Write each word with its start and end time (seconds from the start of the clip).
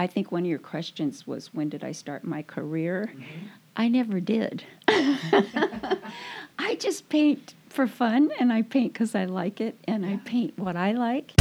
I 0.00 0.06
think 0.06 0.30
one 0.30 0.42
of 0.42 0.46
your 0.46 0.60
questions 0.60 1.26
was 1.26 1.52
when 1.52 1.70
did 1.70 1.82
I 1.82 1.90
start 1.90 2.22
my 2.22 2.42
career? 2.42 3.10
Mm-hmm. 3.12 3.46
I 3.76 3.88
never 3.88 4.20
did. 4.20 4.62
I 4.86 6.76
just 6.78 7.08
paint 7.08 7.54
for 7.68 7.88
fun 7.88 8.30
and 8.38 8.52
I 8.52 8.62
paint 8.62 8.92
because 8.92 9.16
I 9.16 9.24
like 9.24 9.60
it 9.60 9.76
and 9.88 10.06
I 10.06 10.18
paint 10.18 10.56
what 10.56 10.76
I 10.76 10.92
like. 10.92 11.32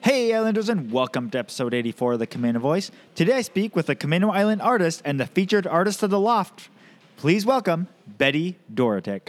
Hey, 0.00 0.34
Islanders, 0.34 0.68
and 0.68 0.90
welcome 0.90 1.30
to 1.30 1.38
episode 1.38 1.72
84 1.72 2.14
of 2.14 2.18
the 2.18 2.26
Camano 2.26 2.58
Voice. 2.58 2.90
Today 3.14 3.34
I 3.34 3.42
speak 3.42 3.76
with 3.76 3.88
a 3.88 3.94
Camano 3.94 4.34
Island 4.34 4.60
artist 4.60 5.02
and 5.04 5.20
the 5.20 5.26
featured 5.26 5.68
artist 5.68 6.02
of 6.02 6.10
the 6.10 6.18
loft. 6.18 6.68
Please 7.16 7.46
welcome 7.46 7.86
Betty 8.08 8.58
Dorotek. 8.74 9.28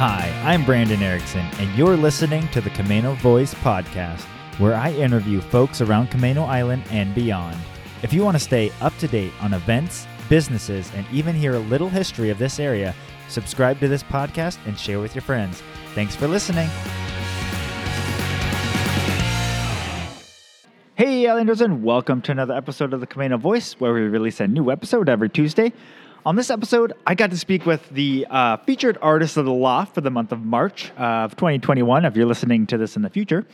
Hi, 0.00 0.32
I'm 0.46 0.64
Brandon 0.64 1.02
Erickson, 1.02 1.44
and 1.58 1.76
you're 1.76 1.94
listening 1.94 2.48
to 2.52 2.62
the 2.62 2.70
Camano 2.70 3.14
Voice 3.18 3.52
podcast, 3.52 4.22
where 4.58 4.74
I 4.74 4.92
interview 4.92 5.42
folks 5.42 5.82
around 5.82 6.08
Camano 6.08 6.48
Island 6.48 6.84
and 6.90 7.14
beyond. 7.14 7.58
If 8.02 8.14
you 8.14 8.24
want 8.24 8.34
to 8.34 8.42
stay 8.42 8.72
up 8.80 8.96
to 8.96 9.08
date 9.08 9.34
on 9.42 9.52
events, 9.52 10.06
businesses, 10.30 10.90
and 10.94 11.04
even 11.12 11.34
hear 11.34 11.52
a 11.52 11.58
little 11.58 11.90
history 11.90 12.30
of 12.30 12.38
this 12.38 12.58
area, 12.58 12.94
subscribe 13.28 13.78
to 13.80 13.88
this 13.88 14.02
podcast 14.02 14.56
and 14.64 14.78
share 14.78 15.00
with 15.00 15.14
your 15.14 15.20
friends. 15.20 15.62
Thanks 15.94 16.16
for 16.16 16.26
listening. 16.26 16.70
Hey, 20.94 21.26
Islanders, 21.26 21.60
and 21.60 21.84
welcome 21.84 22.22
to 22.22 22.32
another 22.32 22.54
episode 22.54 22.94
of 22.94 23.00
the 23.00 23.06
Camano 23.06 23.38
Voice, 23.38 23.74
where 23.78 23.92
we 23.92 24.00
release 24.00 24.40
a 24.40 24.48
new 24.48 24.70
episode 24.70 25.10
every 25.10 25.28
Tuesday. 25.28 25.74
On 26.26 26.36
this 26.36 26.50
episode, 26.50 26.92
I 27.06 27.14
got 27.14 27.30
to 27.30 27.36
speak 27.38 27.64
with 27.64 27.88
the 27.88 28.26
uh, 28.28 28.58
featured 28.58 28.98
artist 29.00 29.38
of 29.38 29.46
the 29.46 29.52
loft 29.54 29.94
for 29.94 30.02
the 30.02 30.10
month 30.10 30.32
of 30.32 30.44
March 30.44 30.90
of 30.98 31.34
2021, 31.36 32.04
if 32.04 32.14
you're 32.14 32.26
listening 32.26 32.66
to 32.66 32.76
this 32.76 32.94
in 32.94 33.00
the 33.00 33.08
future. 33.08 33.46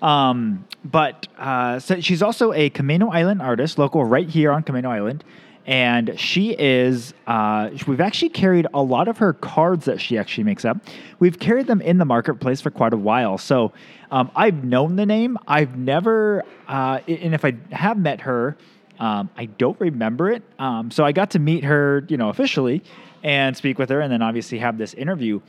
Um, 0.00 0.64
but 0.86 1.28
uh, 1.36 1.78
so 1.80 2.00
she's 2.00 2.22
also 2.22 2.54
a 2.54 2.70
Camano 2.70 3.12
Island 3.12 3.42
artist, 3.42 3.78
local 3.78 4.06
right 4.06 4.26
here 4.26 4.52
on 4.52 4.62
Camano 4.62 4.86
Island. 4.86 5.22
And 5.66 6.18
she 6.18 6.52
is, 6.58 7.12
uh, 7.26 7.68
we've 7.86 8.00
actually 8.00 8.30
carried 8.30 8.68
a 8.72 8.82
lot 8.82 9.06
of 9.06 9.18
her 9.18 9.34
cards 9.34 9.84
that 9.84 10.00
she 10.00 10.16
actually 10.16 10.44
makes 10.44 10.64
up. 10.64 10.78
We've 11.18 11.38
carried 11.38 11.66
them 11.66 11.82
in 11.82 11.98
the 11.98 12.06
marketplace 12.06 12.62
for 12.62 12.70
quite 12.70 12.94
a 12.94 12.98
while. 12.98 13.36
So 13.36 13.72
um, 14.10 14.30
I've 14.34 14.64
known 14.64 14.96
the 14.96 15.04
name. 15.04 15.36
I've 15.46 15.76
never, 15.76 16.42
uh, 16.68 17.00
and 17.06 17.34
if 17.34 17.44
I 17.44 17.52
have 17.70 17.98
met 17.98 18.22
her, 18.22 18.56
um, 18.98 19.30
I 19.36 19.46
don't 19.46 19.78
remember 19.80 20.30
it. 20.30 20.42
Um, 20.58 20.90
so 20.90 21.04
I 21.04 21.12
got 21.12 21.30
to 21.30 21.38
meet 21.38 21.64
her, 21.64 22.04
you 22.08 22.16
know, 22.16 22.28
officially 22.28 22.82
and 23.22 23.56
speak 23.56 23.78
with 23.78 23.88
her, 23.90 24.00
and 24.00 24.12
then 24.12 24.22
obviously 24.22 24.58
have 24.58 24.78
this 24.78 24.94
interview. 24.94 25.40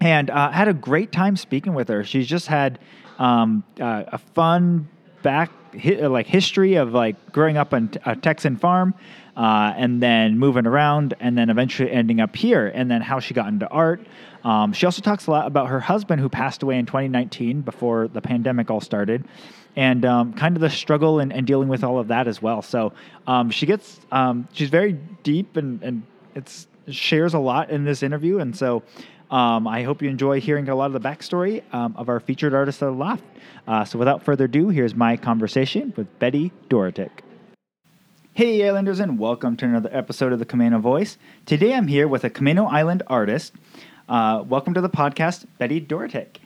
And 0.00 0.30
uh, 0.30 0.50
had 0.50 0.68
a 0.68 0.74
great 0.74 1.12
time 1.12 1.36
speaking 1.36 1.74
with 1.74 1.88
her. 1.88 2.02
She's 2.02 2.26
just 2.26 2.48
had 2.48 2.80
um, 3.18 3.62
uh, 3.80 4.04
a 4.08 4.18
fun 4.18 4.88
back 5.22 5.52
hi- 5.80 6.06
like 6.08 6.26
history 6.26 6.74
of 6.74 6.92
like 6.92 7.32
growing 7.32 7.56
up 7.56 7.72
on 7.72 7.90
a 8.04 8.16
Texan 8.16 8.56
farm, 8.56 8.94
uh, 9.36 9.72
and 9.76 10.02
then 10.02 10.38
moving 10.38 10.66
around, 10.66 11.14
and 11.20 11.38
then 11.38 11.50
eventually 11.50 11.90
ending 11.90 12.20
up 12.20 12.34
here, 12.34 12.66
and 12.66 12.90
then 12.90 13.00
how 13.00 13.20
she 13.20 13.32
got 13.32 13.48
into 13.48 13.68
art. 13.68 14.04
Um, 14.44 14.72
she 14.72 14.86
also 14.86 15.02
talks 15.02 15.28
a 15.28 15.30
lot 15.30 15.46
about 15.46 15.68
her 15.68 15.78
husband 15.78 16.20
who 16.20 16.28
passed 16.28 16.64
away 16.64 16.76
in 16.78 16.84
2019 16.84 17.60
before 17.60 18.08
the 18.08 18.20
pandemic 18.20 18.70
all 18.70 18.80
started 18.80 19.24
and 19.76 20.04
um, 20.04 20.32
kind 20.34 20.56
of 20.56 20.60
the 20.60 20.70
struggle 20.70 21.18
and, 21.18 21.32
and, 21.32 21.46
dealing 21.46 21.68
with 21.68 21.82
all 21.82 21.98
of 21.98 22.08
that 22.08 22.28
as 22.28 22.42
well. 22.42 22.62
So 22.62 22.92
um, 23.26 23.50
she 23.50 23.66
gets 23.66 24.00
um, 24.10 24.48
she's 24.52 24.70
very 24.70 24.92
deep 25.22 25.56
and 25.56 25.82
and 25.82 26.02
it's 26.34 26.66
shares 26.88 27.34
a 27.34 27.38
lot 27.38 27.70
in 27.70 27.84
this 27.84 28.02
interview, 28.02 28.38
and 28.38 28.56
so. 28.56 28.82
Um, 29.30 29.66
I 29.66 29.82
hope 29.82 30.02
you 30.02 30.10
enjoy 30.10 30.42
hearing 30.42 30.68
a 30.68 30.74
lot 30.74 30.88
of 30.88 30.92
the 30.92 31.00
backstory 31.00 31.62
um, 31.72 31.94
of 31.96 32.10
our 32.10 32.20
featured 32.20 32.52
artist 32.52 32.82
at 32.82 32.84
the 32.84 32.92
loft. 32.92 33.24
Uh, 33.66 33.82
so, 33.82 33.98
without 33.98 34.22
further 34.22 34.44
ado, 34.44 34.68
here's 34.68 34.94
my 34.94 35.16
conversation 35.16 35.94
with 35.96 36.18
Betty 36.18 36.52
Dorotek. 36.68 37.08
Hey, 38.34 38.66
Islanders, 38.66 39.00
and 39.00 39.18
welcome 39.18 39.56
to 39.56 39.64
another 39.64 39.88
episode 39.90 40.34
of 40.34 40.38
the 40.38 40.44
Camano 40.44 40.80
Voice. 40.80 41.16
Today, 41.46 41.72
I'm 41.72 41.86
here 41.86 42.08
with 42.08 42.24
a 42.24 42.30
Camano 42.30 42.70
Island 42.70 43.02
artist. 43.06 43.54
Uh, 44.06 44.44
welcome 44.46 44.74
to 44.74 44.82
the 44.82 44.90
podcast, 44.90 45.46
Betty 45.56 45.80
Dorotek. 45.80 46.36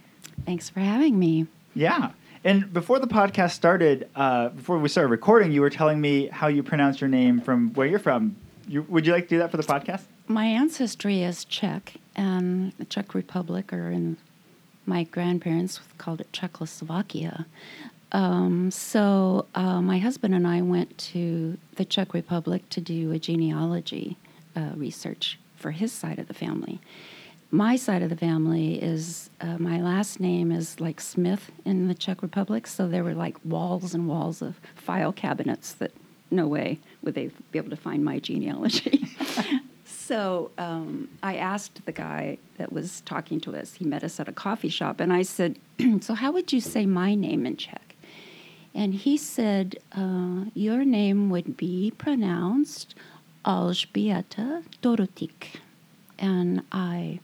Thanks 0.44 0.68
for 0.68 0.78
having 0.78 1.18
me. 1.18 1.48
Yeah. 1.74 2.10
And 2.46 2.72
before 2.72 3.00
the 3.00 3.08
podcast 3.08 3.54
started, 3.54 4.08
uh, 4.14 4.50
before 4.50 4.78
we 4.78 4.88
started 4.88 5.08
recording, 5.08 5.50
you 5.50 5.60
were 5.60 5.68
telling 5.68 6.00
me 6.00 6.28
how 6.28 6.46
you 6.46 6.62
pronounce 6.62 7.00
your 7.00 7.08
name 7.08 7.40
from 7.40 7.72
where 7.74 7.88
you're 7.88 7.98
from. 7.98 8.36
You, 8.68 8.82
would 8.82 9.04
you 9.04 9.12
like 9.12 9.24
to 9.24 9.30
do 9.30 9.38
that 9.38 9.50
for 9.50 9.56
the 9.56 9.64
podcast? 9.64 10.04
My 10.28 10.44
ancestry 10.44 11.24
is 11.24 11.44
Czech, 11.44 11.94
and 12.14 12.70
the 12.78 12.84
Czech 12.84 13.14
Republic, 13.14 13.72
or 13.72 13.90
in 13.90 14.16
my 14.86 15.02
grandparents 15.02 15.80
called 15.98 16.20
it 16.20 16.32
Czechoslovakia. 16.32 17.46
Um, 18.12 18.70
so 18.70 19.46
uh, 19.56 19.82
my 19.82 19.98
husband 19.98 20.32
and 20.32 20.46
I 20.46 20.62
went 20.62 20.96
to 20.98 21.58
the 21.74 21.84
Czech 21.84 22.14
Republic 22.14 22.70
to 22.70 22.80
do 22.80 23.10
a 23.10 23.18
genealogy 23.18 24.18
uh, 24.54 24.70
research 24.76 25.36
for 25.56 25.72
his 25.72 25.90
side 25.90 26.20
of 26.20 26.28
the 26.28 26.34
family 26.34 26.80
my 27.56 27.74
side 27.74 28.02
of 28.02 28.10
the 28.10 28.16
family 28.16 28.74
is 28.82 29.30
uh, 29.40 29.56
my 29.58 29.80
last 29.80 30.20
name 30.20 30.52
is 30.52 30.78
like 30.78 31.00
Smith 31.00 31.50
in 31.64 31.88
the 31.88 31.94
Czech 31.94 32.20
Republic, 32.20 32.66
so 32.66 32.86
there 32.86 33.02
were 33.02 33.14
like 33.14 33.38
walls 33.44 33.94
and 33.94 34.06
walls 34.06 34.42
of 34.42 34.60
file 34.74 35.12
cabinets 35.12 35.72
that 35.72 35.92
no 36.30 36.46
way 36.46 36.78
would 37.02 37.14
they 37.14 37.30
be 37.52 37.58
able 37.58 37.70
to 37.70 37.76
find 37.76 38.04
my 38.04 38.18
genealogy. 38.18 39.06
so 39.86 40.50
um, 40.58 41.08
I 41.22 41.36
asked 41.36 41.86
the 41.86 41.92
guy 41.92 42.36
that 42.58 42.72
was 42.72 43.00
talking 43.02 43.40
to 43.40 43.56
us, 43.56 43.74
he 43.74 43.86
met 43.86 44.04
us 44.04 44.20
at 44.20 44.28
a 44.28 44.32
coffee 44.32 44.68
shop, 44.68 45.00
and 45.00 45.10
I 45.10 45.22
said, 45.22 45.58
So, 46.02 46.12
how 46.12 46.32
would 46.32 46.52
you 46.52 46.60
say 46.60 46.84
my 46.84 47.14
name 47.14 47.46
in 47.46 47.56
Czech? 47.56 47.94
And 48.74 48.92
he 48.92 49.16
said, 49.16 49.76
uh, 49.96 50.44
Your 50.52 50.84
name 50.84 51.30
would 51.30 51.56
be 51.56 51.92
pronounced 51.96 52.94
Alžběta 53.46 54.62
Dorotik. 54.82 55.60
And 56.18 56.62
I 56.72 57.20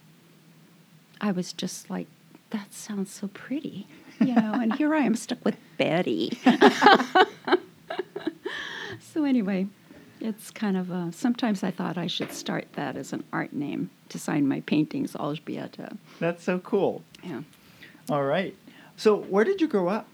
I 1.22 1.30
was 1.30 1.52
just 1.52 1.88
like, 1.88 2.08
that 2.50 2.74
sounds 2.74 3.12
so 3.12 3.28
pretty, 3.28 3.86
you 4.20 4.34
know, 4.34 4.54
and 4.54 4.74
here 4.74 4.92
I 4.92 5.02
am 5.02 5.14
stuck 5.14 5.42
with 5.44 5.56
Betty. 5.78 6.36
so, 9.00 9.24
anyway, 9.24 9.68
it's 10.20 10.50
kind 10.50 10.76
of 10.76 10.90
a, 10.90 11.12
sometimes 11.12 11.62
I 11.62 11.70
thought 11.70 11.96
I 11.96 12.08
should 12.08 12.32
start 12.32 12.66
that 12.72 12.96
as 12.96 13.12
an 13.12 13.22
art 13.32 13.52
name 13.52 13.90
to 14.08 14.18
sign 14.18 14.48
my 14.48 14.60
paintings, 14.60 15.12
Alžběta. 15.12 15.96
That's 16.18 16.42
so 16.42 16.58
cool. 16.58 17.04
Yeah. 17.22 17.42
All 18.10 18.24
right. 18.24 18.56
So, 18.96 19.16
where 19.16 19.44
did 19.44 19.60
you 19.60 19.68
grow 19.68 19.88
up? 19.88 20.08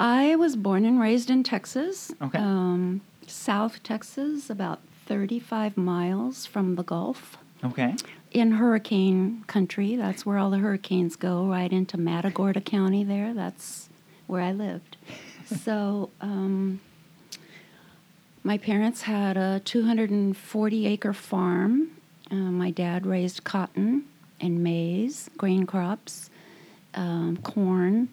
I 0.00 0.34
was 0.34 0.56
born 0.56 0.84
and 0.84 1.00
raised 1.00 1.30
in 1.30 1.44
Texas. 1.44 2.10
Okay. 2.20 2.38
Um, 2.38 3.02
South 3.28 3.80
Texas, 3.84 4.50
about 4.50 4.80
35 5.06 5.76
miles 5.76 6.46
from 6.46 6.74
the 6.74 6.82
Gulf. 6.82 7.38
Okay 7.64 7.94
in 8.32 8.52
hurricane 8.52 9.44
country. 9.46 9.96
That's 9.96 10.24
where 10.26 10.38
all 10.38 10.50
the 10.50 10.58
hurricanes 10.58 11.16
go, 11.16 11.46
right 11.46 11.72
into 11.72 11.98
Matagorda 11.98 12.60
County 12.60 13.04
there. 13.04 13.34
That's 13.34 13.88
where 14.26 14.40
I 14.40 14.52
lived. 14.52 14.96
so 15.62 16.10
um, 16.20 16.80
my 18.42 18.58
parents 18.58 19.02
had 19.02 19.36
a 19.36 19.60
240 19.64 20.86
acre 20.86 21.12
farm. 21.12 21.90
Uh, 22.30 22.34
my 22.34 22.70
dad 22.70 23.06
raised 23.06 23.44
cotton 23.44 24.04
and 24.40 24.62
maize, 24.62 25.30
grain 25.36 25.66
crops, 25.66 26.30
um, 26.94 27.38
corn. 27.42 28.08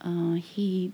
Uh, 0.00 0.34
he 0.34 0.92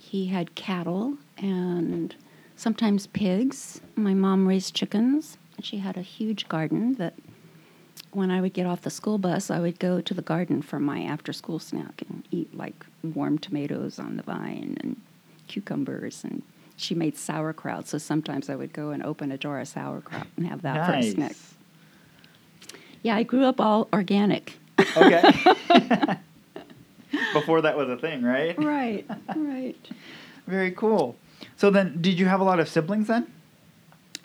he 0.00 0.26
had 0.26 0.54
cattle 0.54 1.16
and 1.36 2.14
sometimes 2.56 3.06
pigs. 3.06 3.80
My 3.94 4.14
mom 4.14 4.48
raised 4.48 4.74
chickens. 4.74 5.36
She 5.62 5.76
had 5.76 5.96
a 5.96 6.02
huge 6.02 6.48
garden 6.48 6.94
that 6.94 7.14
when 8.12 8.30
I 8.30 8.40
would 8.40 8.52
get 8.52 8.66
off 8.66 8.82
the 8.82 8.90
school 8.90 9.18
bus, 9.18 9.50
I 9.50 9.60
would 9.60 9.78
go 9.78 10.00
to 10.00 10.14
the 10.14 10.22
garden 10.22 10.62
for 10.62 10.80
my 10.80 11.02
after 11.02 11.32
school 11.32 11.58
snack 11.58 12.02
and 12.08 12.24
eat 12.30 12.54
like 12.56 12.86
warm 13.02 13.38
tomatoes 13.38 13.98
on 13.98 14.16
the 14.16 14.22
vine 14.22 14.76
and 14.80 15.00
cucumbers. 15.48 16.24
And 16.24 16.42
she 16.76 16.94
made 16.94 17.16
sauerkraut, 17.16 17.86
so 17.88 17.98
sometimes 17.98 18.50
I 18.50 18.56
would 18.56 18.72
go 18.72 18.90
and 18.90 19.02
open 19.02 19.30
a 19.30 19.38
jar 19.38 19.60
of 19.60 19.68
sauerkraut 19.68 20.26
and 20.36 20.46
have 20.46 20.62
that 20.62 20.76
nice. 20.76 20.88
for 20.88 20.98
a 20.98 21.12
snack. 21.12 21.36
Yeah, 23.02 23.16
I 23.16 23.22
grew 23.22 23.44
up 23.44 23.60
all 23.60 23.88
organic. 23.92 24.58
Okay. 24.96 25.22
Before 27.32 27.60
that 27.60 27.76
was 27.76 27.88
a 27.88 27.96
thing, 27.96 28.22
right? 28.22 28.56
Right, 28.58 29.06
right. 29.36 29.76
Very 30.46 30.70
cool. 30.72 31.16
So 31.56 31.70
then, 31.70 31.98
did 32.00 32.18
you 32.18 32.26
have 32.26 32.40
a 32.40 32.44
lot 32.44 32.60
of 32.60 32.68
siblings 32.68 33.08
then? 33.08 33.30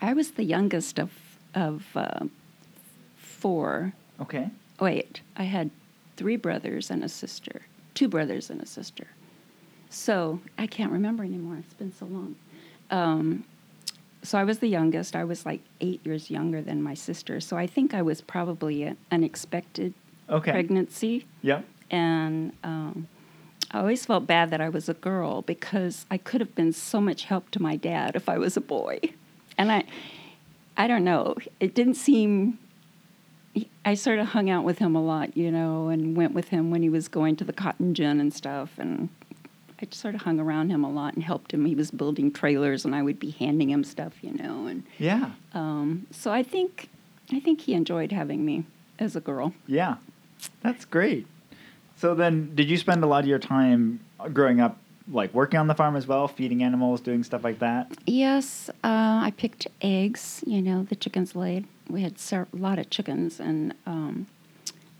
I 0.00 0.12
was 0.12 0.32
the 0.32 0.44
youngest 0.44 0.98
of 0.98 1.10
of 1.54 1.84
uh, 1.94 2.26
four. 3.46 3.92
Okay. 4.20 4.50
Wait, 4.80 5.20
I 5.36 5.44
had 5.44 5.70
three 6.16 6.34
brothers 6.36 6.90
and 6.90 7.04
a 7.04 7.08
sister, 7.08 7.62
two 7.94 8.08
brothers 8.08 8.50
and 8.50 8.60
a 8.60 8.66
sister. 8.66 9.06
So 9.88 10.40
I 10.58 10.66
can't 10.66 10.90
remember 10.90 11.22
anymore. 11.22 11.58
It's 11.60 11.74
been 11.74 11.92
so 11.92 12.06
long. 12.06 12.34
Um, 12.90 13.44
so 14.24 14.36
I 14.36 14.42
was 14.42 14.58
the 14.58 14.66
youngest. 14.66 15.14
I 15.14 15.22
was 15.22 15.46
like 15.46 15.60
eight 15.80 16.04
years 16.04 16.28
younger 16.28 16.60
than 16.60 16.82
my 16.82 16.94
sister. 16.94 17.38
So 17.38 17.56
I 17.56 17.68
think 17.68 17.94
I 17.94 18.02
was 18.02 18.20
probably 18.20 18.82
an 19.12 19.22
expected 19.22 19.94
Okay. 20.28 20.50
pregnancy. 20.50 21.24
Yep. 21.42 21.64
And 21.92 22.52
um, 22.64 23.06
I 23.70 23.78
always 23.78 24.04
felt 24.04 24.26
bad 24.26 24.50
that 24.50 24.60
I 24.60 24.68
was 24.70 24.88
a 24.88 24.94
girl 24.94 25.42
because 25.42 26.04
I 26.10 26.18
could 26.18 26.40
have 26.40 26.56
been 26.56 26.72
so 26.72 27.00
much 27.00 27.22
help 27.26 27.52
to 27.52 27.62
my 27.62 27.76
dad 27.76 28.16
if 28.16 28.28
I 28.28 28.38
was 28.38 28.56
a 28.56 28.60
boy. 28.60 28.98
And 29.56 29.70
I, 29.70 29.84
I 30.76 30.88
don't 30.88 31.04
know, 31.04 31.36
it 31.60 31.76
didn't 31.76 31.94
seem. 31.94 32.58
I 33.84 33.94
sort 33.94 34.18
of 34.18 34.28
hung 34.28 34.50
out 34.50 34.64
with 34.64 34.78
him 34.78 34.94
a 34.96 35.02
lot, 35.02 35.36
you 35.36 35.50
know, 35.50 35.88
and 35.88 36.16
went 36.16 36.34
with 36.34 36.48
him 36.48 36.70
when 36.70 36.82
he 36.82 36.88
was 36.88 37.08
going 37.08 37.36
to 37.36 37.44
the 37.44 37.52
cotton 37.52 37.94
gin 37.94 38.20
and 38.20 38.32
stuff. 38.34 38.72
And 38.78 39.08
I 39.80 39.84
just 39.86 40.00
sort 40.00 40.14
of 40.14 40.22
hung 40.22 40.40
around 40.40 40.70
him 40.70 40.82
a 40.84 40.90
lot 40.90 41.14
and 41.14 41.22
helped 41.22 41.52
him. 41.54 41.64
He 41.66 41.74
was 41.74 41.90
building 41.90 42.32
trailers, 42.32 42.84
and 42.84 42.94
I 42.94 43.02
would 43.02 43.18
be 43.20 43.30
handing 43.30 43.70
him 43.70 43.84
stuff, 43.84 44.14
you 44.22 44.32
know. 44.32 44.66
And 44.66 44.82
Yeah. 44.98 45.30
um, 45.54 46.06
so 46.10 46.32
I 46.32 46.42
think, 46.42 46.88
I 47.32 47.40
think 47.40 47.60
he 47.62 47.74
enjoyed 47.74 48.10
having 48.12 48.44
me 48.44 48.64
as 48.98 49.14
a 49.16 49.20
girl. 49.20 49.52
Yeah. 49.66 49.96
That's 50.62 50.84
great. 50.84 51.26
So 51.96 52.14
then, 52.14 52.54
did 52.54 52.68
you 52.68 52.76
spend 52.76 53.02
a 53.04 53.06
lot 53.06 53.20
of 53.24 53.28
your 53.28 53.38
time 53.38 54.00
growing 54.32 54.60
up, 54.60 54.76
like 55.10 55.32
working 55.32 55.58
on 55.60 55.66
the 55.66 55.74
farm 55.74 55.96
as 55.96 56.06
well, 56.06 56.28
feeding 56.28 56.62
animals, 56.62 57.00
doing 57.00 57.22
stuff 57.22 57.42
like 57.44 57.60
that? 57.60 57.90
Yes, 58.06 58.68
uh, 58.84 59.22
I 59.24 59.32
picked 59.36 59.66
eggs. 59.80 60.42
You 60.46 60.60
know, 60.60 60.82
the 60.82 60.96
chickens 60.96 61.34
laid. 61.36 61.66
We 61.88 62.02
had 62.02 62.18
ser- 62.18 62.48
a 62.52 62.56
lot 62.56 62.78
of 62.78 62.90
chickens, 62.90 63.40
and 63.40 63.74
um, 63.86 64.26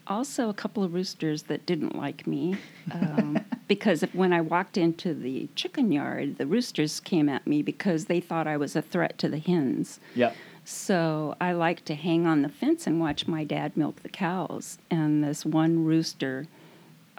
also 0.07 0.49
a 0.49 0.55
couple 0.55 0.85
of 0.85 0.95
roosters 0.95 1.45
that 1.45 1.67
didn't 1.67 1.97
like 1.97 2.27
me 2.27 2.57
um, 2.93 3.39
because 3.69 4.03
when 4.13 4.33
I 4.33 4.41
walked 4.41 4.77
into 4.77 5.15
the 5.15 5.49
chicken 5.55 5.93
yard, 5.93 6.39
the 6.39 6.47
roosters 6.47 7.01
came 7.01 7.29
at 7.29 7.47
me 7.47 7.63
because 7.63 8.07
they 8.07 8.21
thought 8.21 8.47
I 8.47 8.57
was 8.57 8.77
a 8.77 8.83
threat 8.83 9.19
to 9.19 9.29
the 9.29 9.39
hens. 9.39 10.01
Yep. 10.15 10.37
So 10.65 11.37
I 11.41 11.53
like 11.53 11.85
to 11.87 11.95
hang 11.95 12.27
on 12.27 12.43
the 12.43 12.49
fence 12.49 12.87
and 12.87 13.01
watch 13.01 13.29
my 13.29 13.45
dad 13.45 13.77
milk 13.77 14.03
the 14.03 14.09
cows. 14.09 14.79
And 14.91 15.23
this 15.23 15.45
one 15.45 15.85
rooster, 15.85 16.47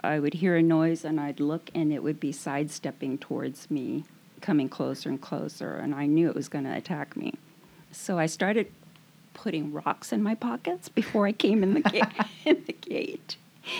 I 0.02 0.18
would 0.18 0.34
hear 0.34 0.56
a 0.56 0.62
noise 0.62 1.04
and 1.04 1.18
I'd 1.18 1.40
look 1.40 1.70
and 1.74 1.92
it 1.92 2.02
would 2.02 2.20
be 2.20 2.32
sidestepping 2.32 3.18
towards 3.18 3.70
me, 3.70 4.04
coming 4.40 4.68
closer 4.68 5.08
and 5.08 5.20
closer. 5.20 5.76
And 5.76 5.94
I 5.94 6.06
knew 6.06 6.28
it 6.28 6.34
was 6.34 6.48
going 6.48 6.64
to 6.64 6.76
attack 6.76 7.16
me. 7.16 7.34
So 7.90 8.18
I 8.18 8.26
started 8.26 8.70
putting 9.42 9.72
rocks 9.72 10.12
in 10.12 10.22
my 10.22 10.34
pockets 10.34 10.88
before 10.88 11.26
I 11.26 11.32
came 11.32 11.62
in 11.62 11.74
the, 11.74 11.80
ga- 11.80 12.10
in 12.44 12.62
the 12.66 12.72
gate. 12.72 13.36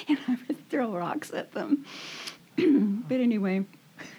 And 0.08 0.18
I 0.28 0.36
would 0.46 0.68
throw 0.70 0.92
rocks 0.96 1.32
at 1.32 1.52
them. 1.52 1.84
but 2.56 3.20
anyway, 3.20 3.64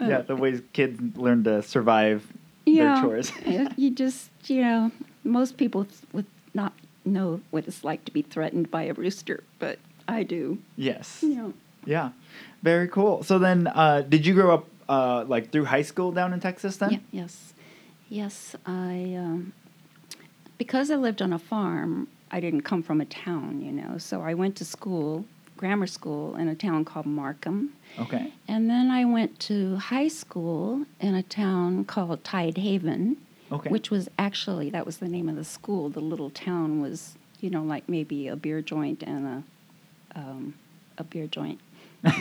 yeah, 0.00 0.20
the 0.22 0.36
ways 0.36 0.62
kids 0.72 1.00
learn 1.16 1.44
to 1.44 1.62
survive 1.62 2.26
yeah, 2.66 2.94
their 2.94 3.02
chores. 3.02 3.32
you 3.76 3.90
just, 3.90 4.30
you 4.46 4.62
know, 4.62 4.90
most 5.24 5.56
people 5.56 5.86
would 6.12 6.26
not 6.54 6.72
know 7.04 7.40
what 7.50 7.66
it's 7.66 7.84
like 7.84 8.04
to 8.04 8.12
be 8.12 8.22
threatened 8.22 8.70
by 8.70 8.84
a 8.84 8.94
rooster, 8.94 9.42
but 9.58 9.78
I 10.08 10.22
do. 10.22 10.58
yes. 10.76 11.18
You 11.22 11.34
know, 11.36 11.52
Yeah. 11.84 12.10
Very 12.62 12.86
cool. 12.88 13.22
So 13.24 13.38
then, 13.38 13.66
uh, 13.66 14.02
did 14.08 14.24
you 14.24 14.34
grow 14.34 14.54
up 14.54 14.66
uh, 14.88 15.24
like 15.26 15.50
through 15.50 15.64
high 15.64 15.82
school 15.82 16.12
down 16.12 16.32
in 16.32 16.38
Texas 16.40 16.76
then? 16.76 16.90
yeah, 16.92 16.98
yes, 17.10 17.51
yes. 18.12 18.54
I 18.66 19.14
um, 19.18 19.52
because 20.58 20.90
I 20.90 20.96
lived 20.96 21.20
on 21.22 21.32
a 21.32 21.38
farm. 21.38 22.08
I 22.30 22.40
didn't 22.40 22.62
come 22.62 22.82
from 22.82 23.00
a 23.00 23.04
town, 23.04 23.60
you 23.60 23.72
know, 23.72 23.98
so 23.98 24.22
I 24.22 24.32
went 24.32 24.56
to 24.56 24.64
school, 24.64 25.26
grammar 25.58 25.86
school, 25.86 26.34
in 26.36 26.48
a 26.48 26.54
town 26.54 26.84
called 26.86 27.04
Markham, 27.04 27.74
Okay. 27.98 28.32
and 28.48 28.70
then 28.70 28.90
I 28.90 29.04
went 29.04 29.38
to 29.50 29.76
high 29.76 30.08
school 30.08 30.86
in 30.98 31.14
a 31.14 31.22
town 31.22 31.84
called 31.84 32.24
Tidehaven. 32.24 33.16
Okay. 33.50 33.68
which 33.68 33.90
was 33.90 34.08
actually 34.18 34.70
that 34.70 34.86
was 34.86 34.96
the 34.96 35.08
name 35.08 35.28
of 35.28 35.36
the 35.36 35.44
school. 35.44 35.90
The 35.90 36.00
little 36.00 36.30
town 36.30 36.80
was, 36.80 37.16
you 37.42 37.50
know, 37.50 37.62
like 37.62 37.86
maybe 37.86 38.26
a 38.28 38.34
beer 38.36 38.62
joint 38.62 39.02
and 39.02 39.26
a 39.26 40.18
um, 40.18 40.54
a 40.96 41.04
beer 41.04 41.26
joint, 41.26 41.60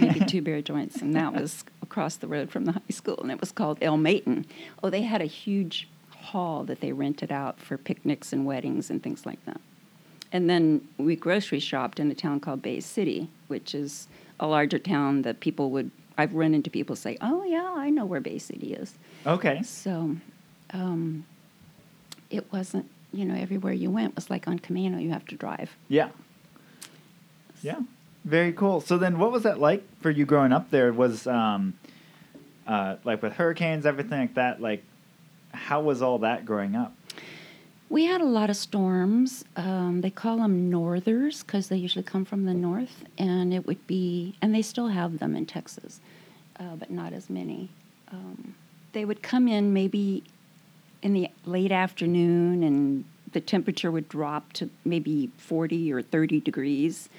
maybe 0.01 0.19
two 0.33 0.41
beer 0.41 0.61
joints, 0.61 0.97
and 1.01 1.15
that 1.15 1.31
was 1.33 1.63
across 1.91 2.15
the 2.15 2.27
road 2.27 2.49
from 2.49 2.63
the 2.63 2.71
high 2.71 2.79
school, 2.89 3.19
and 3.21 3.29
it 3.29 3.41
was 3.41 3.51
called 3.51 3.77
Elmaton. 3.81 4.45
Oh, 4.81 4.89
they 4.89 5.01
had 5.01 5.21
a 5.21 5.25
huge 5.25 5.89
hall 6.11 6.63
that 6.63 6.79
they 6.79 6.93
rented 6.93 7.31
out 7.33 7.59
for 7.59 7.77
picnics 7.77 8.31
and 8.31 8.45
weddings 8.45 8.89
and 8.89 9.03
things 9.03 9.25
like 9.25 9.43
that. 9.45 9.59
And 10.31 10.49
then 10.49 10.87
we 10.97 11.17
grocery 11.17 11.59
shopped 11.59 11.99
in 11.99 12.09
a 12.09 12.15
town 12.15 12.39
called 12.39 12.61
Bay 12.61 12.79
City, 12.79 13.27
which 13.49 13.75
is 13.75 14.07
a 14.39 14.47
larger 14.47 14.79
town 14.79 15.23
that 15.23 15.41
people 15.41 15.69
would. 15.71 15.91
I've 16.17 16.33
run 16.33 16.53
into 16.53 16.69
people 16.69 16.95
say, 16.95 17.17
"Oh 17.19 17.43
yeah, 17.43 17.73
I 17.75 17.89
know 17.89 18.05
where 18.05 18.21
Bay 18.21 18.37
City 18.37 18.73
is." 18.73 18.93
Okay. 19.27 19.61
So 19.63 20.15
um, 20.71 21.25
it 22.29 22.45
wasn't, 22.53 22.89
you 23.11 23.25
know, 23.25 23.35
everywhere 23.35 23.73
you 23.73 23.91
went 23.91 24.15
was 24.15 24.29
like 24.29 24.47
on 24.47 24.59
Camano, 24.59 25.03
you 25.03 25.11
have 25.11 25.25
to 25.25 25.35
drive. 25.35 25.75
Yeah. 25.89 26.09
Yeah. 27.61 27.81
Very 28.23 28.53
cool. 28.53 28.81
So 28.81 28.97
then, 28.97 29.17
what 29.17 29.31
was 29.31 29.43
that 29.43 29.59
like 29.59 29.83
for 30.01 30.11
you 30.11 30.25
growing 30.25 30.51
up 30.51 30.69
there? 30.69 30.93
Was 30.93 31.25
um, 31.25 31.73
uh, 32.67 32.97
like 33.03 33.21
with 33.21 33.33
hurricanes, 33.33 33.85
everything 33.85 34.19
like 34.19 34.35
that. 34.35 34.61
Like, 34.61 34.83
how 35.53 35.81
was 35.81 36.01
all 36.01 36.19
that 36.19 36.45
growing 36.45 36.75
up? 36.75 36.93
We 37.89 38.05
had 38.05 38.21
a 38.21 38.25
lot 38.25 38.49
of 38.49 38.55
storms. 38.55 39.43
Um, 39.57 39.99
they 40.01 40.11
call 40.11 40.37
them 40.37 40.69
northers 40.69 41.43
because 41.43 41.67
they 41.67 41.75
usually 41.75 42.03
come 42.03 42.23
from 42.23 42.45
the 42.45 42.53
north, 42.53 43.03
and 43.17 43.53
it 43.53 43.67
would 43.67 43.85
be, 43.85 44.35
and 44.41 44.55
they 44.55 44.61
still 44.61 44.87
have 44.87 45.19
them 45.19 45.35
in 45.35 45.45
Texas, 45.45 45.99
uh, 46.57 46.75
but 46.77 46.89
not 46.89 47.11
as 47.11 47.29
many. 47.29 47.69
Um, 48.09 48.55
they 48.93 49.03
would 49.03 49.21
come 49.21 49.47
in 49.47 49.73
maybe 49.73 50.23
in 51.01 51.13
the 51.13 51.29
late 51.45 51.71
afternoon, 51.71 52.63
and 52.63 53.03
the 53.33 53.41
temperature 53.41 53.91
would 53.91 54.07
drop 54.07 54.53
to 54.53 54.69
maybe 54.85 55.29
40 55.37 55.91
or 55.91 56.01
30 56.01 56.39
degrees. 56.39 57.09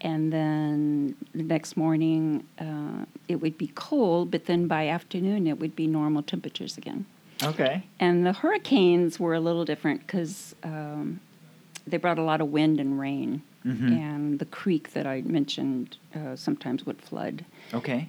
And 0.00 0.32
then 0.32 1.16
the 1.34 1.42
next 1.42 1.76
morning, 1.76 2.46
uh, 2.58 3.04
it 3.28 3.36
would 3.36 3.56
be 3.56 3.68
cold, 3.74 4.30
but 4.30 4.44
then 4.46 4.66
by 4.66 4.88
afternoon, 4.88 5.46
it 5.46 5.58
would 5.58 5.74
be 5.74 5.86
normal 5.86 6.22
temperatures 6.22 6.76
again. 6.76 7.06
Okay. 7.42 7.82
And 7.98 8.24
the 8.26 8.32
hurricanes 8.32 9.18
were 9.18 9.34
a 9.34 9.40
little 9.40 9.64
different 9.64 10.00
because 10.06 10.54
um, 10.62 11.20
they 11.86 11.96
brought 11.96 12.18
a 12.18 12.22
lot 12.22 12.40
of 12.40 12.48
wind 12.48 12.80
and 12.80 12.98
rain. 12.98 13.42
Mhm. 13.64 13.98
And 13.98 14.38
the 14.38 14.44
creek 14.44 14.92
that 14.92 15.06
I 15.06 15.22
mentioned 15.22 15.96
uh, 16.14 16.36
sometimes 16.36 16.86
would 16.86 17.02
flood. 17.02 17.44
Okay. 17.74 18.08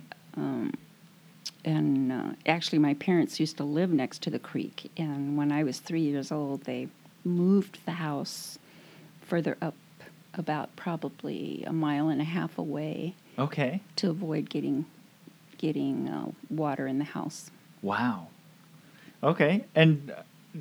And 1.66 2.12
uh, 2.12 2.30
actually, 2.46 2.80
my 2.80 2.94
parents 2.94 3.40
used 3.40 3.58
to 3.58 3.64
live 3.64 3.90
next 3.92 4.22
to 4.24 4.30
the 4.30 4.40
creek. 4.40 4.90
And 4.96 5.36
when 5.38 5.52
I 5.52 5.64
was 5.64 5.80
three 5.80 6.02
years 6.02 6.32
old, 6.32 6.64
they 6.64 6.88
moved 7.26 7.80
the 7.86 7.92
house 7.94 8.58
further 9.22 9.58
up, 9.62 9.74
about 10.34 10.76
probably 10.76 11.64
a 11.66 11.74
mile 11.74 12.10
and 12.10 12.22
a 12.22 12.26
half 12.26 12.58
away, 12.58 13.16
Okay. 13.40 13.82
to 13.98 14.10
avoid 14.10 14.50
getting 14.50 14.86
getting 15.58 16.08
uh, 16.08 16.28
water 16.50 16.86
in 16.88 17.00
the 17.00 17.04
house. 17.06 17.50
Wow. 17.82 18.28
Okay. 19.24 19.66
And 19.74 20.12
uh, 20.12 20.60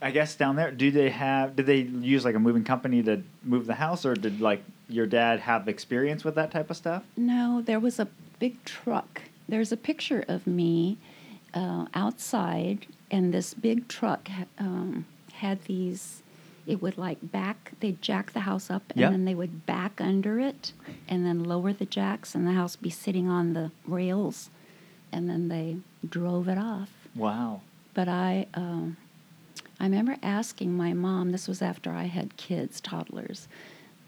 I 0.00 0.10
guess 0.12 0.34
down 0.36 0.56
there, 0.56 0.70
do 0.70 0.90
they 0.90 1.10
have? 1.10 1.56
Did 1.56 1.66
they 1.66 1.78
use 1.80 2.24
like 2.24 2.34
a 2.34 2.38
moving 2.38 2.64
company 2.64 3.02
to 3.04 3.22
move 3.42 3.66
the 3.66 3.74
house, 3.74 4.04
or 4.04 4.14
did 4.14 4.40
like 4.40 4.62
your 4.88 5.06
dad 5.06 5.40
have 5.40 5.66
experience 5.68 6.24
with 6.24 6.34
that 6.36 6.50
type 6.50 6.70
of 6.70 6.76
stuff? 6.76 7.02
No, 7.16 7.62
there 7.64 7.80
was 7.80 7.98
a 7.98 8.08
big 8.38 8.62
truck. 8.64 9.22
There's 9.48 9.72
a 9.72 9.76
picture 9.76 10.24
of 10.28 10.46
me 10.46 10.98
uh, 11.54 11.86
outside, 11.94 12.86
and 13.10 13.32
this 13.32 13.54
big 13.54 13.88
truck 13.88 14.28
um, 14.58 15.06
had 15.34 15.64
these. 15.64 16.20
It 16.66 16.80
would 16.80 16.96
like 16.96 17.18
back. 17.30 17.72
They'd 17.80 18.00
jack 18.00 18.32
the 18.32 18.40
house 18.40 18.70
up, 18.70 18.82
and 18.90 19.00
Yeah. 19.00 19.10
then 19.10 19.24
they 19.24 19.34
would 19.34 19.66
back 19.66 20.00
under 20.00 20.38
it, 20.40 20.72
and 21.08 21.24
then 21.26 21.44
lower 21.44 21.72
the 21.72 21.84
jacks, 21.84 22.34
and 22.34 22.46
the 22.46 22.52
house 22.52 22.76
be 22.76 22.90
sitting 22.90 23.28
on 23.28 23.52
the 23.52 23.70
rails, 23.86 24.50
and 25.12 25.28
then 25.28 25.48
they 25.48 25.76
drove 26.08 26.48
it 26.48 26.58
off. 26.58 26.90
Wow. 27.14 27.60
But 27.92 28.08
I, 28.08 28.46
um, 28.54 28.96
I 29.78 29.84
remember 29.84 30.16
asking 30.22 30.76
my 30.76 30.92
mom. 30.94 31.32
This 31.32 31.46
was 31.48 31.60
after 31.62 31.90
I 31.92 32.04
had 32.04 32.36
kids, 32.36 32.80
toddlers. 32.80 33.46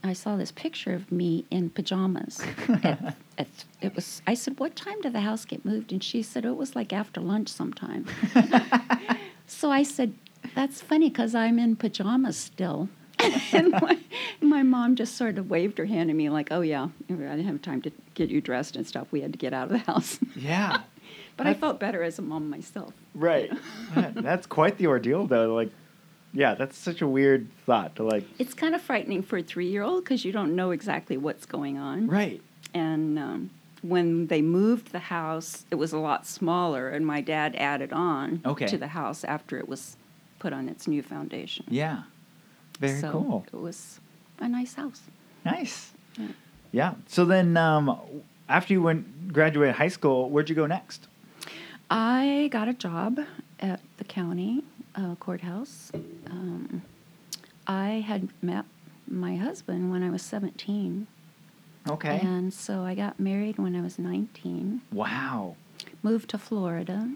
I 0.03 0.13
saw 0.13 0.37
this 0.37 0.53
picture 0.53 0.95
of 0.95 1.11
me 1.11 1.45
in 1.51 1.71
pajamas. 1.71 2.41
at, 2.85 3.17
at, 3.39 3.49
it 3.81 3.95
was. 3.95 4.23
I 4.27 4.35
said, 4.35 4.59
"What 4.61 4.77
time 4.77 5.01
did 5.03 5.13
the 5.13 5.21
house 5.21 5.45
get 5.45 5.65
moved?" 5.65 5.91
And 5.93 6.03
she 6.03 6.23
said, 6.23 6.47
oh, 6.47 6.53
"It 6.53 6.57
was 6.57 6.77
like 6.77 6.93
after 6.93 7.21
lunch 7.21 7.49
sometime." 7.49 8.07
so 9.47 9.71
I 9.71 9.83
said, 9.83 10.15
"That's 10.57 10.81
funny 10.83 11.09
because 11.11 11.35
I'm 11.37 11.59
in 11.61 11.77
pajamas 11.77 12.37
still." 12.37 12.89
and 13.53 13.71
my, 13.73 13.99
my 14.41 14.63
mom 14.63 14.95
just 14.97 15.17
sort 15.17 15.39
of 15.39 15.49
waved 15.49 15.79
her 15.79 15.85
hand 15.87 16.11
at 16.11 16.17
me 16.17 16.29
like, 16.29 16.49
"Oh 16.51 16.61
yeah, 16.63 16.89
I 17.09 17.13
didn't 17.13 17.45
have 17.47 17.63
time 17.63 17.81
to 17.83 17.93
get 18.15 18.29
you 18.31 18.41
dressed 18.41 18.75
and 18.77 18.87
stuff. 18.87 19.07
We 19.13 19.21
had 19.21 19.33
to 19.33 19.39
get 19.39 19.53
out 19.55 19.67
of 19.71 19.73
the 19.73 19.79
house." 19.93 20.19
Yeah. 20.37 20.81
but 21.37 21.47
I 21.47 21.55
felt 21.55 21.79
better 21.81 22.03
as 22.03 22.19
a 22.19 22.23
mom 22.23 22.51
myself. 22.51 22.93
Right. 23.15 23.51
Man, 23.95 24.15
that's 24.17 24.47
quite 24.47 24.77
the 24.79 24.87
ordeal, 24.89 25.27
though. 25.27 25.55
Like, 25.55 25.71
yeah, 26.33 26.55
that's 26.55 26.77
such 26.77 27.01
a 27.03 27.07
weird 27.07 27.49
thought 27.65 27.97
to 27.97 28.03
like. 28.05 28.25
It's 28.39 28.53
kind 28.55 28.75
of 28.75 28.83
frightening 28.83 29.23
for 29.23 29.39
a 29.39 29.43
three 29.43 29.69
year 29.69 29.83
old 29.83 30.05
because 30.05 30.25
you 30.25 30.33
don't 30.33 30.55
know 30.57 30.71
exactly 30.73 31.17
what's 31.17 31.47
going 31.47 31.79
on. 31.79 32.07
Right. 32.09 32.41
And 32.75 33.19
um, 33.19 33.51
when 33.83 34.27
they 34.27 34.43
moved 34.43 34.93
the 34.93 34.99
house, 34.99 35.65
it 35.71 35.77
was 35.77 35.93
a 35.95 35.99
lot 35.99 36.27
smaller, 36.27 36.89
and 36.91 37.07
my 37.07 37.21
dad 37.23 37.57
added 37.57 37.93
on 37.93 38.41
Okay. 38.45 38.67
to 38.67 38.77
the 38.77 38.89
house 38.89 39.25
after 39.25 39.59
it 39.59 39.69
was 39.69 39.97
put 40.39 40.53
on 40.53 40.69
its 40.69 40.87
new 40.87 41.03
foundation. 41.03 41.65
Yeah. 41.69 42.03
Very 42.79 43.01
so 43.01 43.11
cool. 43.11 43.47
It 43.53 43.57
was 43.57 44.01
a 44.39 44.49
nice 44.49 44.75
house. 44.75 45.03
Nice. 45.45 45.93
Yeah. 46.19 46.27
Yeah. 46.73 46.95
So 47.07 47.25
then, 47.25 47.57
um, 47.57 47.99
after 48.49 48.73
you 48.73 48.83
went 48.83 49.33
graduated 49.33 49.77
high 49.77 49.89
school, 49.89 50.31
where'd 50.31 50.49
you 50.49 50.55
go 50.55 50.67
next? 50.67 51.09
I 51.91 52.49
got 52.53 52.69
a 52.69 52.75
job 52.75 53.21
at 53.61 53.81
the 53.97 54.05
county 54.05 54.65
uh, 54.95 55.15
courthouse. 55.17 55.93
Um, 56.31 56.83
I 57.67 58.05
had 58.07 58.29
met 58.43 58.65
my 59.09 59.37
husband 59.37 59.91
when 59.91 60.03
I 60.03 60.11
was 60.11 60.23
17. 60.23 61.07
Okay. 61.89 62.19
And 62.21 62.53
so 62.53 62.83
I 62.83 62.95
got 62.95 63.21
married 63.21 63.59
when 63.59 63.77
I 63.77 63.81
was 63.81 63.99
19, 63.99 64.83
wow. 64.93 65.55
moved 66.03 66.31
to 66.31 66.39
Florida, 66.39 67.11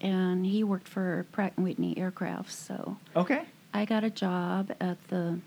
and 0.00 0.46
he 0.46 0.64
worked 0.64 0.88
for 0.88 1.26
Pratt 1.32 1.52
& 1.54 1.56
Whitney 1.56 1.96
Aircraft. 1.98 2.52
So 2.52 2.96
Okay. 3.16 3.42
I 3.72 3.84
got 3.84 4.02
a 4.04 4.10
job 4.10 4.72
at 4.80 4.96
the, 5.08 5.38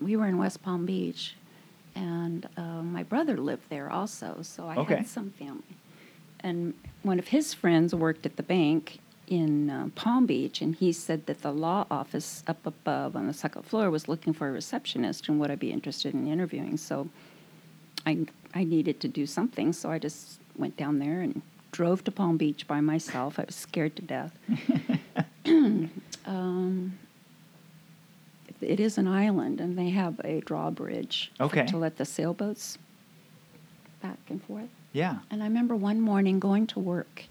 we 0.00 0.16
were 0.16 0.26
in 0.26 0.38
West 0.38 0.62
Palm 0.62 0.84
Beach, 0.86 1.34
and 1.94 2.46
uh, 2.56 2.82
my 2.82 3.02
brother 3.02 3.36
lived 3.38 3.70
there 3.70 3.90
also, 3.90 4.38
so 4.42 4.68
I 4.68 4.76
Okay. 4.76 4.96
had 4.96 5.06
some 5.06 5.30
family. 5.30 5.62
And 6.40 6.74
one 7.02 7.18
of 7.18 7.28
his 7.28 7.54
friends 7.54 7.94
worked 7.94 8.26
at 8.26 8.36
the 8.36 8.42
bank 8.42 8.98
in 9.26 9.70
uh, 9.70 9.88
Palm 9.94 10.26
Beach, 10.26 10.60
and 10.60 10.74
he 10.74 10.92
said 10.92 11.26
that 11.26 11.42
the 11.42 11.52
law 11.52 11.86
office 11.90 12.44
up 12.46 12.64
above 12.66 13.16
on 13.16 13.26
the 13.26 13.32
second 13.32 13.62
floor 13.62 13.90
was 13.90 14.08
looking 14.08 14.32
for 14.32 14.48
a 14.48 14.52
receptionist, 14.52 15.28
and 15.28 15.40
would 15.40 15.50
I 15.50 15.56
be 15.56 15.72
interested 15.72 16.14
in 16.14 16.28
interviewing? 16.28 16.76
So 16.76 17.08
I, 18.04 18.26
I 18.54 18.62
needed 18.64 19.00
to 19.00 19.08
do 19.08 19.26
something, 19.26 19.72
so 19.72 19.90
I 19.90 19.98
just 19.98 20.38
went 20.56 20.76
down 20.76 20.98
there 20.98 21.22
and 21.22 21.42
drove 21.76 22.02
to 22.04 22.10
Palm 22.10 22.38
Beach 22.38 22.66
by 22.66 22.80
myself. 22.80 23.38
I 23.38 23.44
was 23.44 23.54
scared 23.54 23.96
to 23.96 24.02
death. 24.02 24.32
um, 26.26 26.98
it 28.62 28.80
is 28.80 28.96
an 28.96 29.06
island, 29.06 29.60
and 29.60 29.76
they 29.76 29.90
have 29.90 30.18
a 30.24 30.40
drawbridge 30.40 31.30
Okay. 31.38 31.66
to 31.66 31.76
let 31.76 31.98
the 31.98 32.06
sailboats 32.06 32.78
back 34.02 34.16
and 34.30 34.42
forth. 34.42 34.70
Yeah. 34.94 35.18
And 35.30 35.42
I 35.42 35.46
remember 35.46 35.76
one 35.76 36.00
morning 36.00 36.40
going 36.40 36.66
to 36.68 36.80
work. 36.80 37.24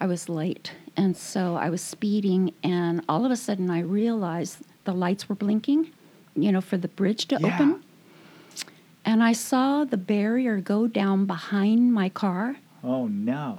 I 0.00 0.06
was 0.06 0.30
late, 0.30 0.72
and 0.96 1.14
so 1.14 1.56
I 1.56 1.68
was 1.68 1.82
speeding, 1.82 2.54
and 2.64 3.04
all 3.06 3.26
of 3.26 3.30
a 3.30 3.36
sudden 3.36 3.70
I 3.70 3.80
realized 3.80 4.60
the 4.84 4.94
lights 4.94 5.28
were 5.28 5.34
blinking, 5.34 5.90
you 6.34 6.50
know, 6.52 6.62
for 6.62 6.78
the 6.78 6.88
bridge 6.88 7.26
to 7.28 7.38
Yeah. 7.38 7.48
open. 7.54 7.82
And 9.04 9.22
I 9.22 9.32
saw 9.32 9.84
the 9.84 9.98
barrier 9.98 10.58
go 10.60 10.86
down 10.86 11.26
behind 11.26 11.92
my 11.92 12.08
car, 12.08 12.56
Oh 12.82 13.06
no. 13.08 13.58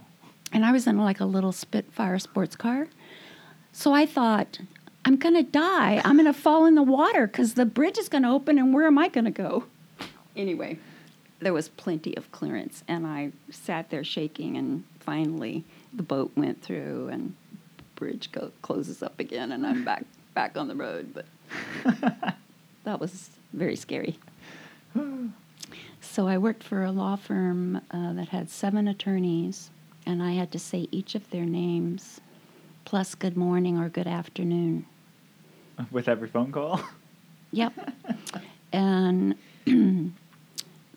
And 0.51 0.65
I 0.65 0.71
was 0.71 0.87
in 0.87 0.97
like 0.97 1.19
a 1.19 1.25
little 1.25 1.51
Spitfire 1.51 2.19
sports 2.19 2.55
car. 2.55 2.87
So 3.71 3.93
I 3.93 4.05
thought, 4.05 4.59
I'm 5.05 5.15
going 5.15 5.35
to 5.35 5.43
die. 5.43 6.01
I'm 6.03 6.15
going 6.17 6.31
to 6.31 6.33
fall 6.33 6.65
in 6.65 6.75
the 6.75 6.83
water 6.83 7.25
because 7.25 7.53
the 7.53 7.65
bridge 7.65 7.97
is 7.97 8.09
going 8.09 8.23
to 8.23 8.29
open, 8.29 8.59
and 8.59 8.73
where 8.73 8.85
am 8.85 8.97
I 8.97 9.07
going 9.07 9.25
to 9.25 9.31
go? 9.31 9.65
Anyway, 10.35 10.77
there 11.39 11.53
was 11.53 11.69
plenty 11.69 12.15
of 12.17 12.31
clearance, 12.31 12.83
and 12.87 13.07
I 13.07 13.31
sat 13.49 13.89
there 13.89 14.03
shaking, 14.03 14.57
and 14.57 14.83
finally 14.99 15.63
the 15.93 16.03
boat 16.03 16.31
went 16.35 16.61
through, 16.61 17.09
and 17.09 17.35
bridge 17.95 18.31
go, 18.31 18.51
closes 18.61 19.01
up 19.01 19.19
again, 19.19 19.51
and 19.51 19.65
I'm 19.65 19.83
back 19.83 20.05
back 20.33 20.57
on 20.57 20.67
the 20.67 20.75
road. 20.75 21.13
But 21.13 21.25
that 22.83 22.99
was 22.99 23.29
very 23.53 23.75
scary. 23.75 24.17
So 26.01 26.27
I 26.27 26.37
worked 26.37 26.63
for 26.63 26.83
a 26.83 26.91
law 26.91 27.15
firm 27.15 27.81
uh, 27.91 28.13
that 28.13 28.29
had 28.29 28.49
seven 28.49 28.87
attorneys, 28.87 29.69
and 30.11 30.21
I 30.21 30.33
had 30.33 30.51
to 30.51 30.59
say 30.59 30.89
each 30.91 31.15
of 31.15 31.29
their 31.29 31.45
names, 31.45 32.19
plus 32.83 33.15
good 33.15 33.37
morning 33.37 33.79
or 33.79 33.87
good 33.87 34.07
afternoon. 34.07 34.85
With 35.91 36.09
every 36.09 36.27
phone 36.27 36.51
call. 36.51 36.81
Yep. 37.53 37.73
and 38.71 39.35
the 39.65 40.13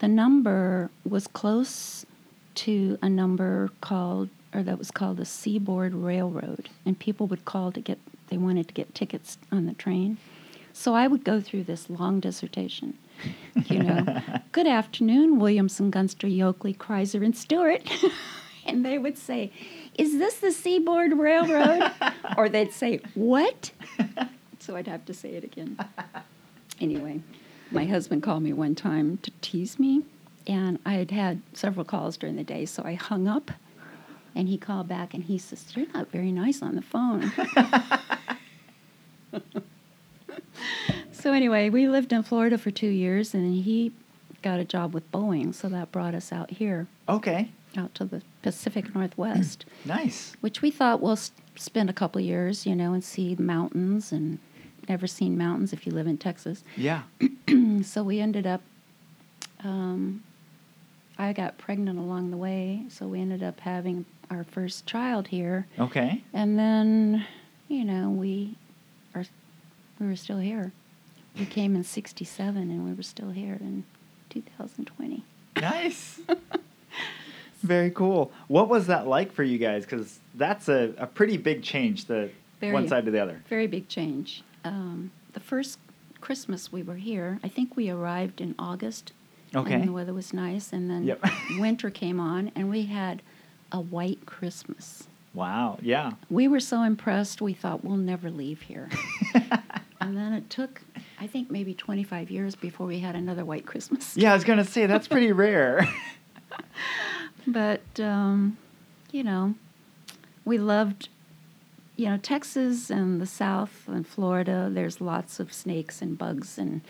number 0.03 0.89
was 1.05 1.27
close 1.27 2.07
to 2.55 2.97
a 3.03 3.09
number 3.09 3.71
called, 3.81 4.29
or 4.53 4.63
that 4.63 4.79
was 4.79 4.93
called 4.93 5.17
the 5.17 5.25
Seaboard 5.25 5.95
Railroad. 5.95 6.69
And 6.87 6.97
people 6.97 7.27
would 7.27 7.45
call 7.45 7.73
to 7.73 7.81
get, 7.81 7.99
they 8.29 8.37
wanted 8.37 8.69
to 8.69 8.75
get 8.75 8.95
tickets 8.95 9.37
on 9.51 9.67
the 9.67 9.75
train. 9.75 10.19
So 10.73 10.95
I 10.95 11.09
would 11.09 11.25
go 11.25 11.41
through 11.41 11.65
this 11.65 11.91
long 11.91 12.21
dissertation. 12.21 12.99
You 13.67 13.83
know, 13.83 14.23
good 14.53 14.69
afternoon, 14.69 15.41
Williamson, 15.41 15.91
Gunster, 15.91 16.29
Yoakley, 16.29 16.77
Kreiser, 16.77 17.25
and 17.25 17.37
Stewart. 17.37 17.83
and 18.67 18.85
they 18.85 18.99
would 18.99 19.19
say, 19.19 19.51
Is 19.97 20.19
this 20.19 20.37
the 20.37 20.53
Seaboard 20.53 21.13
Railroad? 21.19 21.91
or 22.37 22.49
they'd 22.49 22.73
say, 22.73 23.01
What? 23.15 23.71
so 24.59 24.77
I'd 24.77 24.87
have 24.89 25.05
to 25.07 25.15
say 25.15 25.31
it 25.31 25.45
again. 25.45 25.79
Anyway, 26.81 27.21
my 27.71 27.85
husband 27.87 28.21
called 28.25 28.43
me 28.43 28.53
one 28.53 28.75
time 28.75 29.17
to 29.19 29.31
tease 29.41 29.79
me, 29.79 30.03
and 30.49 30.77
I 30.85 30.95
had 30.95 31.13
had 31.13 31.41
several 31.53 31.85
calls 31.85 32.17
during 32.17 32.35
the 32.35 32.43
day, 32.43 32.67
so 32.67 32.83
I 32.85 32.95
hung 32.95 33.29
up. 33.29 33.53
And 34.35 34.49
he 34.49 34.59
called 34.59 34.89
back 34.89 35.15
and 35.15 35.23
he 35.23 35.39
says, 35.39 35.65
You're 35.77 35.87
not 35.95 36.11
very 36.11 36.33
nice 36.33 36.63
on 36.63 36.75
the 36.75 36.83
phone. 36.83 37.31
so, 41.13 41.33
anyway, 41.33 41.71
we 41.71 41.89
lived 41.89 42.13
in 42.13 42.25
Florida 42.25 42.59
for 42.59 42.73
two 42.73 42.89
years, 42.89 43.35
and 43.35 43.55
he 43.65 43.93
got 44.43 44.59
a 44.59 44.65
job 44.65 44.93
with 44.93 45.11
Boeing, 45.13 45.55
so 45.55 45.69
that 45.69 45.93
brought 45.93 46.15
us 46.15 46.33
out 46.33 46.51
here, 46.51 46.87
Okay. 47.09 47.51
Out 47.77 47.95
to 47.97 48.05
the 48.05 48.23
Pacific 48.43 48.95
Northwest, 48.95 49.65
Nice. 49.85 50.37
which 50.41 50.63
we 50.63 50.71
thought 50.71 51.01
we'll 51.01 51.13
s- 51.13 51.33
spend 51.57 51.91
a 51.91 51.93
couple 51.93 52.21
years, 52.21 52.67
you 52.67 52.75
know, 52.75 52.93
and 52.93 53.03
see 53.05 53.35
mountains 53.39 54.13
and 54.13 54.39
never 54.89 55.07
seen 55.07 55.37
mountains 55.39 55.73
if 55.73 55.87
you 55.87 55.93
live 55.93 56.07
in 56.07 56.19
Texas. 56.19 56.63
Yeah. 56.77 57.03
so 57.83 58.03
we 58.03 58.21
ended 58.21 58.47
up 58.47 58.61
um, 59.63 60.23
i 61.19 61.33
got 61.33 61.57
pregnant 61.59 61.99
along 61.99 62.31
the 62.31 62.37
way 62.37 62.83
so 62.89 63.07
we 63.07 63.21
ended 63.21 63.43
up 63.43 63.61
having 63.61 64.05
our 64.31 64.45
first 64.45 64.85
child 64.87 65.29
here 65.29 65.67
Okay. 65.79 66.23
and 66.33 66.59
then 66.59 67.25
you 67.69 67.85
know 67.85 68.11
we 68.11 68.57
are 69.15 69.25
we 70.01 70.07
were 70.07 70.17
still 70.17 70.39
here 70.39 70.73
we 71.39 71.47
came 71.47 71.77
in 71.77 71.85
67 71.85 72.57
and 72.57 72.85
we 72.85 72.93
were 72.93 73.03
still 73.03 73.31
here 73.31 73.57
in 73.61 73.85
2020 74.31 75.25
Nice. 75.61 76.21
Very 77.65 77.91
cool. 77.91 78.31
What 78.49 78.69
was 78.69 78.87
that 78.89 79.07
like 79.07 79.33
for 79.33 79.43
you 79.43 79.59
guys? 79.59 79.85
Because 79.85 80.21
that's 80.35 80.69
a, 80.69 80.93
a 80.99 81.07
pretty 81.07 81.37
big 81.39 81.63
change, 81.63 82.05
the 82.05 82.31
Very. 82.61 82.73
one 82.73 82.87
side 82.89 83.05
to 83.07 83.11
the 83.11 83.21
other. 83.21 83.43
very 83.49 83.67
big 83.67 83.89
change 83.89 84.43
um, 84.65 85.11
the 85.33 85.41
first 85.41 85.79
christmas 86.21 86.73
we 86.73 86.83
were 86.83 86.97
here 86.97 87.39
i 87.45 87.49
think 87.49 87.77
we 87.77 87.91
arrived 87.91 88.41
in 88.41 88.55
august 88.59 89.13
Okay. 89.55 89.75
and 89.75 89.87
the 89.87 89.93
weather 89.93 90.15
was 90.15 90.33
nice 90.33 90.73
and 90.73 90.89
then 90.91 91.05
Yep. 91.05 91.23
winter 91.59 91.91
came 91.91 92.19
on 92.19 92.51
and 92.57 92.71
we 92.71 92.87
had 92.87 93.21
a 93.73 93.81
white 93.81 94.25
christmas 94.25 95.05
Wow. 95.35 95.79
Yeah. 95.83 96.13
we 96.31 96.49
were 96.49 96.61
so 96.61 96.83
impressed 96.83 97.43
we 97.43 97.53
thought 97.53 97.85
we'll 97.85 97.99
never 97.99 98.31
leave 98.31 98.63
here 98.63 98.89
and 100.01 100.17
then 100.17 100.33
it 100.33 100.49
took 100.49 100.81
i 101.21 101.27
think 101.27 101.51
maybe 101.51 101.75
25 101.75 102.31
years 102.31 102.55
before 102.55 102.87
we 102.87 103.01
had 103.01 103.15
another 103.17 103.45
white 103.45 103.67
christmas 103.67 104.17
Yeah, 104.17 104.31
I 104.33 104.35
was 104.35 104.45
gonna 104.45 104.65
say 104.65 104.87
that's 104.87 105.09
pretty 105.09 105.33
rare. 105.33 105.87
but 107.47 107.83
um, 108.01 108.57
you 109.13 109.23
know 109.25 109.55
we 110.45 110.59
loved 110.59 111.09
you 111.97 112.07
know 112.07 112.17
texas 112.17 112.91
and 112.91 113.21
the 113.21 113.27
south 113.27 113.85
and 113.87 114.07
florida 114.07 114.69
there's 114.73 115.01
lots 115.01 115.39
of 115.41 115.53
snakes 115.53 116.03
and 116.03 116.19
bugs 116.19 116.59
and 116.59 116.81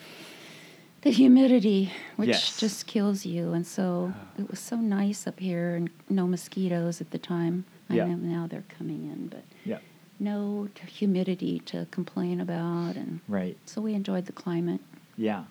the 1.02 1.10
humidity 1.10 1.92
which 2.16 2.28
Yes. 2.28 2.58
just 2.58 2.86
kills 2.86 3.26
you 3.26 3.52
and 3.52 3.66
so 3.66 4.14
it 4.38 4.48
was 4.50 4.58
so 4.58 4.76
nice 4.76 5.26
up 5.26 5.38
here 5.40 5.74
and 5.76 5.90
no 6.08 6.26
mosquitoes 6.26 7.00
at 7.00 7.10
the 7.10 7.18
time 7.18 7.64
i 7.90 7.94
Yeah. 7.96 8.06
know 8.06 8.16
now 8.16 8.46
they're 8.46 8.64
coming 8.78 9.04
in 9.04 9.28
but 9.28 9.44
yeah. 9.64 9.78
no 10.18 10.68
t- 10.74 10.86
humidity 10.86 11.58
to 11.66 11.86
complain 11.90 12.40
about 12.40 12.96
and 12.96 13.20
Right. 13.28 13.58
so 13.66 13.82
we 13.82 13.92
enjoyed 13.94 14.26
the 14.26 14.32
climate 14.32 14.80
Yeah. 15.16 15.44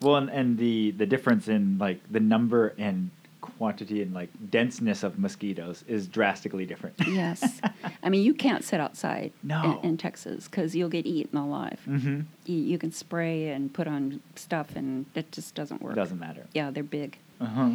Well, 0.00 0.16
and, 0.16 0.28
and 0.28 0.58
the 0.58 0.90
the 0.90 1.06
difference 1.06 1.46
in 1.48 1.78
like 1.78 2.00
the 2.10 2.20
number 2.20 2.74
and 2.78 3.10
quantity 3.58 4.02
and 4.02 4.12
like 4.14 4.28
denseness 4.50 5.02
of 5.02 5.18
mosquitoes 5.18 5.84
is 5.88 6.06
drastically 6.08 6.64
different. 6.66 6.94
yes 7.06 7.60
i 8.02 8.08
mean 8.08 8.22
you 8.22 8.34
can't 8.34 8.64
sit 8.64 8.80
outside 8.80 9.32
No. 9.42 9.80
in, 9.82 9.90
in 9.90 9.96
texas 9.96 10.48
because 10.48 10.74
you'll 10.76 10.88
get 10.88 11.06
eaten 11.06 11.36
alive 11.38 11.80
mm-hmm. 11.86 12.20
you, 12.46 12.56
you 12.56 12.78
can 12.78 12.92
spray 12.92 13.48
and 13.48 13.72
put 13.72 13.86
on 13.86 14.20
stuff 14.36 14.74
and 14.76 15.06
it 15.14 15.30
just 15.32 15.54
doesn't 15.54 15.80
work 15.82 15.94
Doesn't 15.94 16.18
matter. 16.18 16.46
yeah 16.54 16.70
they're 16.70 16.82
big 16.82 17.18
Uh 17.40 17.46
huh. 17.46 17.70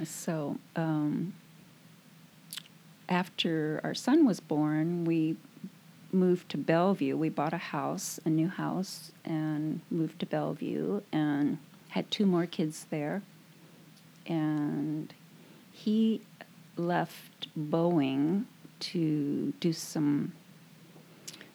Uh, 0.00 0.04
so 0.04 0.56
um, 0.76 1.34
after 3.08 3.80
our 3.84 3.94
son 3.94 4.24
was 4.26 4.40
born 4.40 5.04
we 5.04 5.36
moved 6.12 6.48
to 6.48 6.56
bellevue 6.56 7.16
we 7.16 7.28
bought 7.28 7.52
a 7.52 7.58
house 7.58 8.20
a 8.24 8.30
new 8.30 8.48
house 8.48 9.12
and 9.24 9.80
moved 9.90 10.18
to 10.20 10.26
bellevue 10.26 11.00
and 11.12 11.58
had 11.90 12.10
two 12.10 12.24
more 12.26 12.46
kids 12.46 12.86
there 12.90 13.22
and 14.26 15.12
he 15.72 16.20
left 16.76 17.48
boeing 17.58 18.44
to 18.80 19.52
do 19.60 19.72
some 19.72 20.32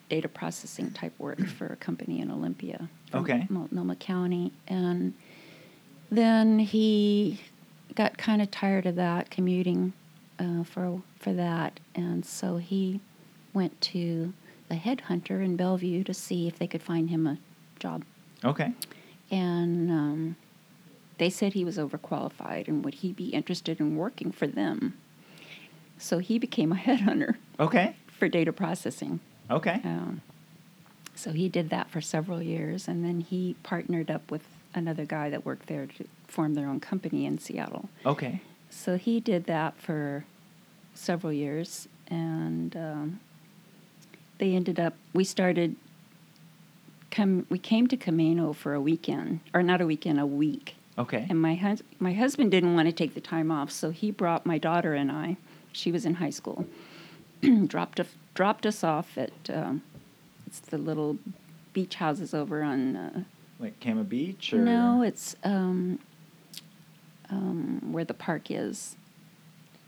data 0.08 0.28
processing 0.28 0.90
type 0.90 1.12
work 1.18 1.38
for 1.46 1.66
a 1.66 1.76
company 1.76 2.20
in 2.20 2.30
Olympia, 2.30 2.88
Okay. 3.14 3.46
Multnomah 3.48 3.96
County, 3.96 4.52
and 4.66 5.14
then 6.10 6.58
he 6.58 7.40
got 7.94 8.16
kind 8.18 8.40
of 8.42 8.50
tired 8.50 8.86
of 8.86 8.96
that 8.96 9.30
commuting 9.30 9.92
uh, 10.38 10.64
for 10.64 11.00
for 11.18 11.32
that, 11.34 11.78
and 11.94 12.24
so 12.24 12.56
he 12.56 13.00
went 13.52 13.78
to 13.80 14.32
the 14.68 14.74
headhunter 14.76 15.44
in 15.44 15.56
Bellevue 15.56 16.02
to 16.04 16.14
see 16.14 16.46
if 16.48 16.58
they 16.58 16.66
could 16.66 16.82
find 16.82 17.10
him 17.10 17.26
a 17.26 17.36
job, 17.78 18.04
Okay. 18.44 18.72
and 19.30 19.90
um, 19.90 20.09
they 21.20 21.28
said 21.28 21.52
he 21.52 21.66
was 21.66 21.76
overqualified 21.76 22.66
and 22.66 22.82
would 22.82 22.94
he 22.94 23.12
be 23.12 23.28
interested 23.28 23.78
in 23.78 23.94
working 23.94 24.32
for 24.32 24.46
them. 24.46 24.94
So 25.98 26.16
he 26.18 26.38
became 26.38 26.72
a 26.72 26.76
headhunter 26.76 27.34
Okay. 27.60 27.94
for 28.18 28.26
data 28.26 28.54
processing. 28.54 29.20
Okay. 29.50 29.82
Um, 29.84 30.22
so 31.14 31.32
he 31.32 31.50
did 31.50 31.68
that 31.68 31.90
for 31.90 32.00
several 32.00 32.40
years, 32.40 32.88
and 32.88 33.04
then 33.04 33.20
he 33.20 33.54
partnered 33.62 34.10
up 34.10 34.30
with 34.30 34.40
another 34.74 35.04
guy 35.04 35.28
that 35.28 35.44
worked 35.44 35.66
there 35.66 35.84
to 35.98 36.04
form 36.26 36.54
their 36.54 36.66
own 36.66 36.80
company 36.80 37.26
in 37.26 37.36
Seattle. 37.38 37.90
Okay. 38.06 38.40
So 38.70 38.96
he 38.96 39.20
did 39.20 39.44
that 39.44 39.76
for 39.76 40.24
several 40.94 41.34
years, 41.34 41.86
and 42.08 42.74
um, 42.74 43.20
they 44.38 44.54
ended 44.54 44.80
up. 44.80 44.94
We 45.12 45.24
started. 45.24 45.76
Come, 47.10 47.44
we 47.50 47.58
came 47.58 47.88
to 47.88 47.96
Camano 47.98 48.54
for 48.54 48.72
a 48.72 48.80
weekend, 48.80 49.40
or 49.52 49.62
not 49.62 49.82
a 49.82 49.86
weekend, 49.86 50.18
a 50.18 50.24
week. 50.26 50.76
Okay. 51.00 51.26
And 51.30 51.40
my 51.40 51.54
hus- 51.54 51.82
my 51.98 52.12
husband 52.12 52.50
didn't 52.50 52.74
want 52.74 52.86
to 52.86 52.92
take 52.92 53.14
the 53.14 53.22
time 53.22 53.50
off, 53.50 53.70
so 53.70 53.90
he 53.90 54.10
brought 54.10 54.44
my 54.44 54.58
daughter 54.58 54.92
and 54.92 55.10
I. 55.10 55.38
She 55.72 55.90
was 55.90 56.04
in 56.04 56.14
high 56.14 56.30
school. 56.30 56.66
dropped 57.66 57.98
a, 58.00 58.06
dropped 58.34 58.66
us 58.66 58.84
off 58.84 59.16
at 59.16 59.32
um, 59.48 59.82
it's 60.46 60.58
the 60.58 60.76
little 60.76 61.16
beach 61.72 61.94
houses 61.94 62.34
over 62.34 62.62
on. 62.62 62.96
Uh, 62.96 63.22
Like 63.58 63.80
Cama 63.80 64.04
Beach 64.04 64.52
or 64.52 64.58
no, 64.58 65.02
it's 65.02 65.36
um, 65.42 66.00
um, 67.30 67.92
where 67.92 68.04
the 68.04 68.14
park 68.14 68.50
is. 68.50 68.96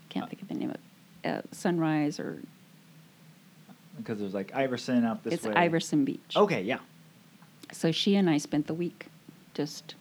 Can't 0.09 0.27
think 0.29 0.41
of 0.41 0.47
the 0.47 0.55
name 0.55 0.69
of 0.71 0.75
it. 0.75 0.81
Uh, 1.29 1.41
Sunrise 1.51 2.19
or 2.19 2.39
because 3.97 4.17
there's 4.19 4.33
like 4.33 4.55
Iverson 4.55 5.05
out 5.05 5.23
this 5.23 5.35
it's 5.35 5.45
way. 5.45 5.53
Iverson 5.53 6.05
Beach. 6.05 6.33
Okay. 6.35 6.63
Yeah. 6.63 6.79
So 7.71 7.91
she 7.91 8.15
and 8.15 8.27
I 8.29 8.39
spent 8.39 8.65
the 8.65 8.73
week 8.73 9.05
just 9.53 9.93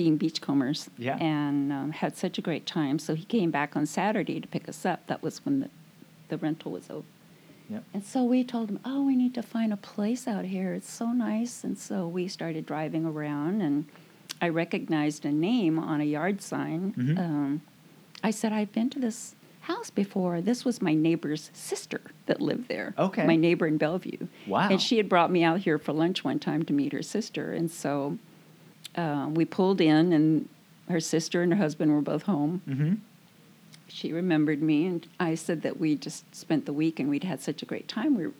being 0.00 0.16
beachcombers 0.16 0.88
Yeah. 0.96 1.18
and 1.18 1.70
um, 1.70 1.92
had 1.92 2.16
such 2.16 2.38
a 2.38 2.40
great 2.40 2.64
time. 2.64 2.98
So 2.98 3.14
he 3.14 3.24
came 3.24 3.50
back 3.50 3.76
on 3.76 3.84
Saturday 3.84 4.40
to 4.40 4.48
pick 4.48 4.66
us 4.66 4.86
up. 4.86 5.06
That 5.08 5.22
was 5.22 5.44
when 5.44 5.60
the, 5.60 5.68
the 6.30 6.38
rental 6.38 6.72
was 6.72 6.88
over. 6.88 7.04
Yep. 7.68 7.84
And 7.92 8.02
so 8.04 8.24
we 8.24 8.42
told 8.42 8.70
him, 8.70 8.80
oh, 8.82 9.02
we 9.04 9.14
need 9.14 9.34
to 9.34 9.42
find 9.42 9.74
a 9.74 9.76
place 9.76 10.26
out 10.26 10.46
here. 10.46 10.72
It's 10.72 10.90
so 10.90 11.08
nice. 11.12 11.64
And 11.64 11.76
so 11.78 12.08
we 12.08 12.28
started 12.28 12.64
driving 12.64 13.04
around, 13.04 13.60
and 13.60 13.84
I 14.40 14.48
recognized 14.48 15.26
a 15.26 15.30
name 15.32 15.78
on 15.78 16.00
a 16.00 16.04
yard 16.04 16.40
sign. 16.40 16.94
Mhm. 16.96 17.18
Um, 17.18 17.60
I 18.24 18.30
said, 18.30 18.52
I've 18.54 18.72
been 18.72 18.88
to 18.90 18.98
this 18.98 19.34
house 19.60 19.90
before. 19.90 20.40
This 20.40 20.64
was 20.64 20.80
my 20.80 20.94
neighbor's 20.94 21.50
sister 21.52 22.00
that 22.24 22.40
lived 22.40 22.68
there. 22.68 22.94
Okay. 22.98 23.26
My 23.26 23.36
neighbor 23.36 23.66
in 23.66 23.76
Bellevue. 23.76 24.26
Wow. 24.46 24.68
And 24.70 24.80
she 24.80 24.96
had 24.96 25.08
brought 25.10 25.30
me 25.30 25.44
out 25.44 25.60
here 25.60 25.78
for 25.78 25.92
lunch 25.92 26.24
one 26.24 26.38
time 26.38 26.62
to 26.64 26.72
meet 26.72 26.92
her 26.94 27.02
sister. 27.02 27.52
And 27.52 27.70
so 27.70 28.16
uh, 28.96 29.28
we 29.30 29.44
pulled 29.44 29.80
in, 29.80 30.12
and 30.12 30.48
her 30.88 31.00
sister 31.00 31.42
and 31.42 31.52
her 31.52 31.58
husband 31.58 31.92
were 31.92 32.00
both 32.02 32.22
home. 32.24 32.62
Mm-hmm. 32.68 32.94
She 33.88 34.12
remembered 34.12 34.62
me, 34.62 34.86
and 34.86 35.06
I 35.18 35.34
said 35.34 35.62
that 35.62 35.78
we 35.80 35.96
just 35.96 36.32
spent 36.34 36.66
the 36.66 36.72
week 36.72 37.00
and 37.00 37.10
we'd 37.10 37.24
had 37.24 37.40
such 37.40 37.62
a 37.62 37.66
great 37.66 37.88
time. 37.88 38.16
We 38.16 38.26
were 38.26 38.32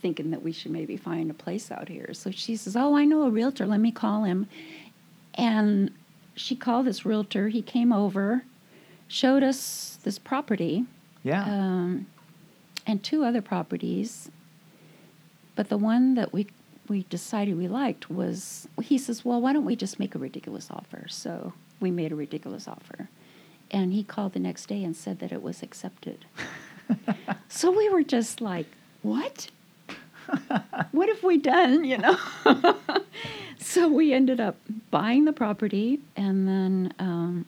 thinking 0.00 0.30
that 0.30 0.42
we 0.42 0.52
should 0.52 0.70
maybe 0.70 0.96
find 0.96 1.30
a 1.30 1.34
place 1.34 1.70
out 1.70 1.88
here. 1.88 2.12
So 2.14 2.30
she 2.30 2.56
says, 2.56 2.76
Oh, 2.76 2.96
I 2.96 3.04
know 3.04 3.22
a 3.22 3.30
realtor. 3.30 3.66
Let 3.66 3.80
me 3.80 3.90
call 3.92 4.24
him. 4.24 4.48
And 5.34 5.90
she 6.34 6.54
called 6.56 6.86
this 6.86 7.04
realtor. 7.04 7.48
He 7.48 7.62
came 7.62 7.92
over, 7.92 8.44
showed 9.08 9.42
us 9.42 9.98
this 10.02 10.18
property 10.18 10.84
Yeah. 11.22 11.44
um, 11.44 12.06
and 12.86 13.02
two 13.02 13.24
other 13.24 13.42
properties. 13.42 14.30
But 15.54 15.68
the 15.68 15.78
one 15.78 16.14
that 16.14 16.32
we 16.32 16.46
we 16.92 17.02
decided 17.10 17.56
we 17.56 17.66
liked 17.68 18.10
was 18.10 18.68
he 18.82 18.96
says, 18.98 19.24
"Well, 19.24 19.40
why 19.40 19.52
don't 19.52 19.64
we 19.64 19.74
just 19.74 19.98
make 19.98 20.14
a 20.14 20.18
ridiculous 20.18 20.68
offer?" 20.70 21.06
So 21.08 21.52
we 21.80 21.90
made 21.90 22.12
a 22.12 22.14
ridiculous 22.14 22.68
offer, 22.68 23.08
and 23.70 23.92
he 23.92 24.04
called 24.04 24.34
the 24.34 24.38
next 24.40 24.66
day 24.66 24.84
and 24.84 24.94
said 24.94 25.18
that 25.20 25.32
it 25.32 25.42
was 25.42 25.62
accepted. 25.62 26.24
so 27.48 27.70
we 27.70 27.88
were 27.88 28.02
just 28.04 28.40
like, 28.40 28.66
"What? 29.02 29.48
what 30.92 31.08
have 31.08 31.22
we 31.24 31.38
done?" 31.38 31.84
You 31.84 31.98
know. 31.98 32.18
so 33.58 33.88
we 33.88 34.12
ended 34.12 34.38
up 34.40 34.56
buying 34.90 35.24
the 35.24 35.32
property, 35.32 35.98
and 36.16 36.46
then 36.46 36.92
um, 36.98 37.46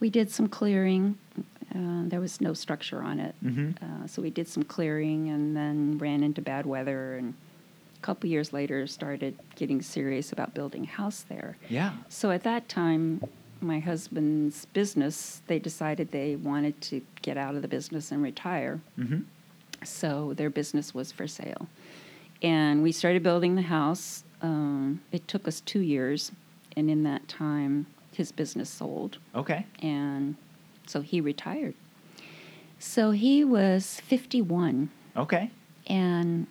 we 0.00 0.10
did 0.10 0.30
some 0.30 0.48
clearing. 0.48 1.16
Uh, 1.72 2.02
there 2.08 2.20
was 2.20 2.40
no 2.40 2.52
structure 2.52 3.00
on 3.02 3.20
it, 3.20 3.34
Mhm. 3.44 3.76
uh, 3.80 4.06
so 4.08 4.20
we 4.22 4.30
did 4.30 4.48
some 4.48 4.64
clearing, 4.64 5.28
and 5.28 5.56
then 5.56 5.98
ran 5.98 6.24
into 6.24 6.42
bad 6.42 6.66
weather, 6.66 7.16
and 7.16 7.34
couple 8.02 8.28
years 8.28 8.52
later 8.52 8.86
started 8.86 9.38
getting 9.56 9.82
serious 9.82 10.32
about 10.32 10.54
building 10.54 10.84
a 10.84 10.88
house 10.88 11.24
there. 11.28 11.56
yeah. 11.68 11.92
So 12.08 12.30
at 12.30 12.42
that 12.44 12.68
time, 12.68 13.22
my 13.60 13.78
husband's 13.78 14.64
business, 14.66 15.42
they 15.46 15.58
decided 15.58 16.10
they 16.10 16.36
wanted 16.36 16.80
to 16.82 17.02
get 17.22 17.36
out 17.36 17.54
of 17.54 17.62
the 17.62 17.68
business 17.68 18.10
and 18.10 18.22
retire. 18.22 18.80
Mm-hmm. 18.98 19.20
So 19.84 20.34
their 20.34 20.50
business 20.50 20.94
was 20.94 21.12
for 21.12 21.26
sale. 21.26 21.68
And 22.42 22.82
we 22.82 22.92
started 22.92 23.22
building 23.22 23.54
the 23.54 23.62
house. 23.62 24.24
Um, 24.42 25.00
it 25.12 25.28
took 25.28 25.46
us 25.46 25.60
two 25.60 25.80
years. 25.80 26.32
And 26.76 26.90
in 26.90 27.02
that 27.02 27.28
time, 27.28 27.86
his 28.12 28.32
business 28.32 28.70
sold. 28.70 29.18
Okay. 29.34 29.66
And 29.82 30.36
so 30.86 31.00
he 31.00 31.20
retired. 31.20 31.74
So 32.78 33.10
he 33.10 33.44
was 33.44 34.00
51. 34.06 34.90
Okay. 35.16 35.50
And 35.86 36.46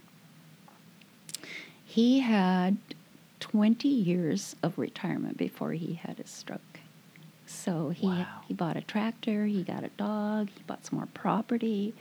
he 1.90 2.20
had 2.20 2.78
20 3.40 3.88
years 3.88 4.56
of 4.62 4.78
retirement 4.78 5.38
before 5.38 5.72
he 5.72 5.94
had 5.96 6.18
his 6.18 6.30
stroke. 6.30 6.80
So 7.48 7.90
he 7.90 8.06
Wow. 8.08 8.42
he 8.48 8.54
bought 8.54 8.78
a 8.78 8.82
tractor, 8.82 9.46
he 9.46 9.64
got 9.64 9.84
a 9.84 9.90
dog, 9.98 10.50
he 10.56 10.62
bought 10.68 10.86
some 10.86 11.00
more 11.00 11.08
property. 11.14 11.94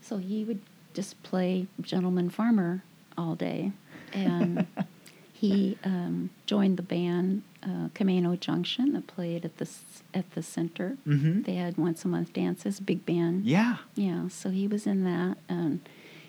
So 0.00 0.18
he 0.18 0.44
would 0.44 0.60
just 0.94 1.20
play 1.24 1.66
gentleman 1.80 2.30
farmer 2.30 2.84
all 3.18 3.34
day, 3.34 3.72
and 4.12 4.66
he 5.32 5.76
um, 5.82 6.30
joined 6.46 6.76
the 6.76 6.82
band 6.84 7.42
uh, 7.64 7.88
Camano 7.94 8.38
Junction 8.38 8.92
that 8.92 9.06
played 9.08 9.44
at 9.44 9.56
the 9.58 9.68
at 10.14 10.30
the 10.34 10.42
center. 10.42 10.98
Mhm. 11.06 11.44
They 11.46 11.54
had 11.56 11.76
once 11.78 12.04
a 12.04 12.08
month 12.08 12.32
dances, 12.32 12.78
big 12.78 13.04
band. 13.04 13.44
Yeah. 13.44 13.78
Yeah, 13.96 14.28
so 14.28 14.50
he 14.50 14.68
was 14.68 14.86
in 14.86 15.02
that, 15.04 15.36
and 15.48 15.80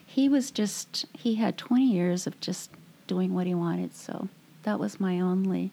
he 0.05 0.27
was 0.29 0.49
just, 0.51 1.05
he 1.13 1.35
had 1.35 1.57
20 1.57 1.85
years 1.91 2.25
of 2.27 2.39
just 2.39 2.69
doing 3.13 3.33
what 3.35 3.45
he 3.45 3.53
wanted. 3.53 3.95
So 3.95 4.27
that 4.63 4.79
was 4.79 4.99
my 4.99 5.19
only 5.19 5.69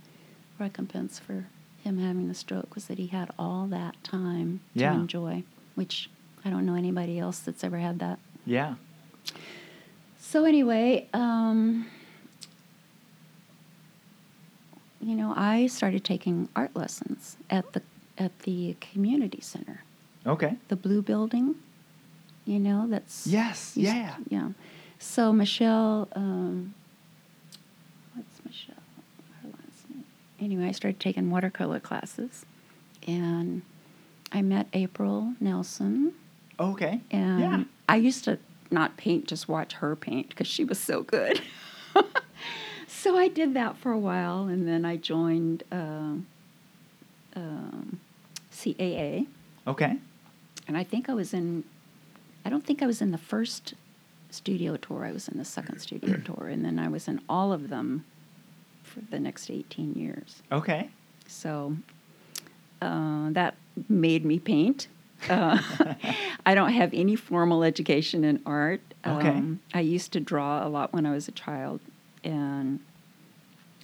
recompense 0.59 1.19
for 1.19 1.47
him 1.83 1.97
having 1.99 2.29
the 2.29 2.35
stroke 2.35 2.75
was 2.75 2.85
that 2.89 2.99
he 2.99 3.07
had 3.07 3.31
all 3.39 3.67
that 3.69 3.95
time 4.05 4.61
to 4.75 4.81
Yeah. 4.81 4.95
enjoy, 4.95 5.43
which 5.75 6.11
I 6.45 6.51
don't 6.51 6.67
know 6.67 6.75
anybody 6.75 7.19
else 7.19 7.39
that's 7.39 7.65
ever 7.65 7.79
had 7.79 7.99
that. 8.01 8.19
Yeah. 8.45 8.75
So 10.19 10.45
anyway, 10.45 11.09
um, 11.15 11.87
you 15.01 15.15
know, 15.15 15.33
I 15.35 15.67
started 15.67 16.05
taking 16.05 16.49
art 16.55 16.77
lessons 16.77 17.37
at 17.49 17.73
the 17.73 17.81
at 18.19 18.39
the 18.41 18.77
community 18.83 19.41
center 19.41 19.83
Okay. 20.27 20.57
the 20.69 20.77
blue 20.77 21.01
building, 21.01 21.55
you 22.45 22.59
know, 22.59 22.87
that's 22.87 23.27
Yes. 23.27 23.75
Yeah. 23.79 24.17
yeah. 24.29 24.51
So 24.99 25.33
Michelle, 25.33 26.07
um, 26.15 26.75
what's 28.15 28.45
Michelle? 28.45 28.75
Her 29.43 29.49
last 29.49 29.89
name. 29.89 30.05
Anyway, 30.41 30.67
I 30.67 30.73
started 30.73 31.01
taking 31.01 31.31
watercolor 31.31 31.81
classes, 31.81 32.47
and 33.07 33.63
I 34.33 34.43
met 34.43 34.69
April 34.73 35.35
Nelson, 35.41 36.15
Okay. 36.59 37.01
and 37.11 37.41
yeah. 37.41 37.65
I 37.89 37.97
used 37.97 38.25
to 38.25 38.39
not 38.71 38.97
paint, 38.97 39.27
just 39.27 39.49
watch 39.49 39.75
her 39.75 39.95
paint 39.97 40.29
because 40.31 40.47
she 40.47 40.65
was 40.65 40.79
so 40.79 41.03
good. 41.03 41.41
so 42.87 43.17
I 43.17 43.29
did 43.29 43.55
that 43.55 43.77
for 43.77 43.93
a 43.93 43.99
while, 43.99 44.45
and 44.47 44.67
then 44.67 44.85
I 44.85 44.97
joined 44.97 45.63
um 45.71 46.27
um, 47.37 48.01
CAA 48.53 49.27
Okay. 49.67 49.97
and 50.67 50.77
I 50.77 50.83
think 50.85 51.09
I 51.09 51.15
was 51.15 51.33
in. 51.35 51.65
I 52.45 52.49
don't 52.51 52.65
think 52.65 52.83
I 52.83 52.87
was 52.87 53.01
in 53.03 53.11
the 53.13 53.19
first 53.19 53.75
studio 54.31 54.77
tour. 54.77 55.05
I 55.05 55.13
was 55.13 55.29
in 55.29 55.37
the 55.39 55.45
second 55.45 55.79
studio 55.81 56.17
tour, 56.25 56.49
and 56.49 56.65
then 56.65 56.79
I 56.79 56.89
was 56.89 57.09
in 57.09 57.21
all 57.29 57.53
of 57.53 57.69
them 57.69 58.05
for 58.91 59.01
the 59.11 59.19
next 59.21 59.51
eighteen 59.51 59.95
years. 59.95 60.43
Okay. 60.51 60.91
So 61.27 61.77
uh, 62.83 63.31
that 63.31 63.55
made 63.89 64.25
me 64.25 64.39
paint. 64.39 64.89
Uh, 65.29 65.59
I 66.47 66.55
don't 66.55 66.73
have 66.73 66.91
any 66.95 67.15
formal 67.17 67.63
education 67.63 68.25
in 68.25 68.41
art. 68.47 68.81
Okay. 69.07 69.29
Um, 69.29 69.61
I 69.75 69.81
used 69.81 70.13
to 70.13 70.21
draw 70.21 70.67
a 70.67 70.69
lot 70.69 70.93
when 70.93 71.07
I 71.07 71.11
was 71.13 71.29
a 71.29 71.33
child, 71.33 71.81
and 72.25 72.81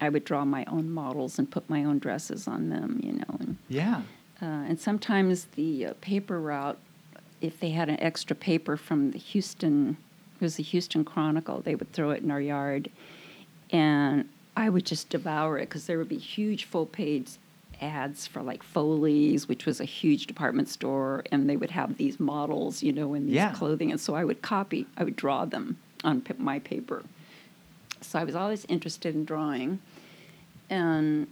I 0.00 0.08
would 0.08 0.24
draw 0.24 0.44
my 0.44 0.64
own 0.66 0.90
models 0.90 1.38
and 1.38 1.50
put 1.50 1.68
my 1.70 1.84
own 1.84 1.98
dresses 1.98 2.48
on 2.48 2.68
them, 2.70 3.00
you 3.02 3.12
know. 3.12 3.36
And, 3.40 3.56
Yeah. 3.68 4.02
uh, 4.42 4.44
and 4.68 4.80
sometimes 4.80 5.46
the 5.54 5.86
uh, 5.86 5.92
paper 6.00 6.40
route, 6.40 6.78
if 7.40 7.60
they 7.60 7.70
had 7.70 7.88
an 7.88 8.00
extra 8.00 8.34
paper 8.36 8.76
from 8.76 9.10
the 9.12 9.18
Houston, 9.18 9.96
it 10.40 10.44
was 10.44 10.56
the 10.56 10.62
Houston 10.62 11.04
Chronicle, 11.04 11.60
they 11.60 11.74
would 11.74 11.92
throw 11.92 12.10
it 12.10 12.22
in 12.22 12.30
our 12.30 12.40
yard, 12.40 12.90
and 13.70 14.28
I 14.56 14.68
would 14.70 14.86
just 14.86 15.10
devour 15.10 15.58
it 15.58 15.68
because 15.68 15.86
there 15.86 15.98
would 15.98 16.08
be 16.08 16.16
huge 16.18 16.64
full 16.64 16.86
page 16.86 17.28
ads 17.80 18.26
for 18.26 18.42
like 18.42 18.62
Foley's, 18.62 19.46
which 19.48 19.66
was 19.66 19.80
a 19.80 19.84
huge 19.84 20.26
department 20.26 20.68
store, 20.68 21.24
and 21.30 21.48
they 21.48 21.56
would 21.58 21.70
have 21.72 21.98
these 21.98 22.18
models, 22.18 22.82
you 22.82 22.92
know, 22.92 23.12
in 23.12 23.26
these 23.26 23.34
Yeah. 23.34 23.52
clothing, 23.52 23.90
and 23.90 24.00
so 24.00 24.14
I 24.14 24.24
would 24.24 24.40
copy, 24.40 24.86
I 24.96 25.04
would 25.04 25.16
draw 25.16 25.44
them 25.44 25.76
on 26.02 26.22
my 26.38 26.58
paper. 26.58 27.02
So 28.00 28.18
I 28.18 28.24
was 28.24 28.34
always 28.34 28.64
interested 28.66 29.14
in 29.14 29.24
drawing, 29.26 29.80
and 30.70 31.26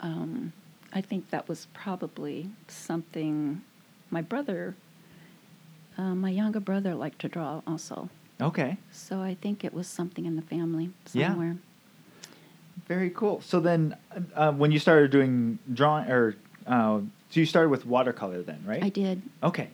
um, 0.00 0.52
I 0.92 1.02
think 1.02 1.28
that 1.30 1.48
was 1.48 1.66
probably 1.74 2.48
something 2.68 3.60
my 4.10 4.22
brother, 4.22 4.74
uh, 5.98 6.14
my 6.14 6.30
younger 6.30 6.60
brother, 6.60 6.94
liked 6.94 7.18
to 7.20 7.28
draw 7.28 7.60
also. 7.66 8.08
Okay. 8.40 8.78
So 8.90 9.20
I 9.20 9.34
think 9.34 9.64
it 9.64 9.74
was 9.74 9.86
something 9.86 10.24
in 10.24 10.36
the 10.36 10.42
family 10.42 10.90
somewhere. 11.04 11.48
Yeah. 11.48 11.69
Very 12.86 13.10
cool. 13.10 13.40
So 13.40 13.60
then, 13.60 13.96
uh, 14.34 14.52
when 14.52 14.72
you 14.72 14.78
started 14.78 15.10
doing 15.10 15.58
drawing, 15.72 16.10
or 16.10 16.36
uh, 16.66 17.00
so 17.30 17.40
you 17.40 17.46
started 17.46 17.68
with 17.68 17.86
watercolor 17.86 18.42
then, 18.42 18.62
right? 18.66 18.82
I 18.82 18.88
did. 18.88 19.22
Okay. 19.42 19.68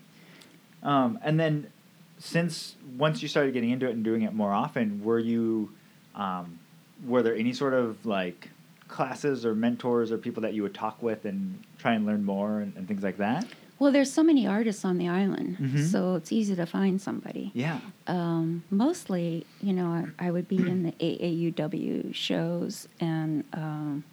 Um, 0.83 1.19
and 1.23 1.41
then, 1.41 1.71
since 2.19 2.77
once 2.97 3.23
you 3.23 3.29
started 3.29 3.55
getting 3.55 3.71
into 3.71 3.89
it 3.89 3.93
and 3.93 4.05
doing 4.05 4.23
it 4.23 4.33
more 4.33 4.53
often, 4.53 5.03
were 5.03 5.19
you, 5.19 5.71
um, 6.15 6.59
were 7.07 7.23
there 7.23 7.35
any 7.35 7.53
sort 7.53 7.75
of 7.75 8.05
like 8.05 8.51
classes 8.89 9.45
or 9.45 9.55
mentors 9.55 10.13
or 10.13 10.19
people 10.19 10.43
that 10.43 10.55
you 10.55 10.63
would 10.63 10.75
talk 10.75 11.03
with 11.03 11.25
and 11.25 11.63
try 11.79 11.95
and 11.95 12.07
learn 12.07 12.25
more 12.25 12.61
and, 12.61 12.77
and 12.77 12.87
things 12.87 13.03
like 13.03 13.17
that? 13.19 13.47
Well, 13.79 13.93
there's 13.93 14.11
so 14.13 14.23
many 14.23 14.47
artists 14.47 14.85
on 14.87 14.97
the 14.97 15.07
island, 15.09 15.59
Mhm. 15.59 15.85
so 15.93 16.15
it's 16.15 16.33
easy 16.33 16.55
to 16.57 16.65
find 16.67 17.01
somebody. 17.01 17.51
Yeah. 17.55 17.81
Um, 18.07 18.63
mostly, 18.71 19.45
you 19.63 19.75
know, 19.75 19.89
I, 20.19 20.29
I 20.29 20.31
would 20.31 20.49
be 20.49 20.57
in 20.57 20.83
the 20.83 20.93
AAUW 20.93 22.15
shows 22.15 22.89
and 23.01 23.45
um, 23.53 24.05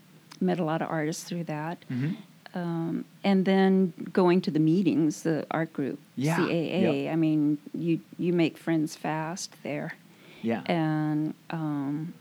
met 0.41 0.59
a 0.59 0.63
lot 0.65 0.81
of 0.81 0.89
artists 0.89 1.23
through 1.23 1.45
that. 1.45 1.77
Mm-hmm. 1.89 2.13
Um, 2.55 3.05
and 3.23 3.45
then 3.45 3.93
going 4.11 4.41
to 4.41 4.51
the 4.51 4.59
meetings, 4.59 5.23
the 5.23 5.45
art 5.49 5.71
group, 5.73 5.97
Yeah, 6.17 6.37
CAA. 6.37 7.03
yep. 7.05 7.13
I 7.13 7.15
mean, 7.15 7.57
you 7.73 7.99
you 8.19 8.31
make 8.33 8.57
friends 8.57 8.95
fast 8.95 9.55
there, 9.63 9.95
Yeah. 10.43 10.61
and 10.67 11.33
um, 11.49 12.13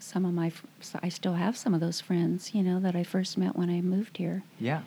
some 0.00 0.24
of 0.26 0.34
my 0.34 0.50
fr- 0.50 0.66
so 0.80 0.98
I 1.02 1.08
still 1.08 1.34
have 1.34 1.56
some 1.56 1.72
of 1.72 1.80
those 1.80 2.00
friends, 2.00 2.54
you 2.54 2.62
know, 2.62 2.78
that 2.80 2.94
I 2.94 3.04
first 3.04 3.38
met 3.38 3.56
when 3.56 3.70
I 3.70 3.80
moved 3.80 4.16
here. 4.18 4.42
yeah. 4.60 4.82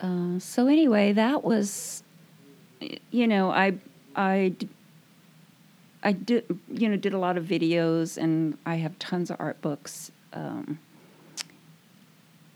Uh, 0.00 0.38
so 0.38 0.66
anyway, 0.66 1.12
that 1.12 1.42
was, 1.44 2.02
you 3.10 3.26
know, 3.26 3.50
I 3.50 3.74
I 4.14 4.54
I 6.02 6.12
did 6.12 6.44
you 6.72 6.88
know 6.88 6.96
did 6.96 7.12
a 7.12 7.18
lot 7.18 7.36
of 7.36 7.44
videos 7.44 8.16
and 8.16 8.56
I 8.64 8.76
have 8.76 8.98
tons 8.98 9.30
of 9.30 9.36
art 9.40 9.60
books. 9.60 10.10
Um, 10.32 10.78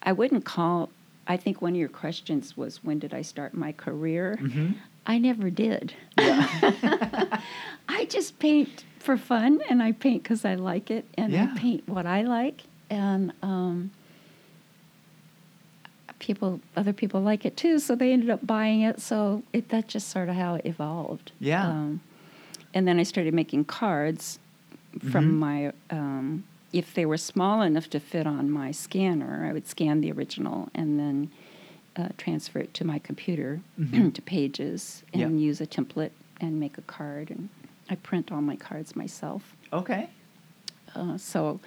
I 0.03 0.13
wouldn't 0.13 0.45
call. 0.45 0.91
I 1.27 1.37
think 1.37 1.63
one 1.63 1.73
of 1.73 1.79
your 1.79 1.89
questions 1.89 2.57
was 2.57 2.83
when 2.85 2.99
did 2.99 3.15
I 3.15 3.23
start 3.23 3.55
my 3.55 3.73
career? 3.73 4.39
Mm-hmm. 4.41 4.73
I 5.07 5.19
never 5.19 5.51
did. 5.51 5.95
I 6.19 8.07
just 8.09 8.39
paint 8.39 8.85
for 9.01 9.17
fun, 9.17 9.61
and 9.69 9.83
I 9.83 9.93
paint 9.93 10.23
because 10.23 10.45
I 10.45 10.55
like 10.55 10.91
it, 10.91 11.05
and 11.17 11.33
Yeah. 11.33 11.51
I 11.55 11.59
paint 11.59 11.89
what 11.89 12.07
I 12.07 12.23
like, 12.23 12.63
and 12.89 13.33
um, 13.43 13.91
people, 16.23 16.61
other 16.77 16.93
people 16.95 17.21
like 17.21 17.45
it 17.45 17.57
too, 17.57 17.79
so 17.79 17.95
they 17.95 18.13
ended 18.13 18.31
up 18.31 18.47
buying 18.47 18.81
it. 18.81 19.01
So 19.01 19.43
it, 19.53 19.69
that's 19.69 19.93
just 19.93 20.09
sort 20.09 20.29
of 20.31 20.37
how 20.37 20.55
it 20.55 20.65
evolved. 20.65 21.33
Yeah. 21.41 21.67
Um, 21.69 22.01
and 22.73 22.89
then 22.89 22.99
I 22.99 23.03
started 23.03 23.35
making 23.35 23.67
cards 23.67 24.39
from 25.11 25.27
Mhm. 25.35 25.39
my. 25.39 25.73
Um, 25.91 26.45
if 26.73 26.95
they 26.95 27.05
were 27.05 27.19
small 27.19 27.61
enough 27.61 27.91
to 27.91 28.01
fit 28.01 28.27
on 28.27 28.51
my 28.51 28.71
scanner, 28.71 29.45
I 29.47 29.53
would 29.53 29.67
scan 29.69 30.01
the 30.01 30.11
original 30.11 30.71
and 30.75 30.99
then 30.99 31.31
uh, 31.97 32.09
transfer 32.17 32.59
it 32.61 32.73
to 32.73 32.87
my 32.87 32.99
computer 32.99 33.61
Mhm. 33.79 34.15
to 34.15 34.23
Pages 34.23 35.03
and 35.13 35.21
Yeah. 35.21 35.29
use 35.49 35.61
a 35.61 35.67
template 35.67 36.13
and 36.41 36.59
make 36.59 36.79
a 36.79 36.83
card. 36.83 37.29
And 37.31 37.51
I 37.91 37.97
print 37.97 38.33
all 38.33 38.41
my 38.41 38.57
cards 38.57 38.97
myself. 38.97 39.55
Okay. 39.71 40.09
Uh, 40.95 41.19
so 41.19 41.61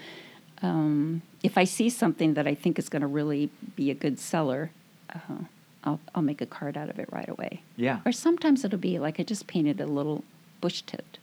um, 0.62 1.22
if 1.44 1.58
I 1.58 1.64
see 1.64 1.90
something 1.90 2.34
that 2.36 2.48
I 2.48 2.56
think 2.56 2.80
is 2.80 2.90
going 2.90 3.02
to 3.02 3.08
really 3.08 3.50
be 3.76 3.92
a 3.92 3.94
good 3.94 4.20
seller, 4.20 4.72
uh, 5.14 5.44
I'll, 5.84 6.00
I'll 6.14 6.24
make 6.24 6.42
a 6.42 6.46
card 6.46 6.78
out 6.78 6.90
of 6.90 7.00
it 7.00 7.08
right 7.12 7.30
away. 7.30 7.62
Yeah. 7.76 8.00
Or 8.06 8.12
sometimes 8.12 8.64
it'll 8.66 8.80
be 8.80 9.00
like 9.00 9.20
I 9.20 9.24
just 9.24 9.48
painted 9.48 9.80
a 9.80 9.86
little 9.86 10.24
bush 10.62 10.82
tipped. 10.82 11.20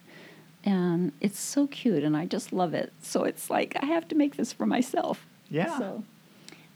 And 0.65 1.13
it's 1.21 1.41
so 1.41 1.67
cute, 1.67 2.05
and 2.05 2.17
I 2.17 2.25
just 2.25 2.53
love 2.53 2.73
it. 2.73 2.93
So 3.03 3.25
it's 3.25 3.51
like 3.51 3.77
I 3.83 3.87
have 3.87 4.07
to 4.09 4.15
make 4.15 4.37
this 4.37 4.53
for 4.53 4.65
myself. 4.65 5.27
Yeah. 5.51 5.77
So, 5.77 6.05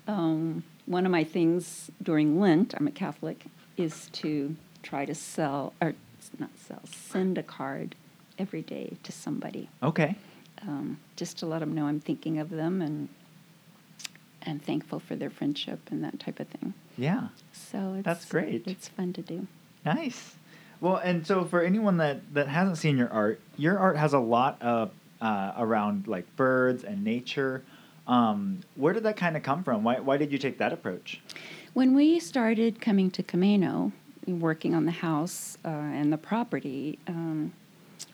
um, 0.09 0.64
one 0.87 1.07
of 1.07 1.12
my 1.12 1.23
things 1.23 1.90
during 2.03 2.40
Lent, 2.40 2.75
I'm 2.77 2.88
a 2.88 2.90
Catholic, 2.90 3.45
is 3.77 4.09
to 4.14 4.57
try 4.83 5.05
to 5.05 5.14
sell, 5.14 5.73
or 5.81 5.95
not 6.38 6.51
sell, 6.66 6.81
send 6.85 7.38
a 7.38 7.42
card 7.45 7.95
every 8.38 8.62
day 8.62 8.97
to 9.03 9.12
somebody, 9.12 9.69
Okay. 9.83 10.16
Um, 10.62 10.99
just 11.16 11.38
to 11.38 11.47
let 11.47 11.61
them 11.61 11.75
know 11.75 11.87
I'm 11.87 12.01
thinking 12.01 12.38
of 12.38 12.51
them 12.51 12.83
and 12.83 13.09
and 14.42 14.62
thankful 14.62 15.01
for 15.01 15.16
their 15.16 15.31
friendship 15.31 15.81
and 15.90 16.05
that 16.05 16.21
type 16.21 16.38
of 16.38 16.49
thing. 16.49 16.73
Yeah. 16.97 17.29
So 17.53 17.95
it's, 17.95 18.05
That's 18.05 18.25
great. 18.25 18.66
It's 18.66 18.88
fun 18.88 19.12
to 19.14 19.23
do. 19.23 19.47
Nice. 19.85 20.37
Well, 20.81 20.97
and 20.97 21.27
so 21.27 21.45
for 21.45 21.62
anyone 21.62 21.97
that 21.99 22.35
that 22.35 22.49
hasn't 22.49 22.79
seen 22.79 22.97
your 22.97 23.11
art, 23.11 23.40
your 23.57 23.79
art 23.79 23.97
has 23.97 24.12
a 24.12 24.19
lot 24.19 24.61
of 24.62 24.90
uh, 25.21 25.53
around 25.57 26.07
like 26.07 26.25
birds 26.37 26.85
and 26.85 27.03
nature. 27.03 27.62
Um, 28.07 28.61
where 28.77 28.92
did 28.92 29.03
that 29.03 29.16
kind 29.16 29.37
of 29.37 29.42
come 29.42 29.64
from? 29.64 29.83
Why 29.85 30.01
why 30.01 30.16
did 30.16 30.33
you 30.33 30.38
take 30.38 30.59
that 30.59 30.73
approach? 30.73 31.21
When 31.73 31.95
we 31.95 32.21
started 32.21 32.81
coming 32.81 33.11
to 33.12 33.23
Camano, 33.23 33.92
working 34.27 34.75
on 34.75 34.87
the 34.87 34.92
house 34.92 35.59
uh, 35.64 35.69
and 35.69 36.12
the 36.12 36.19
property, 36.19 36.99
um, 37.07 37.53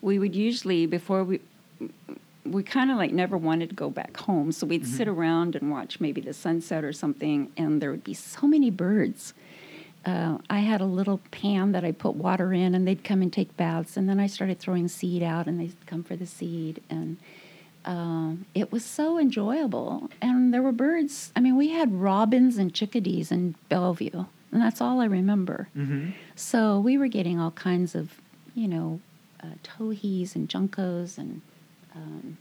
we 0.00 0.18
would 0.18 0.34
usually 0.34 0.86
before 0.86 1.24
we 1.24 1.40
we 2.44 2.62
kind 2.62 2.90
of 2.90 2.96
like 2.96 3.12
never 3.12 3.36
wanted 3.36 3.68
to 3.70 3.74
go 3.74 3.90
back 3.90 4.16
home, 4.16 4.52
so 4.52 4.66
we'd 4.66 4.86
sit 4.86 5.06
around 5.06 5.54
and 5.54 5.70
watch 5.70 6.00
maybe 6.00 6.20
the 6.20 6.34
sunset 6.34 6.82
or 6.84 6.92
something, 6.92 7.52
and 7.56 7.80
there 7.80 7.90
would 7.90 8.04
be 8.04 8.14
so 8.14 8.46
many 8.46 8.70
birds. 8.70 9.32
Uh, 10.04 10.38
I 10.50 10.60
had 10.60 10.80
a 10.80 10.86
little 10.86 11.20
pan 11.30 11.70
that 11.72 11.84
I 11.84 11.92
put 11.92 12.16
water 12.16 12.52
in, 12.52 12.74
and 12.74 12.86
they'd 12.86 13.04
come 13.04 13.22
and 13.22 13.32
take 13.32 13.56
baths, 13.56 13.96
and 13.96 14.08
then 14.08 14.18
I 14.18 14.26
started 14.26 14.58
throwing 14.58 14.88
seed 14.88 15.22
out, 15.22 15.46
and 15.46 15.60
they'd 15.60 15.86
come 15.86 16.02
for 16.02 16.16
the 16.16 16.26
seed, 16.26 16.82
and 16.90 17.18
um, 17.84 18.46
it 18.54 18.72
was 18.72 18.84
so 18.84 19.18
enjoyable. 19.18 20.10
And 20.20 20.52
there 20.52 20.62
were 20.62 20.72
birds. 20.72 21.32
I 21.36 21.40
mean, 21.40 21.56
we 21.56 21.70
had 21.70 21.92
robins 21.92 22.58
and 22.58 22.74
chickadees 22.74 23.30
in 23.30 23.54
Bellevue, 23.68 24.24
and 24.50 24.60
that's 24.60 24.80
all 24.80 25.00
I 25.00 25.04
remember. 25.04 25.68
Mm-hmm. 25.76 26.10
So 26.34 26.80
we 26.80 26.98
were 26.98 27.08
getting 27.08 27.38
all 27.38 27.52
kinds 27.52 27.94
of, 27.94 28.20
you 28.56 28.66
know, 28.66 29.00
uh, 29.40 29.54
towhees 29.62 30.34
and 30.34 30.48
juncos 30.48 31.18
and 31.18 31.42
um, 31.94 32.38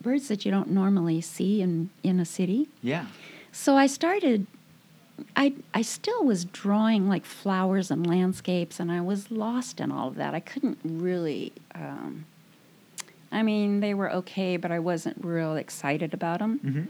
birds 0.00 0.28
that 0.28 0.44
you 0.44 0.50
don't 0.50 0.70
normally 0.70 1.20
see 1.20 1.60
in, 1.62 1.90
in 2.02 2.20
a 2.20 2.24
city. 2.24 2.68
Yeah. 2.82 3.06
So 3.52 3.76
I 3.76 3.86
started. 3.86 4.46
I 5.36 5.52
I 5.74 5.82
still 5.82 6.24
was 6.24 6.46
drawing 6.46 7.08
like 7.08 7.24
flowers 7.26 7.90
and 7.90 8.06
landscapes, 8.06 8.80
and 8.80 8.90
I 8.90 9.00
was 9.02 9.30
lost 9.30 9.78
in 9.78 9.92
all 9.92 10.08
of 10.08 10.14
that. 10.16 10.34
I 10.34 10.40
couldn't 10.40 10.78
really. 10.82 11.52
Um, 11.74 12.24
I 13.30 13.42
mean, 13.42 13.80
they 13.80 13.94
were 13.94 14.10
okay, 14.12 14.56
but 14.56 14.70
I 14.70 14.78
wasn't 14.78 15.22
real 15.24 15.54
excited 15.56 16.12
about 16.14 16.38
them. 16.40 16.60
Mm-hmm. 16.64 16.82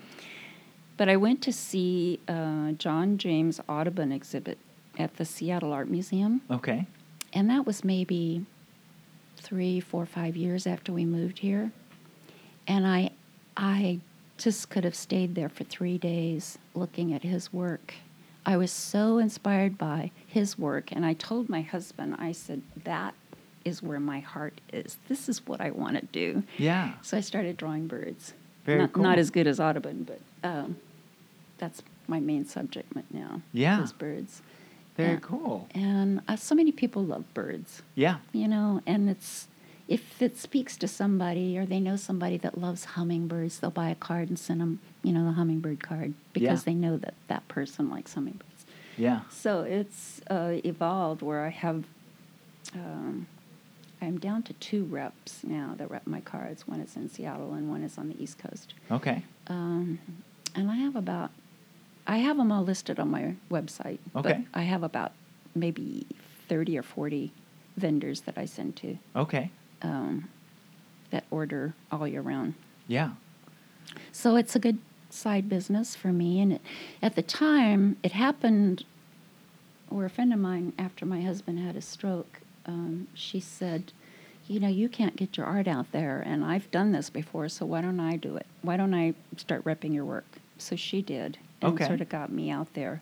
But 0.97 1.09
I 1.09 1.17
went 1.17 1.43
to 1.43 1.53
see 1.53 2.21
uh, 2.29 2.73
John 2.73 3.19
James 3.19 3.61
Audubon 3.69 4.13
exhibit 4.13 4.59
at 4.99 5.17
the 5.17 5.25
Seattle 5.25 5.73
Art 5.73 5.89
Museum, 5.89 6.43
Okay. 6.51 6.87
and 7.33 7.49
that 7.51 7.67
was 7.67 7.83
maybe 7.83 8.45
three, 9.53 9.81
four, 9.81 10.07
five 10.07 10.35
years 10.35 10.67
after 10.67 10.95
we 10.95 11.05
moved 11.05 11.41
here. 11.41 11.71
And 12.67 12.87
I, 12.87 13.11
I 13.55 14.01
just 14.39 14.71
could 14.71 14.83
have 14.83 14.95
stayed 14.95 15.35
there 15.35 15.51
for 15.51 15.65
three 15.65 15.99
days 15.99 16.57
looking 16.75 17.13
at 17.13 17.23
his 17.23 17.53
work. 17.53 17.93
I 18.47 18.57
was 18.57 18.71
so 18.71 19.19
inspired 19.19 19.77
by 19.77 20.11
his 20.27 20.59
work, 20.59 20.91
and 20.91 21.05
I 21.05 21.13
told 21.13 21.51
my 21.51 21.61
husband, 21.61 22.17
I 22.19 22.33
said, 22.33 22.63
that 22.85 23.13
is 23.63 23.83
where 23.83 24.01
my 24.01 24.21
heart 24.21 24.59
is. 24.73 24.97
This 25.09 25.29
is 25.29 25.47
what 25.47 25.61
I 25.61 25.71
want 25.71 25.97
to 25.97 26.07
do. 26.07 26.45
Yeah. 26.57 26.95
So 27.03 27.19
I 27.19 27.21
started 27.21 27.59
drawing 27.59 27.87
birds. 27.89 28.33
Very 28.65 28.79
not, 28.79 28.95
cool. 28.95 29.03
not 29.03 29.19
as 29.19 29.29
good 29.29 29.47
as 29.47 29.61
Audubon, 29.61 30.05
but 30.05 30.21
um, 30.43 30.79
that's 31.59 31.83
my 32.09 32.21
main 32.21 32.47
subject 32.47 32.91
right 32.97 33.13
now. 33.13 33.43
Yeah. 33.53 33.83
is 33.83 33.93
birds. 33.93 34.41
Very 34.97 35.13
Yeah. 35.15 35.19
cool. 35.21 35.69
And 35.75 36.21
uh, 36.29 36.37
so 36.37 36.55
many 36.55 36.73
people 36.73 37.05
love 37.05 37.33
birds, 37.35 37.83
Yeah. 37.95 38.17
you 38.33 38.47
know, 38.49 38.81
and 38.87 39.09
it's 39.09 39.49
if 39.89 40.23
it 40.23 40.39
speaks 40.39 40.77
to 40.79 40.89
somebody 40.89 41.59
or 41.59 41.67
they 41.67 41.81
know 41.81 41.97
somebody 41.97 42.37
that 42.39 42.57
loves 42.57 42.85
hummingbirds, 42.85 43.59
they'll 43.59 43.71
buy 43.71 43.89
a 43.91 43.95
card 43.95 44.29
and 44.29 44.39
send 44.39 44.61
them, 44.61 44.79
you 45.03 45.13
know, 45.13 45.25
the 45.25 45.33
hummingbird 45.33 45.83
card 45.83 46.15
because 46.33 46.61
Yeah. 46.61 46.73
they 46.73 46.75
know 46.75 46.97
that 46.97 47.15
that 47.29 47.47
person 47.49 47.91
likes 47.91 48.15
hummingbirds. 48.15 48.65
Yeah. 48.97 49.23
So 49.31 49.63
it's 49.63 50.21
uh, 50.31 50.61
evolved 50.65 51.21
where 51.23 51.45
I 51.45 51.49
have, 51.51 51.85
um, 52.75 53.27
I'm 54.01 54.19
down 54.19 54.43
to 54.45 54.53
two 54.55 54.85
reps 54.85 55.43
now 55.45 55.75
that 55.79 55.91
rep 55.91 56.07
my 56.07 56.21
cards. 56.21 56.67
One 56.67 56.81
is 56.81 56.97
in 56.97 57.09
Seattle 57.09 57.53
and 57.55 57.69
one 57.69 57.83
is 57.83 57.99
on 57.99 58.09
the 58.09 58.23
East 58.23 58.39
Coast. 58.39 58.75
Okay. 58.91 59.25
Um, 59.49 59.99
and 60.55 60.71
I 60.71 60.77
have 60.77 60.97
about, 60.97 61.31
I 62.07 62.19
have 62.19 62.37
them 62.37 62.51
all 62.51 62.65
listed 62.65 62.99
on 62.99 63.11
my 63.11 63.35
website. 63.51 63.99
Okay. 64.17 64.23
But 64.23 64.39
I 64.55 64.63
have 64.63 64.83
about 64.83 65.13
maybe 65.55 66.07
30 66.49 66.79
or 66.79 66.83
40 66.83 67.33
vendors 67.77 68.23
that 68.23 68.37
I 68.37 68.45
send 68.45 68.77
to 68.77 68.99
Okay. 69.17 69.51
um, 69.83 70.29
that 71.11 71.25
order 71.31 71.75
all 71.91 72.07
year 72.07 72.21
round. 72.23 72.55
Yeah. 72.89 73.11
So 74.11 74.37
it's 74.37 74.57
a 74.57 74.59
good 74.59 74.79
side 75.11 75.49
business 75.49 75.95
for 75.95 76.09
me. 76.13 76.41
And 76.41 76.55
it, 76.55 76.61
at 77.03 77.15
the 77.15 77.23
time, 77.23 77.97
it 78.03 78.13
happened 78.13 78.85
where 79.89 80.07
a 80.07 80.11
friend 80.11 80.33
of 80.33 80.39
mine, 80.39 80.73
after 80.79 81.05
my 81.05 81.21
husband 81.21 81.59
had 81.59 81.77
a 81.77 81.83
stroke, 81.83 82.41
um, 82.67 83.09
she 83.15 83.41
said, 83.41 83.93
You 84.49 84.59
know, 84.61 84.69
you 84.69 84.89
can't 84.89 85.17
get 85.17 85.37
your 85.37 85.47
art 85.47 85.69
out 85.69 85.93
there. 85.93 86.23
And 86.25 86.45
I've 86.45 86.71
done 86.71 86.93
this 86.93 87.11
before, 87.11 87.49
so 87.49 87.67
why 87.67 87.83
don't 87.83 88.01
I 88.01 88.17
do 88.17 88.37
it? 88.37 88.47
Why 88.63 88.77
don't 88.77 88.95
I 88.95 89.15
start 89.37 89.65
repping 89.65 89.93
your 89.95 90.05
work? 90.07 90.25
So 90.59 90.77
she 90.77 91.03
did 91.03 91.39
and 91.63 91.75
Okay. 91.75 91.87
sort 91.87 92.01
of 92.01 92.09
got 92.09 92.31
me 92.33 92.51
out 92.51 92.73
there. 92.75 93.01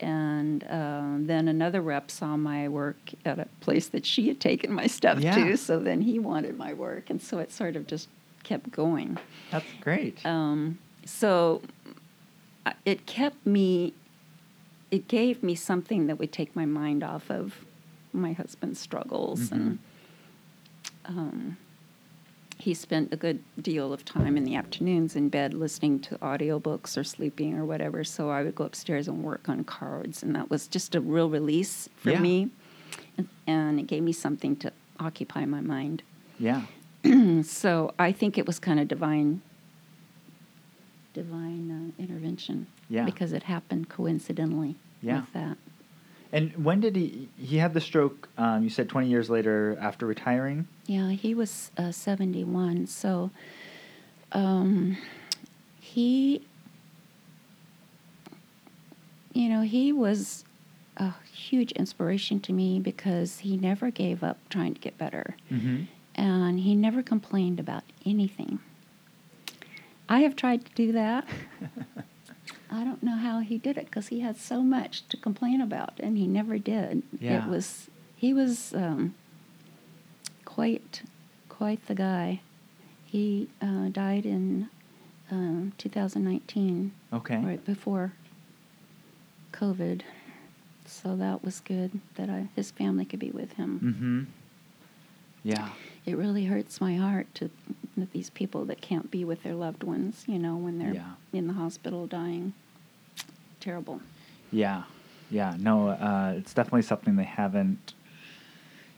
And 0.00 0.64
um, 0.68 1.26
then 1.26 1.46
another 1.46 1.80
rep 1.80 2.10
saw 2.10 2.36
my 2.36 2.68
work 2.68 2.96
at 3.24 3.38
a 3.38 3.46
place 3.60 3.86
that 3.88 4.04
she 4.04 4.26
had 4.28 4.40
taken 4.40 4.72
my 4.72 4.86
stuff 4.88 5.20
Yeah. 5.20 5.34
to. 5.36 5.56
So 5.56 5.78
then 5.78 6.02
he 6.02 6.18
wanted 6.18 6.58
my 6.58 6.72
work. 6.74 7.08
And 7.10 7.22
so 7.22 7.38
it 7.38 7.52
sort 7.52 7.76
of 7.76 7.86
just 7.86 8.08
kept 8.42 8.72
going. 8.72 9.18
That's 9.52 9.72
great. 9.80 10.24
Um, 10.26 10.78
so 11.04 11.62
uh, 12.66 12.72
it 12.84 13.06
kept 13.06 13.46
me, 13.46 13.94
it 14.90 15.06
gave 15.06 15.42
me 15.42 15.54
something 15.54 16.08
that 16.08 16.18
would 16.18 16.32
take 16.32 16.56
my 16.56 16.64
mind 16.64 17.04
off 17.04 17.30
of 17.30 17.64
my 18.12 18.32
husband's 18.32 18.80
struggles. 18.80 19.52
And 19.52 19.78
um, 21.04 21.56
he 22.58 22.74
spent 22.74 23.12
a 23.12 23.16
good 23.16 23.42
deal 23.60 23.92
of 23.92 24.04
time 24.04 24.36
in 24.36 24.44
the 24.44 24.54
afternoons 24.54 25.16
in 25.16 25.28
bed 25.28 25.52
listening 25.54 25.98
to 26.00 26.16
audiobooks 26.18 26.96
or 26.96 27.02
sleeping 27.04 27.54
or 27.58 27.64
whatever. 27.64 28.04
So 28.04 28.30
I 28.30 28.42
would 28.42 28.54
go 28.54 28.64
upstairs 28.64 29.08
and 29.08 29.22
work 29.24 29.48
on 29.48 29.64
cards. 29.64 30.22
And 30.22 30.34
that 30.36 30.48
was 30.50 30.68
just 30.68 30.94
a 30.94 31.00
real 31.00 31.28
release 31.28 31.88
for 31.96 32.10
Yeah. 32.10 32.20
me. 32.20 32.50
And, 33.18 33.28
and 33.46 33.80
it 33.80 33.86
gave 33.88 34.02
me 34.02 34.12
something 34.12 34.54
to 34.56 34.72
occupy 35.00 35.44
my 35.44 35.60
mind. 35.60 36.02
yeah. 36.38 36.62
So 37.42 37.92
I 37.98 38.12
think 38.12 38.38
it 38.38 38.46
was 38.46 38.60
kind 38.60 38.78
of 38.78 38.86
divine, 38.86 39.42
divine 41.14 41.92
uh, 41.98 42.02
intervention. 42.02 42.66
Yeah. 42.88 43.04
Because 43.04 43.32
it 43.32 43.44
happened 43.44 43.88
coincidentally 43.88 44.76
Yeah. 45.00 45.20
with 45.20 45.32
that. 45.32 45.56
And 46.32 46.64
when 46.64 46.80
did 46.80 46.96
he 46.96 47.28
he 47.36 47.58
had 47.58 47.74
the 47.74 47.80
stroke? 47.80 48.28
Um, 48.38 48.62
you 48.64 48.70
said 48.70 48.88
twenty 48.88 49.08
years 49.08 49.28
later 49.28 49.76
after 49.80 50.06
retiring. 50.06 50.66
Yeah, 50.86 51.10
he 51.10 51.34
was 51.34 51.70
uh, 51.76 51.92
71. 51.92 52.86
So 52.86 53.30
um, 54.32 54.96
he, 55.80 56.42
you 59.32 59.48
know, 59.48 59.60
he 59.62 59.92
was 59.92 60.44
a 60.96 61.12
huge 61.32 61.72
inspiration 61.72 62.40
to 62.40 62.52
me 62.52 62.80
because 62.80 63.40
he 63.40 63.56
never 63.56 63.90
gave 63.90 64.24
up 64.24 64.38
trying 64.48 64.74
to 64.74 64.80
get 64.80 64.96
better. 64.98 65.36
Mm-hmm. 65.50 65.84
and 66.14 66.60
he 66.60 66.74
never 66.74 67.02
complained 67.02 67.60
about 67.60 67.84
anything. 68.04 68.58
I 70.08 70.20
have 70.20 70.34
tried 70.36 70.64
to 70.66 70.72
do 70.74 70.92
that. 70.92 71.26
I 72.72 72.84
don't 72.84 73.02
know 73.02 73.16
how 73.16 73.40
he 73.40 73.58
did 73.58 73.76
it 73.76 73.84
because 73.86 74.08
he 74.08 74.20
had 74.20 74.36
so 74.38 74.62
much 74.62 75.06
to 75.08 75.16
complain 75.18 75.60
about, 75.60 75.92
and 76.00 76.16
he 76.16 76.26
never 76.26 76.56
did. 76.58 77.02
Yeah. 77.20 77.44
It 77.44 77.50
was 77.50 77.88
he 78.16 78.32
was 78.32 78.72
um, 78.72 79.14
quite 80.44 81.02
quite 81.48 81.86
the 81.86 81.94
guy. 81.94 82.40
He 83.04 83.48
uh, 83.60 83.88
died 83.88 84.24
in 84.24 84.70
um, 85.30 85.72
2019, 85.76 86.92
Okay. 87.12 87.36
right 87.44 87.62
before 87.64 88.12
COVID. 89.52 90.00
So 90.86 91.14
that 91.16 91.44
was 91.44 91.60
good 91.60 92.00
that 92.16 92.28
I, 92.30 92.48
his 92.56 92.70
family 92.70 93.04
could 93.04 93.20
be 93.20 93.30
with 93.30 93.52
him 93.54 93.80
Mm-hmm. 93.82 94.22
Yeah. 95.44 95.70
it 96.06 96.16
really 96.16 96.44
hurts 96.46 96.80
my 96.80 96.96
heart 96.96 97.26
to 97.36 97.50
that 97.96 98.12
these 98.12 98.30
people 98.30 98.64
that 98.66 98.80
can't 98.80 99.10
be 99.10 99.24
with 99.24 99.42
their 99.42 99.54
loved 99.54 99.82
ones, 99.84 100.24
you 100.26 100.38
know, 100.38 100.56
when 100.56 100.78
they're 100.78 100.94
Yeah. 100.94 101.12
in 101.32 101.46
the 101.48 101.52
hospital 101.54 102.06
dying. 102.06 102.54
Terrible. 103.62 104.00
Yeah, 104.50 104.82
yeah. 105.30 105.54
No, 105.58 105.88
uh, 105.90 106.34
it's 106.36 106.52
definitely 106.52 106.82
something 106.82 107.14
they 107.16 107.22
haven't. 107.22 107.94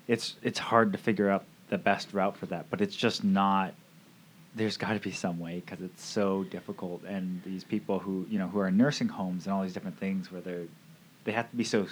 It's 0.09 0.37
it's 0.43 0.59
hard 0.59 0.93
to 0.93 0.99
figure 0.99 1.29
out 1.29 1.45
the 1.69 1.77
best 1.79 2.13
route 2.15 2.37
for 2.37 2.47
that, 2.47 2.67
but 2.71 2.81
it's 2.81 2.97
just 2.97 3.23
not. 3.25 3.75
There's 4.57 4.77
got 4.79 4.95
to 4.95 5.01
be 5.01 5.11
some 5.11 5.39
way 5.39 5.61
because 5.65 5.83
it's 5.85 6.03
so 6.03 6.45
difficult, 6.45 7.03
and 7.05 7.43
these 7.45 7.63
people 7.63 7.99
who 7.99 8.27
you 8.31 8.39
know 8.39 8.49
who 8.49 8.59
are 8.59 8.69
in 8.69 8.77
nursing 8.79 9.09
homes 9.09 9.45
and 9.47 9.55
all 9.55 9.63
these 9.63 9.75
different 9.75 9.99
things 9.99 10.33
where 10.33 10.41
they're 10.41 10.65
they 11.25 11.33
have 11.33 11.51
to 11.51 11.57
be 11.57 11.65
so 11.65 11.87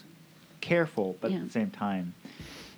careful, 0.63 1.17
but 1.21 1.31
Yeah. 1.31 1.39
at 1.39 1.45
the 1.45 1.51
same 1.51 1.71
time, 1.71 2.15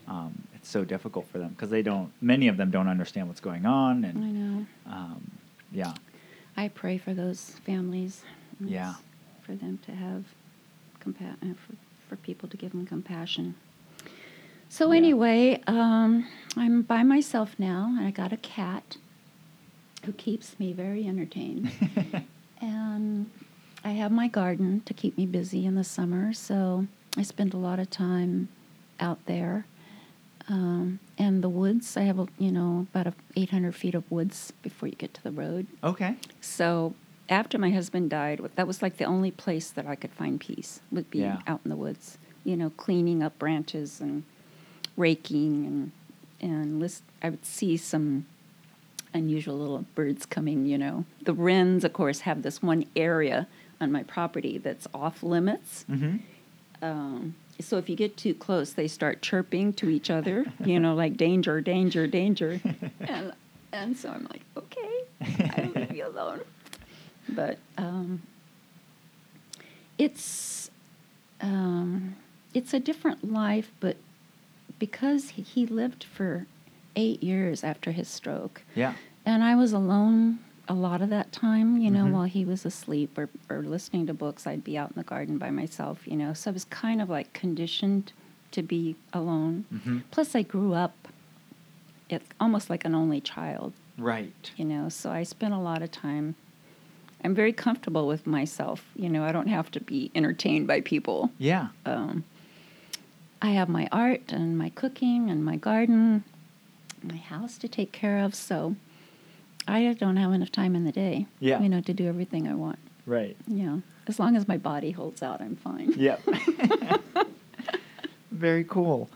um, 0.09 0.43
it's 0.57 0.69
so 0.69 0.85
difficult 0.85 1.29
for 1.31 1.39
them 1.39 1.51
because 1.51 1.71
they 1.71 1.83
don't. 1.83 2.11
Many 2.21 2.49
of 2.49 2.57
them 2.57 2.71
don't 2.73 2.89
understand 2.89 3.29
what's 3.29 3.41
going 3.41 3.65
on, 3.65 4.05
and 4.05 4.25
I 4.25 4.29
know. 4.31 4.67
um, 4.87 5.31
yeah, 5.71 5.95
I 6.57 6.67
pray 6.69 6.99
for 6.99 7.15
those 7.15 7.51
families. 7.65 8.23
It's 8.61 8.71
Yeah. 8.71 8.95
For 9.45 9.55
them 9.55 9.79
to 9.87 9.93
have 9.93 10.25
compa- 11.01 11.35
uh, 11.43 11.55
for, 11.55 11.75
for 12.09 12.17
people 12.17 12.49
to 12.49 12.57
give 12.57 12.73
them 12.73 12.87
compassion. 12.87 13.55
So 14.71 14.91
Yeah. 14.91 14.97
anyway, 14.99 15.61
um, 15.67 16.27
I'm 16.57 16.81
by 16.83 17.03
myself 17.03 17.55
now, 17.59 17.93
and 17.97 18.07
I 18.07 18.11
got 18.11 18.33
a 18.33 18.39
cat 18.39 18.97
who 20.05 20.13
keeps 20.13 20.59
me 20.59 20.73
very 20.73 21.07
entertained. 21.07 21.71
and 22.61 23.31
I 23.85 23.91
have 23.91 24.11
my 24.13 24.29
garden 24.29 24.81
to 24.87 24.95
keep 24.95 25.19
me 25.19 25.27
busy 25.27 25.67
in 25.67 25.75
the 25.75 25.85
summer, 25.85 26.33
so 26.33 26.87
I 27.17 27.23
spend 27.23 27.53
a 27.53 27.59
lot 27.59 27.79
of 27.79 27.91
time 27.91 28.49
out 28.99 29.19
there. 29.27 29.67
Um, 30.49 31.01
and 31.19 31.43
the 31.43 31.49
woods, 31.49 31.97
I 31.97 32.03
have, 32.03 32.19
a, 32.19 32.27
you 32.39 32.51
know, 32.51 32.87
about 32.93 33.07
a 33.09 33.15
800 33.37 33.75
feet 33.75 33.95
of 33.95 34.11
woods 34.11 34.53
before 34.63 34.89
you 34.89 34.95
get 34.95 35.13
to 35.15 35.23
the 35.23 35.31
road. 35.31 35.67
okay, 35.83 36.17
So 36.41 36.95
after 37.29 37.59
my 37.59 37.71
husband 37.71 38.11
died, 38.11 38.41
that 38.57 38.67
was 38.67 38.83
like 38.83 38.97
the 38.99 39.05
only 39.05 39.31
place 39.31 39.71
that 39.71 39.87
I 39.87 39.95
could 39.95 40.13
find 40.13 40.39
peace 40.41 40.81
would 40.91 41.11
be 41.11 41.21
Yeah. 41.21 41.41
out 41.47 41.61
in 41.65 41.71
the 41.71 41.77
woods. 41.77 42.19
You 42.45 42.57
know, 42.57 42.71
cleaning 42.71 43.23
up 43.23 43.39
branches 43.39 44.01
and 44.01 44.25
raking 44.97 45.67
and 45.67 45.93
and 46.41 46.79
list, 46.81 47.03
I 47.23 47.31
would 47.31 47.47
see 47.47 47.77
some 47.79 48.27
unusual 49.15 49.57
little 49.57 49.87
birds 49.95 50.27
coming. 50.27 50.67
You 50.67 50.77
know, 50.77 51.05
the 51.23 51.33
wrens, 51.33 51.85
of 51.85 51.93
course, 51.95 52.21
have 52.21 52.43
this 52.43 52.63
one 52.63 52.85
area 52.95 53.47
on 53.81 53.91
my 53.91 54.03
property 54.03 54.59
that's 54.59 54.87
off 54.93 55.23
limits. 55.23 55.85
mm-hmm. 55.91 56.17
Um, 56.83 57.35
so 57.61 57.79
if 57.79 57.89
you 57.89 57.97
get 57.97 58.17
too 58.17 58.35
close, 58.35 58.73
they 58.73 58.89
start 58.89 59.23
chirping 59.23 59.73
to 59.75 59.89
each 59.89 60.11
other. 60.11 60.45
You 60.65 60.79
know, 60.81 60.95
like 60.95 61.17
danger, 61.17 61.61
danger, 61.63 62.07
danger. 62.07 62.61
and 63.01 63.33
and 63.73 63.97
so 63.97 64.11
I'm 64.11 64.25
like, 64.31 64.43
okay, 64.57 65.51
I'll 65.57 65.71
leave 65.71 65.97
you 65.97 66.07
alone. 66.07 66.41
But 67.35 67.59
um, 67.79 68.23
it's 69.99 70.71
um, 71.41 72.17
it's 72.53 72.73
a 72.73 72.81
different 72.81 73.33
life, 73.33 73.71
but 73.81 73.97
because 74.79 75.31
he, 75.31 75.43
he 75.43 75.67
lived 75.67 76.05
for 76.05 76.47
eight 76.97 77.23
years 77.23 77.65
after 77.65 77.93
his 77.93 78.09
stroke, 78.09 78.63
yeah, 78.75 78.95
and 79.27 79.43
I 79.43 79.55
was 79.57 79.73
alone 79.73 80.39
a 80.69 80.75
lot 80.75 81.03
of 81.03 81.11
that 81.11 81.31
time, 81.31 81.77
you 81.77 81.91
know, 81.91 82.07
Mhm. 82.07 82.13
while 82.13 82.25
he 82.25 82.43
was 82.45 82.65
asleep 82.65 83.19
or, 83.19 83.29
or 83.51 83.61
listening 83.63 84.07
to 84.07 84.15
books. 84.15 84.47
I'd 84.47 84.65
be 84.65 84.79
out 84.79 84.91
in 84.91 84.95
the 84.97 85.03
garden 85.05 85.37
by 85.37 85.51
myself, 85.51 86.07
you 86.07 86.17
know. 86.17 86.33
So 86.33 86.51
I 86.51 86.55
was 86.55 86.65
kind 86.65 87.03
of 87.03 87.11
like 87.11 87.35
conditioned 87.35 88.13
to 88.53 88.63
be 88.63 88.97
alone. 89.13 89.67
mm-hmm. 89.73 89.99
Plus, 90.11 90.35
I 90.35 90.41
grew 90.43 90.73
up 90.73 90.95
it, 92.09 92.23
almost 92.41 92.71
like 92.71 92.85
an 92.87 92.95
only 92.95 93.21
child, 93.21 93.73
right, 93.99 94.51
you 94.57 94.65
know. 94.65 94.89
So 94.89 95.11
I 95.11 95.23
spent 95.25 95.53
a 95.53 95.59
lot 95.59 95.83
of 95.83 95.91
time. 95.91 96.35
I'm 97.25 97.35
very 97.35 97.53
comfortable 97.53 98.07
with 98.07 98.27
myself, 98.27 98.85
you 98.95 99.09
know. 99.09 99.25
I 99.25 99.33
don't 99.33 99.49
have 99.49 99.71
to 99.73 99.81
be 99.81 100.11
entertained 100.15 100.67
by 100.67 100.83
people. 100.83 101.31
yeah, 101.39 101.69
Um, 101.87 102.25
I 103.41 103.51
have 103.53 103.69
my 103.69 103.89
art 103.91 104.31
and 104.33 104.57
my 104.59 104.69
cooking 104.71 105.31
and 105.31 105.45
my 105.45 105.57
garden, 105.57 106.25
my 107.03 107.17
house 107.17 107.57
to 107.59 107.69
take 107.69 107.93
care 107.93 108.19
of. 108.21 108.35
So 108.35 108.77
I 109.67 109.95
don't 109.99 110.17
have 110.19 110.33
enough 110.33 110.53
time 110.53 110.77
in 110.77 110.85
the 110.85 110.93
day, 110.93 111.27
Yeah. 111.41 111.61
you 111.61 111.69
know, 111.69 111.81
to 111.81 111.95
do 111.95 112.07
everything 112.07 112.47
I 112.47 112.55
want. 112.55 112.79
right. 113.07 113.37
Yeah, 113.49 113.79
as 114.07 114.19
long 114.19 114.37
as 114.37 114.47
my 114.47 114.59
body 114.59 114.91
holds 114.93 115.23
out, 115.23 115.41
I'm 115.41 115.57
fine. 115.57 115.93
Yep. 115.97 116.21
Very 118.31 118.65
cool. 118.65 119.09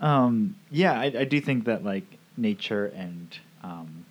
Um, 0.00 0.56
yeah, 0.70 0.98
I, 0.98 1.04
I 1.18 1.24
do 1.24 1.40
think 1.40 1.64
that 1.66 1.84
like 1.84 2.04
nature 2.36 2.86
and 2.86 3.36
um, 3.62 4.01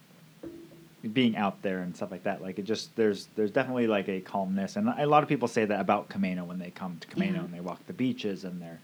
being 1.13 1.35
out 1.35 1.61
there 1.61 1.79
and 1.79 1.95
stuff 1.95 2.11
like 2.11 2.23
that, 2.23 2.41
like 2.41 2.59
it 2.59 2.63
just 2.65 2.95
there's 2.95 3.27
there's 3.35 3.51
definitely 3.51 3.87
like 3.87 4.07
a 4.07 4.19
calmness, 4.21 4.75
and 4.75 4.87
a 4.89 5.05
lot 5.07 5.23
of 5.23 5.29
people 5.29 5.47
say 5.47 5.65
that 5.65 5.79
about 5.79 6.09
Camano 6.09 6.45
when 6.45 6.59
they 6.59 6.69
come 6.71 6.97
to 6.99 7.07
Yeah. 7.19 7.39
and 7.39 7.53
they 7.53 7.59
walk 7.59 7.85
the 7.87 7.93
beaches 7.93 8.43
and 8.43 8.61
they're 8.61 8.79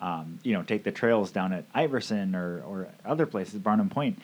um, 0.00 0.38
you 0.42 0.52
know 0.52 0.62
take 0.62 0.84
the 0.84 0.92
trails 0.92 1.30
down 1.30 1.52
at 1.52 1.64
Iverson 1.74 2.34
or 2.34 2.62
or 2.62 2.88
other 3.04 3.26
places, 3.26 3.58
Barnum 3.60 3.88
Point. 3.88 4.18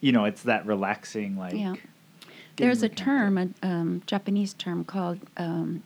You 0.00 0.12
know, 0.12 0.24
it's 0.24 0.42
that 0.44 0.66
relaxing 0.66 1.36
like. 1.36 1.54
Yeah. 1.54 1.74
There's 2.56 2.82
a 2.82 2.88
term, 2.90 3.38
a 3.38 3.48
um, 3.62 4.02
Japanese 4.06 4.52
term 4.52 4.84
called 4.84 5.20
um, 5.38 5.82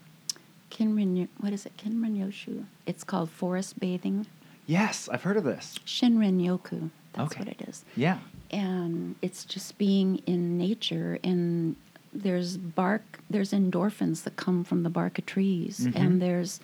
kinrin. 0.71 1.29
What 1.39 1.53
is 1.53 1.67
it? 1.67 1.77
Kinrin 1.77 2.17
yoshu. 2.19 2.65
It's 2.87 3.05
called 3.05 3.31
forest 3.31 3.79
bathing. 3.79 4.27
Yes, 4.67 5.09
I've 5.13 5.23
heard 5.23 5.37
of 5.37 5.45
this. 5.45 5.79
Shinrin 5.87 6.41
yoku. 6.41 6.91
That's 7.15 7.33
Okay. 7.33 7.41
what 7.45 7.49
it 7.49 7.69
is. 7.69 7.85
Yeah. 7.97 8.19
and 8.51 9.17
it's 9.23 9.45
just 9.45 9.79
being 9.79 10.19
in 10.27 10.57
nature 10.59 11.19
and 11.25 11.75
there's 12.13 12.57
bark 12.57 13.19
there's 13.29 13.51
endorphins 13.53 14.23
that 14.23 14.37
come 14.37 14.63
from 14.63 14.83
the 14.85 14.91
bark 14.91 15.19
of 15.19 15.27
trees 15.27 15.81
Mhm. 15.89 15.97
and 15.97 16.23
there's 16.23 16.61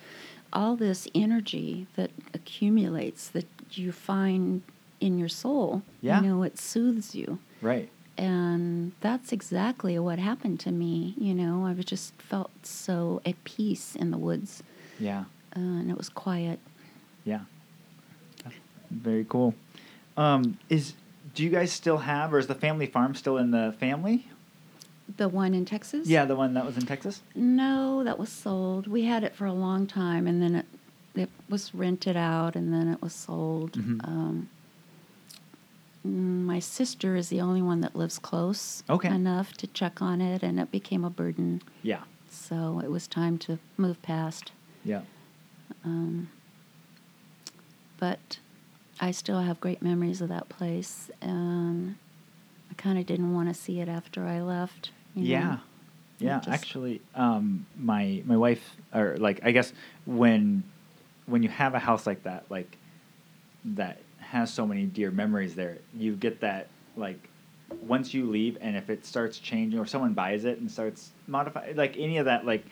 all 0.53 0.75
this 0.77 1.07
energy 1.13 1.87
that 1.97 2.11
accumulates 2.33 3.27
that 3.29 3.47
you 3.73 3.91
find 3.91 4.61
in 5.01 5.17
your 5.17 5.27
soul 5.27 5.81
Yeah. 6.01 6.21
you 6.21 6.27
know 6.27 6.43
it 6.43 6.57
soothes 6.59 7.13
you 7.15 7.39
Right. 7.61 7.89
and 8.17 8.91
that's 9.01 9.33
exactly 9.33 9.97
what 9.99 10.17
happened 10.19 10.59
to 10.61 10.71
me 10.71 11.13
you 11.17 11.33
know 11.33 11.65
i 11.65 11.73
just 11.73 12.13
felt 12.21 12.51
so 12.63 13.21
at 13.25 13.43
peace 13.43 13.95
in 13.97 14.11
the 14.11 14.17
woods 14.17 14.61
Yeah. 14.99 15.21
uh, 15.55 15.59
and 15.59 15.89
it 15.89 15.97
was 15.97 16.09
quiet 16.09 16.59
Yeah. 17.25 17.41
That's 18.43 18.55
very 18.89 19.25
cool. 19.27 19.53
Um, 20.17 20.57
is 20.69 20.93
do 21.33 21.43
you 21.43 21.49
guys 21.49 21.71
still 21.71 21.99
have, 21.99 22.33
or 22.33 22.39
is 22.39 22.47
the 22.47 22.55
family 22.55 22.85
farm 22.87 23.15
still 23.15 23.37
in 23.37 23.51
the 23.51 23.73
family? 23.79 24.27
the 25.17 25.27
one 25.27 25.53
in 25.53 25.65
texas 25.65 26.07
Yeah, 26.07 26.23
the 26.23 26.37
one 26.37 26.53
that 26.53 26.65
was 26.65 26.77
in 26.77 26.85
Texas. 26.85 27.21
No, 27.35 28.01
that 28.05 28.17
was 28.17 28.29
sold. 28.29 28.87
We 28.87 29.03
had 29.03 29.25
it 29.25 29.35
for 29.35 29.45
a 29.45 29.51
long 29.53 29.85
time, 29.85 30.25
and 30.27 30.41
then 30.41 30.55
it 30.55 30.65
it 31.15 31.29
was 31.49 31.75
rented 31.75 32.15
out, 32.15 32.55
and 32.55 32.71
then 32.73 32.87
it 32.87 33.01
was 33.01 33.13
sold. 33.13 33.73
Mhm. 33.73 34.07
Um, 34.07 34.49
my 36.03 36.59
sister 36.59 37.15
is 37.17 37.27
the 37.29 37.41
only 37.41 37.61
one 37.61 37.81
that 37.81 37.95
lives 37.95 38.17
close 38.19 38.83
Okay. 38.89 39.09
enough 39.09 39.51
to 39.53 39.67
check 39.67 40.01
on 40.01 40.21
it, 40.21 40.41
and 40.43 40.59
it 40.59 40.71
became 40.71 41.03
a 41.03 41.09
burden. 41.09 41.61
Yeah. 41.83 42.03
So 42.29 42.79
it 42.83 42.89
was 42.89 43.05
time 43.07 43.37
to 43.39 43.59
move 43.77 44.01
past. 44.01 44.51
Yeah. 44.85 45.01
Um, 45.83 46.29
but 47.97 48.39
I 49.01 49.09
still 49.11 49.39
have 49.39 49.59
great 49.59 49.81
memories 49.81 50.21
of 50.21 50.29
that 50.29 50.47
place, 50.47 51.09
and 51.21 51.95
I 52.69 52.75
kind 52.75 52.99
of 52.99 53.05
didn't 53.07 53.33
want 53.33 53.49
to 53.49 53.53
see 53.55 53.79
it 53.81 53.89
after 53.89 54.25
I 54.25 54.41
left. 54.41 54.91
you 55.15 55.23
know. 55.23 55.29
Yeah. 55.29 55.53
It 56.19 56.25
Yeah, 56.25 56.37
just- 56.37 56.49
actually, 56.49 57.01
um, 57.15 57.65
my 57.77 58.21
my 58.25 58.37
wife, 58.37 58.77
or 58.93 59.17
like 59.17 59.39
I 59.43 59.51
guess 59.51 59.73
when 60.05 60.63
when 61.25 61.41
you 61.43 61.49
have 61.49 61.73
a 61.73 61.79
house 61.79 62.05
like 62.05 62.23
that, 62.23 62.45
like 62.49 62.77
that 63.65 63.99
has 64.19 64.53
so 64.53 64.65
many 64.67 64.85
dear 64.85 65.09
memories 65.11 65.55
there, 65.55 65.79
you 65.97 66.15
get 66.15 66.39
that 66.41 66.67
like 66.95 67.27
once 67.87 68.13
you 68.13 68.29
leave, 68.29 68.57
and 68.61 68.75
if 68.77 68.89
it 68.89 69.03
starts 69.05 69.39
changing, 69.39 69.79
or 69.79 69.85
someone 69.87 70.13
buys 70.13 70.45
it 70.45 70.59
and 70.59 70.69
starts 70.69 71.11
modifying, 71.27 71.75
like 71.75 71.97
any 71.97 72.17
of 72.19 72.25
that, 72.25 72.45
like 72.45 72.65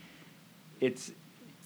it's 0.79 1.11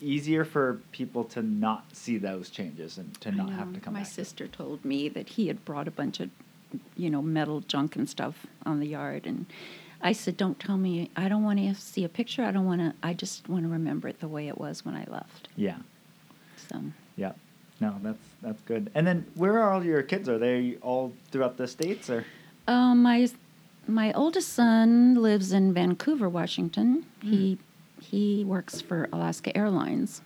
easier 0.04 0.44
for 0.46 0.80
people 0.92 1.24
to 1.26 1.42
not 1.42 1.86
see 1.96 2.18
those 2.18 2.50
changes 2.50 2.98
and 2.98 3.20
to 3.22 3.32
not 3.32 3.52
have 3.52 3.74
to 3.74 3.80
come 3.80 3.94
My 3.94 4.02
back. 4.02 4.10
sister 4.10 4.48
told 4.48 4.84
me 4.84 5.10
that 5.10 5.30
he 5.30 5.48
had 5.48 5.64
brought 5.66 5.88
a 5.88 5.92
bunch 5.92 6.20
of, 6.20 6.30
you 6.96 7.10
know, 7.10 7.22
metal 7.22 7.62
junk 7.62 7.96
and 7.96 8.10
stuff 8.10 8.46
on 8.66 8.80
the 8.80 8.88
yard, 8.88 9.26
and 9.26 9.46
I 10.02 10.12
said, 10.12 10.36
"Don't 10.36 10.60
tell 10.60 10.78
me. 10.78 11.10
I 11.16 11.30
don't 11.30 11.44
want 11.44 11.60
to 11.60 11.74
see 11.76 12.04
a 12.04 12.10
picture. 12.10 12.44
I 12.44 12.52
don't 12.52 12.66
want 12.66 12.82
to. 12.82 12.94
I 13.02 13.14
just 13.14 13.48
want 13.48 13.64
to 13.64 13.70
remember 13.70 14.08
it 14.10 14.20
the 14.20 14.28
way 14.28 14.48
it 14.48 14.58
was 14.58 14.84
when 14.86 14.96
I 14.96 15.06
left." 15.10 15.48
Yeah. 15.56 15.78
So 16.70 16.82
Yeah. 17.16 17.34
No, 17.80 17.96
that's 18.02 18.24
that's 18.42 18.62
good. 18.64 18.92
And 18.96 19.06
then 19.08 19.26
where 19.36 19.60
are 19.60 19.72
all 19.72 19.84
your 19.84 20.04
kids? 20.04 20.28
Are 20.30 20.38
they 20.38 20.78
all 20.82 21.14
throughout 21.32 21.58
the 21.58 21.68
states 21.68 22.10
or? 22.10 22.26
Um, 22.68 23.02
my 23.02 23.30
my 23.88 24.12
oldest 24.14 24.50
son 24.54 25.16
lives 25.16 25.52
in 25.52 25.74
Vancouver, 25.74 26.30
Washington. 26.30 27.06
He 27.22 27.58
he 28.12 28.44
works 28.44 28.82
for 28.82 29.08
Alaska 29.12 29.56
Airlines, 29.58 30.22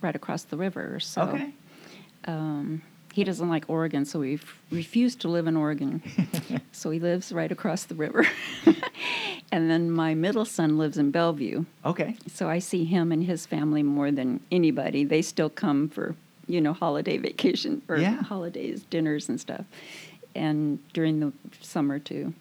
right 0.00 0.14
across 0.16 0.42
the 0.44 0.56
river. 0.56 0.98
So 1.00 1.22
Okay. 1.22 1.50
um, 2.26 2.82
he 3.12 3.24
doesn't 3.24 3.48
like 3.48 3.64
Oregon, 3.68 4.04
so 4.04 4.20
we 4.20 4.34
f- 4.34 4.60
refused 4.70 5.20
to 5.20 5.28
live 5.28 5.46
in 5.46 5.56
Oregon. 5.56 6.02
so 6.72 6.90
he 6.90 7.00
lives 7.00 7.32
right 7.32 7.50
across 7.50 7.84
the 7.84 7.94
river. 7.94 8.26
and 9.52 9.68
then 9.70 9.90
my 9.90 10.14
middle 10.14 10.44
son 10.44 10.78
lives 10.78 10.98
in 10.98 11.10
Bellevue. 11.10 11.64
Okay. 11.84 12.16
So 12.28 12.48
I 12.48 12.58
see 12.60 12.84
him 12.84 13.10
and 13.12 13.24
his 13.24 13.46
family 13.46 13.82
more 13.82 14.10
than 14.10 14.40
anybody. 14.52 15.04
They 15.04 15.22
still 15.22 15.50
come 15.50 15.88
for, 15.88 16.14
you 16.46 16.60
know, 16.60 16.72
holiday 16.72 17.16
vacation 17.18 17.82
or 17.88 17.98
Yeah. 17.98 18.22
holidays, 18.22 18.84
dinners 18.88 19.28
and 19.28 19.40
stuff. 19.40 19.64
And 20.34 20.78
during 20.92 21.20
the 21.20 21.32
summer 21.60 21.98
too. 21.98 22.34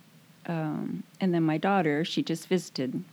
Um, 0.45 1.04
and 1.19 1.34
then 1.34 1.43
my 1.43 1.58
daughter, 1.58 2.06
she 2.06 2.21
just 2.23 2.47
visited. 2.47 3.04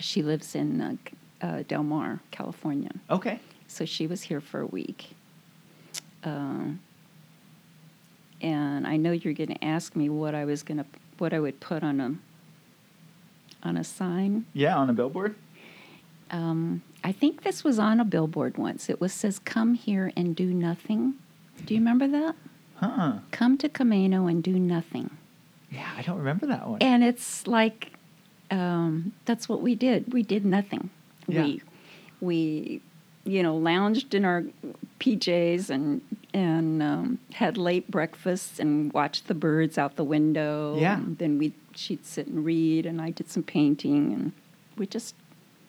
She 0.00 0.22
lives 0.22 0.54
in 0.54 0.80
uh, 0.80 0.96
uh, 1.40 1.62
Del 1.66 1.82
Mar, 1.82 2.20
California. 2.30 2.90
Okay. 3.10 3.40
So 3.68 3.84
she 3.84 4.06
was 4.06 4.22
here 4.22 4.40
for 4.40 4.60
a 4.60 4.66
week. 4.66 5.10
Um, 6.24 6.80
and 8.40 8.86
I 8.86 8.96
know 8.96 9.12
you're 9.12 9.34
going 9.34 9.54
to 9.54 9.64
ask 9.64 9.96
me 9.96 10.08
what 10.08 10.34
I 10.34 10.44
was 10.44 10.62
going 10.62 10.78
to, 10.78 10.86
what 11.18 11.32
I 11.32 11.40
would 11.40 11.60
put 11.60 11.82
on 11.82 12.00
a, 12.00 12.14
on 13.62 13.76
a 13.76 13.84
sign. 13.84 14.46
Yeah, 14.52 14.76
on 14.76 14.90
a 14.90 14.92
billboard. 14.92 15.34
Um, 16.30 16.82
I 17.04 17.12
think 17.12 17.42
this 17.44 17.62
was 17.62 17.78
on 17.78 18.00
a 18.00 18.04
billboard 18.04 18.58
once. 18.58 18.90
It 18.90 19.00
was 19.00 19.12
says, 19.12 19.38
"Come 19.38 19.74
here 19.74 20.12
and 20.16 20.34
do 20.34 20.52
nothing." 20.52 21.14
Do 21.64 21.74
you 21.74 21.80
remember 21.80 22.08
that? 22.08 22.34
Huh. 22.76 23.18
Come 23.30 23.56
to 23.58 23.68
Camano 23.68 24.28
and 24.28 24.42
do 24.42 24.58
nothing. 24.58 25.16
Yeah, 25.70 25.88
I 25.96 26.02
don't 26.02 26.18
remember 26.18 26.46
that 26.46 26.68
one. 26.68 26.82
And 26.82 27.02
it's 27.04 27.46
like 27.46 27.92
um, 28.50 29.12
that's 29.24 29.48
what 29.48 29.62
we 29.62 29.74
did. 29.74 30.12
We 30.12 30.22
did 30.22 30.44
nothing. 30.44 30.90
Yeah. 31.26 31.42
We 31.42 31.62
we 32.20 32.80
you 33.24 33.42
know 33.42 33.56
lounged 33.56 34.14
in 34.14 34.24
our 34.24 34.44
PJs 35.00 35.70
and 35.70 36.00
and 36.32 36.82
um, 36.82 37.18
had 37.32 37.56
late 37.56 37.90
breakfasts 37.90 38.58
and 38.58 38.92
watched 38.92 39.26
the 39.28 39.34
birds 39.34 39.78
out 39.78 39.96
the 39.96 40.04
window. 40.04 40.76
Yeah. 40.78 40.96
And 40.98 41.18
then 41.18 41.38
we 41.38 41.52
she'd 41.74 42.04
sit 42.06 42.26
and 42.26 42.44
read, 42.44 42.86
and 42.86 43.00
I 43.00 43.10
did 43.10 43.30
some 43.30 43.42
painting, 43.42 44.12
and 44.12 44.32
we 44.76 44.86
just 44.86 45.14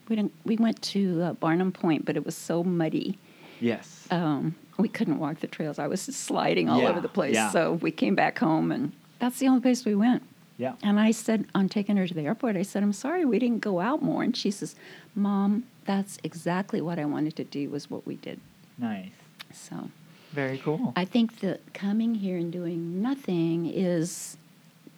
we 0.07 0.15
didn't 0.15 0.33
we 0.45 0.57
went 0.57 0.81
to 0.83 1.21
uh, 1.21 1.33
Barnum 1.33 1.71
Point, 1.71 2.05
but 2.05 2.15
it 2.15 2.25
was 2.25 2.35
so 2.35 2.63
muddy. 2.63 3.17
yes. 3.59 4.07
Um, 4.11 4.55
we 4.77 4.87
couldn't 4.87 5.17
walk 5.17 5.39
the 5.39 5.47
trails. 5.47 5.79
I 5.79 5.87
was 5.87 6.05
just 6.05 6.19
sliding 6.21 6.69
all 6.69 6.79
Yeah, 6.81 6.89
over 6.89 7.01
the 7.01 7.09
place. 7.09 7.33
yeah. 7.33 7.49
So 7.49 7.73
we 7.73 7.89
came 7.89 8.13
back 8.13 8.37
home, 8.37 8.71
and 8.71 8.91
that's 9.17 9.39
the 9.39 9.47
only 9.47 9.61
place 9.61 9.83
we 9.85 9.95
went. 9.95 10.21
Yeah. 10.57 10.73
And 10.83 10.99
I 10.99 11.11
said, 11.11 11.45
on 11.55 11.69
taking 11.69 11.97
her 11.97 12.07
to 12.07 12.13
the 12.13 12.21
airport, 12.23 12.55
I 12.55 12.63
said, 12.63 12.83
I'm 12.83 12.93
sorry 12.93 13.25
we 13.25 13.39
didn't 13.39 13.59
go 13.59 13.79
out 13.79 14.01
more. 14.01 14.23
And 14.23 14.35
she 14.35 14.51
says, 14.51 14.75
Mom, 15.15 15.63
that's 15.85 16.17
exactly 16.23 16.81
what 16.81 16.97
I 16.99 17.05
wanted 17.05 17.35
to 17.37 17.43
do, 17.43 17.69
was 17.69 17.89
what 17.89 18.05
we 18.07 18.15
did. 18.15 18.39
Nice. 18.77 19.09
So 19.53 19.89
Very 20.33 20.57
cool. 20.57 20.93
I 20.95 21.05
think 21.05 21.39
that 21.39 21.73
coming 21.73 22.15
here 22.15 22.37
and 22.37 22.51
doing 22.51 23.01
nothing 23.01 23.65
is 23.67 24.37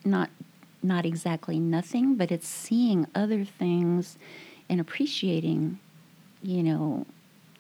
not 0.05 0.29
not 0.81 1.05
exactly 1.05 1.59
nothing, 1.59 2.15
but 2.15 2.31
it's 2.31 2.47
seeing 2.47 3.05
other 3.13 3.43
things 3.43 4.17
and 4.69 4.79
appreciating, 4.79 5.77
you 6.41 6.63
know, 6.63 7.05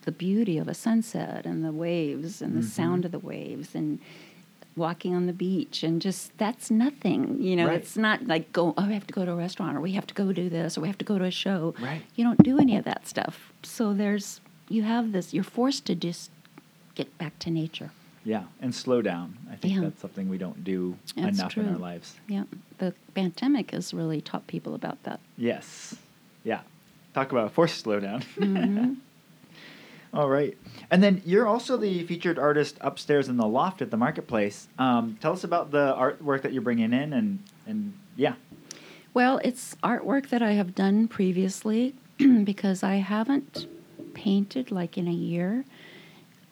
the 0.03 0.11
beauty 0.13 0.57
of 0.57 0.69
a 0.69 0.73
sunset 0.73 1.45
and 1.45 1.63
the 1.65 1.73
waves 1.73 2.41
and 2.41 2.55
the 2.55 2.61
Mhm. 2.61 2.69
sound 2.71 3.03
of 3.05 3.11
the 3.11 3.19
waves 3.19 3.75
and 3.75 3.99
walking 4.75 5.13
on 5.15 5.25
the 5.27 5.33
beach 5.33 5.83
and 5.83 6.01
just 6.01 6.37
that's 6.37 6.71
nothing. 6.71 7.41
You 7.41 7.55
know, 7.55 7.67
Right. 7.67 7.77
it's 7.81 7.97
not 7.97 8.27
like 8.27 8.53
go 8.53 8.73
oh 8.77 8.87
we 8.87 8.93
have 8.93 9.07
to 9.07 9.13
go 9.13 9.25
to 9.25 9.31
a 9.31 9.35
restaurant 9.35 9.75
or 9.77 9.81
we 9.81 9.91
have 9.93 10.07
to 10.07 10.13
go 10.13 10.31
do 10.31 10.49
this 10.49 10.77
or 10.77 10.81
we 10.81 10.87
have 10.87 10.97
to 10.99 11.05
go 11.05 11.17
to 11.17 11.25
a 11.25 11.31
show. 11.31 11.73
Right. 11.81 12.01
You 12.15 12.23
don't 12.23 12.41
do 12.43 12.59
any 12.59 12.77
of 12.77 12.85
that 12.85 13.07
stuff. 13.07 13.51
So 13.63 13.93
there's 13.93 14.41
you 14.69 14.83
have 14.83 15.11
this 15.11 15.33
you're 15.33 15.43
forced 15.43 15.85
to 15.85 15.95
just 15.95 16.31
get 16.95 17.15
back 17.17 17.37
to 17.39 17.49
nature. 17.49 17.91
yeah, 18.25 18.43
and 18.61 18.75
slow 18.75 19.01
down. 19.01 19.37
I 19.51 19.55
think 19.55 19.73
Yeah. 19.75 19.81
that's 19.81 20.01
something 20.01 20.29
we 20.29 20.37
don't 20.37 20.63
do 20.63 20.97
That's 21.15 21.39
enough 21.39 21.57
in 21.57 21.67
our 21.69 21.77
lives. 21.77 22.15
Yeah, 22.27 22.43
the 22.77 22.93
pandemic 23.15 23.71
has 23.71 23.93
really 23.93 24.21
taught 24.21 24.45
people 24.47 24.75
about 24.75 25.01
that. 25.03 25.19
Yes. 25.37 25.95
Yeah. 26.43 26.61
Talk 27.13 27.31
about 27.31 27.47
a 27.47 27.49
forced 27.49 27.83
slowdown. 27.85 28.23
Mhm. 28.37 28.97
All 30.13 30.27
right. 30.27 30.57
And 30.89 31.03
then 31.03 31.21
you're 31.25 31.47
also 31.47 31.77
the 31.77 32.03
featured 32.03 32.39
artist 32.39 32.77
upstairs 32.81 33.27
in 33.29 33.37
the 33.37 33.47
loft 33.47 33.81
at 33.81 33.91
the 33.91 33.97
marketplace. 33.97 34.67
Um, 34.79 35.17
tell 35.21 35.33
us 35.33 35.43
about 35.43 35.71
the 35.71 35.93
artwork 35.97 36.41
that 36.41 36.51
you're 36.51 36.63
bringing 36.63 36.93
in 36.93 37.13
and, 37.13 37.43
and 37.67 37.93
yeah. 38.15 38.33
Well, 39.13 39.39
it's 39.43 39.75
artwork 39.83 40.29
that 40.29 40.41
I 40.41 40.51
have 40.53 40.73
done 40.73 41.07
previously 41.07 41.93
because 42.43 42.81
I 42.83 42.95
haven't 42.95 43.67
painted 44.13 44.71
like 44.71 44.97
in 44.97 45.07
a 45.07 45.13
year. 45.13 45.63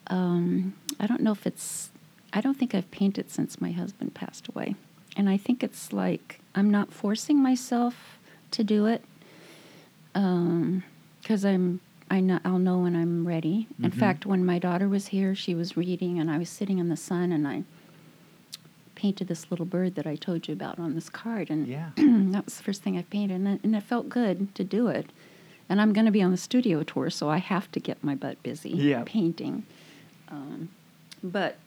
um, 0.08 0.74
I 0.99 1.08
don't 1.08 1.22
know 1.22 1.32
if 1.32 1.45
it's, 1.45 1.89
I 2.34 2.41
don't 2.41 2.58
think 2.58 2.74
I've 2.76 2.89
painted 2.91 3.32
since 3.32 3.60
my 3.60 3.72
husband 3.72 4.14
passed 4.14 4.47
away. 4.47 4.76
And 5.16 5.30
I 5.30 5.38
think 5.38 5.64
it's 5.64 5.91
like 5.91 6.39
I'm 6.53 6.70
not 6.70 6.91
forcing 6.91 7.41
myself 7.41 8.20
to 8.51 8.64
do 8.64 8.86
it 8.86 9.03
because 10.14 11.43
I'm 11.45 11.82
I 12.10 12.20
know 12.22 12.39
I'll 12.45 12.60
know 12.60 12.80
when 12.80 12.95
I'm 12.95 13.28
ready. 13.28 13.68
In 13.84 13.91
Mhm. 13.91 13.95
fact, 13.95 14.26
when 14.26 14.45
my 14.45 14.60
daughter 14.60 14.88
was 14.88 15.08
here, 15.08 15.36
she 15.36 15.53
was 15.53 15.76
reading, 15.76 16.20
and 16.20 16.32
I 16.32 16.38
was 16.38 16.49
sitting 16.49 16.78
in 16.80 16.88
the 16.89 16.95
sun, 16.97 17.32
and 17.32 17.47
I 17.47 17.64
painted 18.95 19.28
this 19.28 19.51
little 19.51 19.66
bird 19.66 19.95
that 19.95 20.08
I 20.08 20.16
told 20.16 20.47
you 20.47 20.53
about 20.53 20.80
on 20.80 20.95
this 20.95 21.10
card, 21.10 21.49
and 21.49 21.68
Yeah. 21.68 21.89
that 21.97 22.45
was 22.45 22.58
the 22.58 22.64
first 22.64 22.82
thing 22.82 22.97
I 22.97 23.01
painted, 23.03 23.36
and 23.36 23.47
it, 23.47 23.60
and 23.64 23.76
it 23.76 23.84
felt 23.84 24.10
good 24.10 24.55
to 24.55 24.64
do 24.64 24.88
it. 24.88 25.08
And 25.70 25.82
I'm 25.82 25.91
going 25.91 26.05
to 26.05 26.12
be 26.12 26.22
on 26.22 26.32
the 26.32 26.38
studio 26.38 26.82
tour, 26.84 27.10
so 27.10 27.30
I 27.30 27.38
have 27.39 27.70
to 27.74 27.80
get 27.82 28.01
my 28.03 28.16
butt 28.16 28.41
busy 28.41 28.70
Yeah. 28.70 29.03
painting. 29.05 29.64
Um, 30.30 30.70
but 31.22 31.58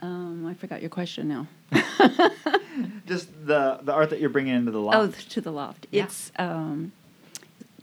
um, 0.00 0.44
I 0.44 0.54
forgot 0.54 0.80
your 0.80 0.90
question 0.90 1.28
now. 1.28 1.46
Just 3.06 3.28
the 3.46 3.78
the 3.82 3.92
art 3.92 4.10
that 4.10 4.20
you're 4.20 4.30
bringing 4.30 4.54
into 4.54 4.70
the 4.72 4.80
loft. 4.80 4.96
Oh, 4.98 5.30
to 5.30 5.40
the 5.40 5.50
loft. 5.52 5.86
Yeah. 5.90 6.04
It's 6.04 6.32
um, 6.38 6.92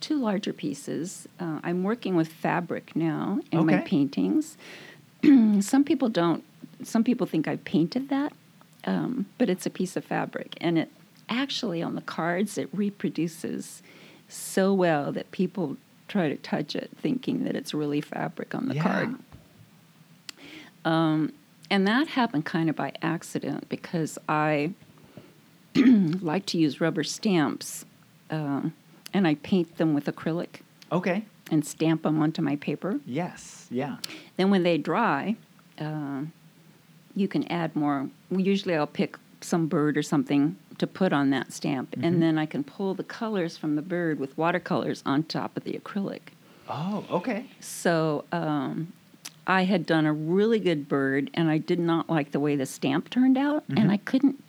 two 0.05 0.17
larger 0.21 0.53
pieces. 0.53 1.27
Uh, 1.39 1.59
I'm 1.63 1.83
working 1.83 2.15
with 2.15 2.27
fabric 2.27 2.95
now 2.95 3.39
in 3.51 3.65
my 3.65 3.77
paintings. 3.77 4.55
some 5.61 5.83
people 5.83 6.09
don't. 6.09 6.43
Some 6.83 7.03
people 7.03 7.25
think 7.25 7.47
I 7.47 7.55
painted 7.57 8.09
that, 8.09 8.31
um, 8.83 9.25
but 9.39 9.49
it's 9.49 9.65
a 9.65 9.69
piece 9.71 9.95
of 9.95 10.05
fabric, 10.05 10.57
and 10.61 10.77
it 10.77 10.91
actually 11.27 11.81
on 11.81 11.95
the 11.95 12.01
cards 12.01 12.55
it 12.59 12.69
reproduces 12.71 13.81
so 14.29 14.71
well 14.73 15.11
that 15.11 15.31
people 15.31 15.77
try 16.07 16.29
to 16.29 16.35
touch 16.35 16.75
it, 16.75 16.91
thinking 17.01 17.43
that 17.45 17.55
it's 17.55 17.73
really 17.73 17.99
fabric 18.01 18.53
on 18.53 18.67
the 18.67 18.75
Yeah. 18.75 18.83
card. 18.83 19.15
Um, 20.85 21.33
and 21.71 21.87
that 21.87 22.09
happened 22.09 22.45
kind 22.45 22.69
of 22.69 22.75
by 22.75 22.91
accident 23.01 23.67
because 23.69 24.19
I 24.29 24.73
like 25.75 26.45
to 26.47 26.59
use 26.59 26.79
rubber 26.79 27.03
stamps, 27.03 27.85
um, 28.29 28.73
and 29.15 29.25
I 29.25 29.35
paint 29.35 29.77
them 29.77 29.93
with 29.93 30.05
acrylic 30.05 30.59
Okay. 30.91 31.23
and 31.49 31.65
stamp 31.65 32.03
them 32.03 32.21
onto 32.21 32.41
my 32.41 32.57
paper. 32.57 32.99
Yes. 33.05 33.67
Yeah. 33.71 33.97
Then 34.35 34.49
when 34.49 34.63
they 34.63 34.77
dry, 34.77 35.37
uh, 35.79 36.23
you 37.15 37.27
can 37.29 37.49
add 37.49 37.75
more. 37.75 38.09
Usually, 38.29 38.75
I'll 38.75 38.85
pick 38.87 39.17
some 39.39 39.67
bird 39.67 39.97
or 39.97 40.03
something 40.03 40.57
to 40.79 40.85
put 40.85 41.13
on 41.13 41.29
that 41.29 41.53
stamp, 41.53 41.91
Mhm. 41.95 42.03
and 42.05 42.21
then 42.21 42.37
I 42.37 42.45
can 42.45 42.63
pull 42.63 42.93
the 42.93 43.03
colors 43.05 43.55
from 43.57 43.75
the 43.77 43.81
bird 43.81 44.19
with 44.19 44.37
watercolors 44.37 45.01
on 45.05 45.23
top 45.23 45.55
of 45.55 45.63
the 45.63 45.73
acrylic. 45.73 46.33
Oh. 46.67 47.05
Okay. 47.09 47.45
So 47.61 48.25
um, 48.33 48.91
I 49.47 49.63
had 49.63 49.85
done 49.85 50.05
a 50.05 50.11
really 50.11 50.59
good 50.59 50.89
bird, 50.89 51.29
and 51.33 51.49
I 51.49 51.57
did 51.59 51.79
not 51.79 52.09
like 52.09 52.31
the 52.31 52.39
way 52.41 52.57
the 52.57 52.65
stamp 52.65 53.09
turned 53.09 53.37
out, 53.37 53.65
Mhm. 53.69 53.79
and 53.79 53.91
I 53.91 53.97
couldn't, 53.97 54.43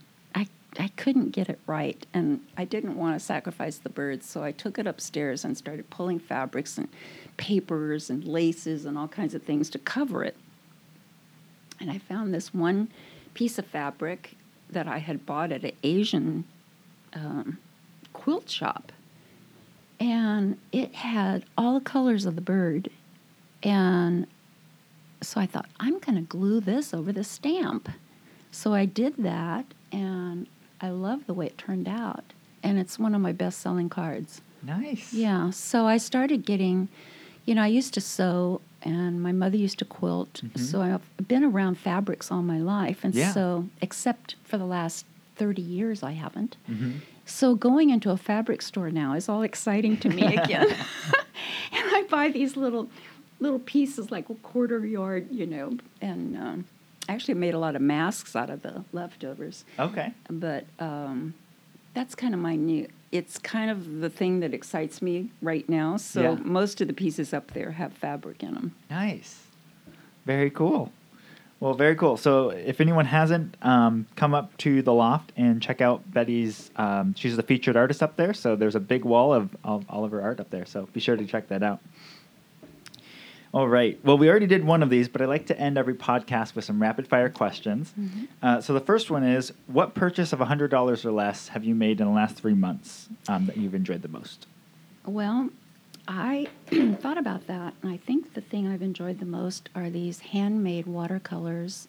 I, 0.78 0.88
couldn't 0.96 1.30
get 1.30 1.48
it 1.48 1.58
right, 1.66 2.04
and 2.12 2.40
I 2.56 2.64
didn't 2.64 2.96
want 2.96 3.18
to 3.18 3.24
sacrifice 3.24 3.78
the 3.78 3.88
bird, 3.88 4.22
so 4.22 4.42
I 4.42 4.52
took 4.52 4.78
it 4.78 4.86
upstairs 4.86 5.44
and 5.44 5.56
started 5.56 5.90
pulling 5.90 6.18
fabrics 6.18 6.78
and 6.78 6.88
papers 7.36 8.10
and 8.10 8.24
laces 8.24 8.84
and 8.84 8.96
all 8.98 9.08
kinds 9.08 9.34
of 9.34 9.42
things 9.42 9.70
to 9.70 9.78
cover 9.78 10.24
it. 10.24 10.36
And 11.80 11.90
I 11.90 11.98
found 11.98 12.32
this 12.32 12.54
one 12.54 12.88
piece 13.34 13.58
of 13.58 13.66
fabric 13.66 14.34
that 14.70 14.88
I 14.88 14.98
had 14.98 15.26
bought 15.26 15.52
at 15.52 15.64
an 15.64 15.72
Asian 15.82 16.44
um, 17.12 17.58
quilt 18.12 18.48
shop 18.48 18.92
and 19.98 20.58
it 20.72 20.94
had 20.94 21.44
all 21.56 21.74
the 21.74 21.84
colors 21.84 22.26
of 22.26 22.34
the 22.34 22.40
bird. 22.40 22.90
And 23.62 24.26
so 25.22 25.40
I 25.40 25.46
thought, 25.46 25.66
I'm 25.80 25.98
going 25.98 26.16
to 26.16 26.22
glue 26.22 26.60
this 26.60 26.92
over 26.92 27.12
the 27.12 27.24
stamp. 27.24 27.88
So 28.50 28.74
I 28.74 28.84
did 28.84 29.16
that, 29.18 29.66
and 29.92 30.46
I 30.80 30.90
love 30.90 31.26
the 31.26 31.34
way 31.34 31.46
it 31.46 31.58
turned 31.58 31.88
out. 31.88 32.24
And 32.62 32.78
it's 32.78 32.98
one 32.98 33.14
of 33.14 33.20
my 33.20 33.32
best 33.32 33.60
selling 33.60 33.88
cards. 33.88 34.40
Nice. 34.62 35.12
Yeah. 35.12 35.50
So 35.50 35.86
I 35.86 35.96
started 35.98 36.44
getting, 36.44 36.88
you 37.44 37.54
know, 37.54 37.62
I 37.62 37.68
used 37.68 37.94
to 37.94 38.00
sew, 38.00 38.60
and 38.82 39.22
my 39.22 39.32
mother 39.32 39.56
used 39.56 39.78
to 39.78 39.84
quilt. 39.84 40.42
Mhm. 40.44 40.58
So 40.58 40.80
I've 40.82 41.28
been 41.28 41.44
around 41.44 41.78
fabrics 41.78 42.30
all 42.32 42.42
my 42.42 42.58
life. 42.58 43.04
And 43.04 43.14
Yeah. 43.14 43.32
so, 43.32 43.68
except 43.80 44.34
for 44.44 44.58
the 44.58 44.66
last 44.66 45.06
30 45.36 45.62
years, 45.62 46.02
I 46.02 46.12
haven't. 46.12 46.56
hmm 46.66 46.92
So 47.28 47.54
going 47.56 47.90
into 47.90 48.10
a 48.10 48.16
fabric 48.16 48.62
store 48.62 48.90
now 48.90 49.14
is 49.14 49.28
all 49.28 49.42
exciting 49.42 49.96
to 49.98 50.08
me 50.08 50.22
again. 50.38 50.68
and 51.72 51.84
I 51.98 52.04
buy 52.08 52.28
these 52.30 52.56
little 52.56 52.88
little 53.38 53.58
pieces 53.58 54.10
like 54.10 54.30
a 54.30 54.34
quarter 54.36 54.86
yard, 54.86 55.26
you 55.30 55.44
know, 55.46 55.76
and 56.00 56.36
um, 56.38 56.64
actually 57.08 57.34
made 57.34 57.54
a 57.54 57.58
lot 57.58 57.76
of 57.76 57.82
masks 57.82 58.34
out 58.36 58.50
of 58.50 58.62
the 58.62 58.84
leftovers. 58.92 59.64
Okay. 59.78 60.12
But 60.30 60.64
um, 60.78 61.34
that's 61.94 62.14
kind 62.14 62.34
of 62.34 62.40
my 62.40 62.56
new. 62.56 62.88
It's 63.12 63.38
kind 63.38 63.70
of 63.70 64.00
the 64.00 64.10
thing 64.10 64.40
that 64.40 64.52
excites 64.52 65.00
me 65.00 65.30
right 65.40 65.66
now. 65.68 65.96
So 65.96 66.22
Yeah. 66.22 66.34
most 66.42 66.80
of 66.80 66.88
the 66.88 66.94
pieces 66.94 67.32
up 67.32 67.52
there 67.52 67.70
have 67.72 67.92
fabric 67.92 68.42
in 68.42 68.54
them. 68.54 68.74
Nice. 68.90 69.42
Very 70.24 70.50
cool. 70.50 70.92
Well, 71.58 71.72
very 71.72 71.96
cool. 71.96 72.18
So, 72.18 72.50
if 72.50 72.82
anyone 72.82 73.06
hasn't, 73.06 73.56
um, 73.62 74.06
come 74.14 74.34
up 74.34 74.54
to 74.58 74.82
the 74.82 74.92
loft 74.92 75.32
and 75.38 75.62
check 75.62 75.80
out 75.80 76.02
Betty's. 76.12 76.70
Um, 76.76 77.14
she's 77.14 77.34
the 77.34 77.42
featured 77.42 77.78
artist 77.78 78.02
up 78.02 78.16
there. 78.16 78.34
So, 78.34 78.56
there's 78.56 78.74
a 78.74 78.80
big 78.80 79.06
wall 79.06 79.32
of, 79.32 79.56
of 79.64 79.86
all 79.88 80.04
of 80.04 80.10
her 80.10 80.20
art 80.20 80.38
up 80.38 80.50
there. 80.50 80.66
So, 80.66 80.86
be 80.92 81.00
sure 81.00 81.16
to 81.16 81.24
check 81.24 81.48
that 81.48 81.62
out. 81.62 81.80
All 83.54 83.68
right. 83.68 83.98
Well, 84.04 84.18
we 84.18 84.28
already 84.28 84.46
did 84.46 84.64
one 84.64 84.82
of 84.82 84.90
these, 84.90 85.08
but 85.08 85.22
I 85.22 85.24
like 85.24 85.46
to 85.46 85.58
end 85.58 85.78
every 85.78 85.94
podcast 85.94 86.54
with 86.54 86.64
some 86.64 86.80
rapid 86.82 87.06
fire 87.08 87.30
questions. 87.30 87.94
Uh, 88.42 88.60
so, 88.60 88.74
the 88.74 88.80
first 88.80 89.10
one 89.10 89.22
is 89.22 89.52
What 89.66 89.94
purchase 89.94 90.32
of 90.32 90.40
$100 90.40 91.04
or 91.04 91.12
less 91.12 91.48
have 91.48 91.64
you 91.64 91.74
made 91.74 92.00
in 92.00 92.06
the 92.06 92.12
last 92.12 92.36
three 92.36 92.54
months 92.54 93.08
um, 93.28 93.46
that 93.46 93.56
you've 93.56 93.74
enjoyed 93.74 94.02
the 94.02 94.08
most? 94.08 94.46
Well, 95.06 95.50
I 96.08 96.48
thought 97.00 97.18
about 97.18 97.46
that, 97.46 97.74
and 97.82 97.90
I 97.92 97.96
think 97.96 98.34
the 98.34 98.40
thing 98.40 98.66
I've 98.66 98.82
enjoyed 98.82 99.20
the 99.20 99.26
most 99.26 99.68
are 99.74 99.88
these 99.90 100.18
handmade 100.20 100.86
watercolors 100.86 101.88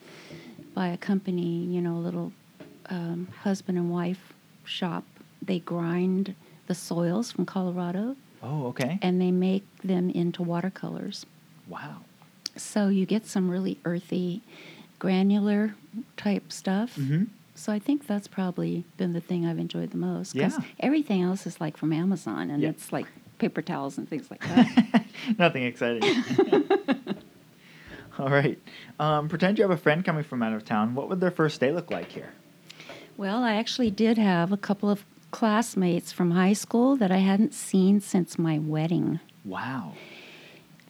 by 0.74 0.88
a 0.90 0.98
company, 0.98 1.66
you 1.66 1.82
know, 1.82 1.96
a 1.96 2.00
little 2.00 2.32
um, 2.90 3.28
husband 3.42 3.78
and 3.78 3.92
wife 3.92 4.34
shop. 4.64 5.04
They 5.42 5.60
grind 5.60 6.36
the 6.68 6.76
soils 6.76 7.32
from 7.32 7.46
Colorado 7.46 8.16
Oh, 8.44 8.68
okay. 8.68 9.00
and 9.02 9.20
they 9.20 9.32
make 9.32 9.64
them 9.84 10.10
into 10.12 10.44
watercolors. 10.44 11.26
Wow. 11.68 11.98
So 12.56 12.88
you 12.88 13.06
get 13.06 13.26
some 13.28 13.50
really 13.50 13.78
earthy, 13.86 14.42
granular 15.00 15.76
type 16.16 16.52
stuff. 16.52 16.96
hmm 16.96 17.26
So 17.56 17.72
I 17.74 17.80
think 17.80 18.06
that's 18.08 18.28
probably 18.28 18.84
been 18.98 19.14
the 19.14 19.22
thing 19.22 19.46
I've 19.46 19.60
enjoyed 19.60 19.92
the 19.92 19.98
most. 19.98 20.34
'cause 20.34 20.54
Yeah. 20.58 20.64
everything 20.80 21.22
else 21.24 21.46
is 21.48 21.60
like 21.60 21.76
from 21.78 21.92
Amazon, 21.94 22.50
and 22.52 22.62
Yeah. 22.64 22.70
it's 22.70 22.92
like 22.94 23.08
paper 23.40 23.62
towels 23.62 23.98
and 23.98 24.08
things 24.10 24.30
like 24.32 24.42
that. 24.42 25.06
Nothing 25.40 25.64
exciting. 25.64 26.04
All 28.20 28.30
right. 28.30 28.58
Um, 29.00 29.28
pretend 29.30 29.60
you 29.60 29.64
have 29.64 29.72
a 29.72 29.78
friend 29.78 30.04
coming 30.04 30.24
from 30.24 30.42
out 30.42 30.54
of 30.54 30.66
town. 30.66 30.96
What 30.96 31.08
would 31.10 31.20
their 31.20 31.32
first 31.32 31.60
day 31.60 31.72
look 31.72 31.92
like 31.92 32.12
here? 32.12 32.32
well, 33.18 33.44
I 33.44 33.56
actually 33.56 33.90
did 33.90 34.20
have 34.20 34.52
a 34.52 34.58
couple 34.58 34.92
of 34.92 35.04
classmates 35.32 36.12
from 36.12 36.32
high 36.32 36.54
school 36.54 36.96
that 36.98 37.12
I 37.12 37.18
hadn't 37.18 37.52
seen 37.54 38.00
since 38.00 38.38
my 38.38 38.60
wedding. 38.60 39.20
Wow. 39.44 39.94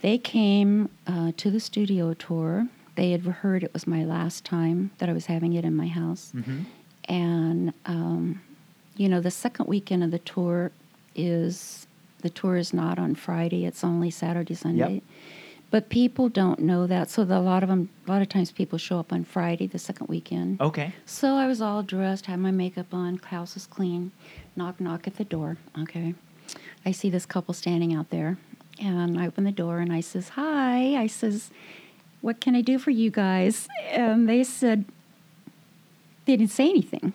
They 0.02 0.18
came 0.18 0.90
uh, 1.08 1.32
to 1.38 1.50
the 1.52 1.60
studio 1.60 2.14
tour. 2.14 2.68
They 2.96 3.12
had 3.12 3.22
heard 3.22 3.64
it 3.64 3.74
was 3.74 3.86
my 3.88 4.04
last 4.04 4.44
time 4.46 4.92
that 4.98 5.10
I 5.10 5.14
was 5.14 5.26
having 5.28 5.54
it 5.54 5.64
in 5.66 5.76
my 5.76 5.88
house. 5.88 6.32
hmm 6.32 6.62
and 7.10 7.74
um, 7.86 8.42
you 8.98 9.08
know 9.08 9.22
the 9.22 9.32
second 9.32 9.68
weekend 9.68 10.04
of 10.04 10.12
the 10.12 10.20
tour 10.20 10.72
is 11.16 11.88
the 12.22 12.30
tour 12.30 12.58
is 12.58 12.74
not 12.74 13.00
on 13.00 13.16
Friday; 13.16 13.66
it's 13.66 13.82
only 13.84 14.12
Saturday, 14.12 14.56
Sunday. 14.56 15.02
But 15.70 15.90
people 15.90 16.28
don't 16.30 16.60
know 16.60 16.88
that, 16.88 17.10
so 17.10 17.24
the, 17.26 17.38
a 17.38 17.40
lot 17.40 17.62
of 17.64 17.68
them, 17.70 17.90
a 18.08 18.12
lot 18.12 18.22
of 18.22 18.30
times, 18.30 18.52
people 18.52 18.78
show 18.78 19.00
up 19.00 19.12
on 19.14 19.24
Friday, 19.26 19.68
the 19.68 19.80
second 19.80 20.08
weekend. 20.08 20.62
Okay. 20.62 20.94
So 21.06 21.36
I 21.36 21.46
was 21.48 21.62
all 21.62 21.84
dressed, 21.84 22.26
had 22.26 22.40
my 22.40 22.52
makeup 22.52 22.94
on, 22.94 23.18
house 23.18 23.54
was 23.54 23.66
clean. 23.68 24.12
Knock, 24.56 24.80
knock 24.80 25.08
at 25.08 25.16
the 25.18 25.26
door. 25.26 25.58
Okay, 25.80 26.14
I 26.86 26.92
see 26.92 27.10
this 27.10 27.26
couple 27.26 27.54
standing 27.54 27.94
out 27.94 28.10
there, 28.10 28.38
and 28.80 29.20
I 29.20 29.28
open 29.28 29.44
the 29.44 29.52
door 29.52 29.80
and 29.80 29.92
I 29.92 30.02
says, 30.02 30.30
"Hi." 30.30 30.96
I 30.96 31.08
says, 31.08 31.52
"What 32.22 32.42
can 32.42 32.56
I 32.56 32.62
do 32.62 32.80
for 32.80 32.92
you 32.92 33.10
guys?" 33.12 33.68
And 33.92 34.28
they 34.28 34.44
said, 34.44 34.86
they 36.28 36.36
didn't 36.36 36.52
say 36.52 36.70
anything. 36.70 37.14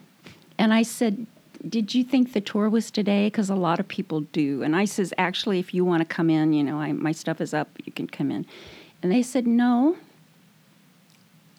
And 0.57 0.73
I 0.73 0.81
said, 0.81 1.27
Did 1.67 1.95
you 1.95 2.03
think 2.03 2.33
the 2.33 2.41
tour 2.41 2.67
was 2.67 2.91
today? 2.91 3.27
Because 3.27 3.49
a 3.49 3.55
lot 3.55 3.79
of 3.79 3.87
people 3.87 4.21
do. 4.21 4.63
And 4.63 4.75
I 4.75 4.85
says, 4.85 5.13
Actually, 5.17 5.59
if 5.59 5.73
you 5.73 5.85
want 5.85 6.01
to 6.01 6.05
come 6.05 6.29
in, 6.29 6.51
you 6.51 6.63
know, 6.63 6.79
I, 6.79 6.91
my 6.91 7.11
stuff 7.11 7.39
is 7.39 7.53
up, 7.53 7.69
you 7.85 7.91
can 7.91 8.07
come 8.07 8.31
in. 8.31 8.45
And 9.01 9.11
they 9.11 9.21
said, 9.21 9.47
No. 9.47 9.97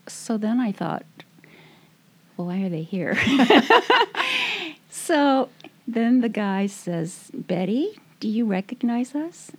So 0.07 0.37
then 0.37 0.61
I 0.61 0.73
thought, 0.73 1.07
Well, 2.37 2.49
why 2.49 2.63
are 2.63 2.69
they 2.69 2.83
here? 2.83 3.17
so 4.91 5.49
then 5.87 6.21
the 6.21 6.29
guy 6.29 6.67
says, 6.67 7.31
Betty, 7.33 8.01
do 8.19 8.29
you 8.29 8.47
recognize 8.47 9.15
us? 9.15 9.53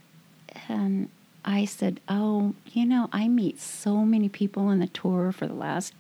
And 0.68 1.10
I 1.44 1.66
said, 1.66 2.00
"Oh, 2.10 2.56
you 2.74 2.86
know, 2.86 3.10
I 3.14 3.28
meet 3.28 3.60
so 3.60 3.98
many 4.04 4.30
people 4.30 4.68
on 4.68 4.80
the 4.80 4.88
tour 4.88 5.32
for 5.32 5.48
the 5.48 5.54
last 5.54 5.94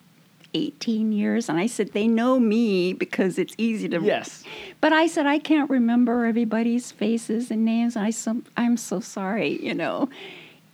18 0.53 1.11
years 1.11 1.49
and 1.49 1.59
I 1.59 1.67
said 1.67 1.91
they 1.91 2.07
know 2.07 2.39
me 2.39 2.93
because 2.93 3.37
it's 3.37 3.53
easy 3.57 3.89
to 3.89 3.99
Yes. 4.01 4.43
But 4.79 4.93
I 4.93 5.05
said 5.05 5.25
I 5.25 5.37
can't 5.37 5.69
remember 5.69 6.25
everybody's 6.25 6.91
faces 6.93 7.51
and 7.51 7.65
names. 7.65 7.97
I 7.97 8.09
so 8.11 8.41
I'm 8.55 8.77
so 8.77 9.01
sorry, 9.01 9.61
you 9.61 9.73
know. 9.73 10.07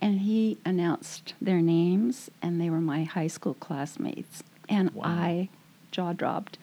And 0.00 0.20
he 0.20 0.56
announced 0.64 1.34
their 1.40 1.60
names 1.60 2.30
and 2.40 2.60
they 2.60 2.70
were 2.70 2.80
my 2.80 3.02
high 3.04 3.26
school 3.26 3.54
classmates 3.54 4.44
and 4.68 4.90
Wow. 4.94 5.04
I 5.06 5.48
jaw 5.90 6.12
dropped. 6.12 6.58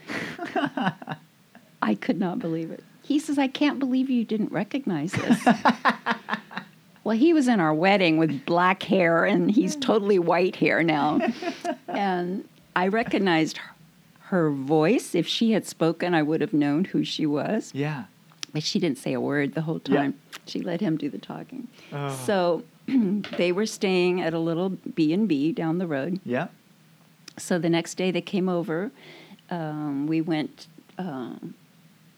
I 1.82 1.95
could 1.95 2.19
not 2.19 2.39
believe 2.39 2.71
it. 2.71 2.84
He 3.03 3.19
says 3.19 3.38
I 3.38 3.47
can't 3.47 3.80
believe 3.80 4.09
you 4.09 4.23
didn't 4.23 4.51
recognize 4.53 5.11
this. 5.11 5.45
Well, 7.10 7.18
he 7.18 7.34
was 7.34 7.47
in 7.47 7.60
our 7.60 7.74
wedding 7.74 8.18
with 8.18 8.45
black 8.45 8.84
hair, 8.84 9.26
and 9.26 9.49
he's 9.49 9.76
totally 9.76 10.20
white 10.20 10.57
hair 10.57 10.84
now. 10.84 11.20
and 11.88 12.47
I 12.76 12.88
recognized 12.88 13.57
her, 13.57 13.72
her 14.26 14.51
voice. 14.51 15.16
If 15.16 15.26
she 15.26 15.53
had 15.53 15.66
spoken, 15.66 16.14
I 16.14 16.22
would 16.22 16.39
have 16.39 16.53
known 16.53 16.86
who 16.86 17.03
she 17.03 17.26
was. 17.26 17.72
Yeah. 17.74 18.03
But 18.53 18.62
she 18.62 18.78
didn't 18.78 18.99
say 18.99 19.14
a 19.14 19.20
word 19.20 19.55
the 19.55 19.62
whole 19.62 19.82
Yeah. 19.88 19.95
time. 19.97 20.20
She 20.45 20.60
let 20.62 20.82
him 20.82 20.97
do 20.97 21.10
the 21.10 21.18
talking. 21.18 21.68
Oh. 21.91 22.10
So 22.28 22.64
they 23.38 23.51
were 23.51 23.66
staying 23.66 24.22
at 24.22 24.36
a 24.36 24.39
little 24.39 24.70
B 24.70 25.12
and 25.12 25.28
B 25.28 25.51
down 25.51 25.80
the 25.80 25.88
road. 25.88 26.20
Yeah. 26.24 26.49
So 27.38 27.57
the 27.57 27.72
next 27.72 27.95
day 27.95 28.12
they 28.12 28.22
came 28.22 28.47
over. 28.47 28.91
Um, 29.49 30.05
we 30.05 30.22
went. 30.22 30.68
Um, 30.99 31.55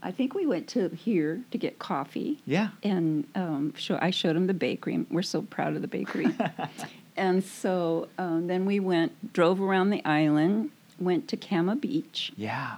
I 0.03 0.11
think 0.11 0.33
we 0.33 0.45
went 0.45 0.67
to 0.69 0.89
here 0.89 1.41
to 1.51 1.57
get 1.57 1.77
coffee 1.79 2.39
Yeah. 2.45 2.69
and 2.83 3.27
um, 3.35 3.73
show, 3.75 3.99
I 4.01 4.09
showed 4.09 4.35
him 4.35 4.47
the 4.47 4.53
bakery. 4.53 5.05
We're 5.11 5.21
so 5.21 5.43
proud 5.43 5.75
of 5.75 5.81
the 5.81 5.87
bakery. 5.87 6.27
and 7.15 7.43
so 7.43 8.07
um, 8.17 8.47
then 8.47 8.65
we 8.65 8.79
went, 8.79 9.33
drove 9.33 9.61
around 9.61 9.91
the 9.91 10.03
island, 10.05 10.71
went 10.99 11.27
to 11.29 11.37
Cama 11.37 11.75
Beach, 11.75 12.31
Yeah. 12.35 12.77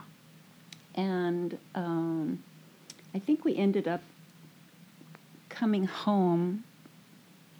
and 0.95 1.57
um, 1.75 2.43
I 3.15 3.19
think 3.19 3.45
we 3.45 3.55
ended 3.55 3.87
up 3.87 4.01
coming 5.49 5.85
home, 5.85 6.63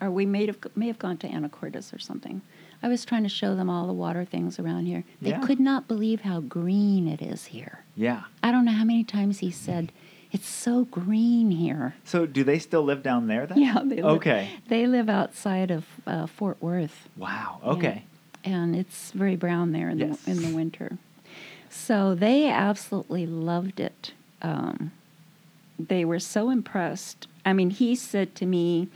or 0.01 0.09
we 0.11 0.25
may 0.25 0.45
have 0.47 0.57
may 0.75 0.87
have 0.87 0.99
gone 0.99 1.17
to 1.17 1.27
Anacortes 1.27 1.93
or 1.93 1.99
something. 1.99 2.41
I 2.83 2.89
was 2.89 3.05
trying 3.05 3.23
to 3.23 3.29
show 3.29 3.55
them 3.55 3.69
all 3.69 3.87
the 3.87 3.93
water 3.93 4.25
things 4.25 4.59
around 4.59 4.85
here. 4.85 5.05
They 5.21 5.29
Yeah. 5.29 5.39
could 5.39 5.59
not 5.59 5.87
believe 5.87 6.21
how 6.21 6.41
green 6.41 7.07
it 7.07 7.21
is 7.21 7.45
here. 7.45 7.79
Yeah. 7.95 8.23
I 8.43 8.51
don't 8.51 8.65
know 8.65 8.73
how 8.73 8.83
many 8.83 9.05
times 9.05 9.39
he 9.39 9.49
said, 9.51 9.91
"It's 10.33 10.47
so 10.49 10.83
green 10.85 11.49
here." 11.51 11.95
So 12.03 12.25
do 12.25 12.43
they 12.43 12.59
still 12.59 12.83
live 12.83 13.01
down 13.01 13.27
there 13.27 13.45
then? 13.47 13.57
Yeah, 13.59 13.79
they 13.85 13.95
live, 14.01 14.05
Okay. 14.17 14.49
They 14.67 14.85
live 14.85 15.07
outside 15.09 15.71
of 15.71 15.85
uh, 16.05 16.27
Fort 16.27 16.61
Worth. 16.61 17.07
Wow. 17.17 17.59
Okay. 17.63 18.03
and 18.45 18.75
it's 18.75 19.11
very 19.11 19.37
brown 19.37 19.71
there 19.71 19.87
in 19.89 19.97
Yes. 19.99 20.19
the 20.23 20.31
in 20.31 20.41
the 20.41 20.53
winter. 20.53 20.97
So 21.69 22.13
they 22.13 22.49
absolutely 22.49 23.25
loved 23.25 23.79
it. 23.79 24.11
Um, 24.41 24.91
they 25.79 26.03
were 26.03 26.19
so 26.19 26.49
impressed. 26.49 27.27
I 27.45 27.53
mean, 27.53 27.69
he 27.69 27.95
said 27.95 28.35
to 28.35 28.45
me, 28.45 28.89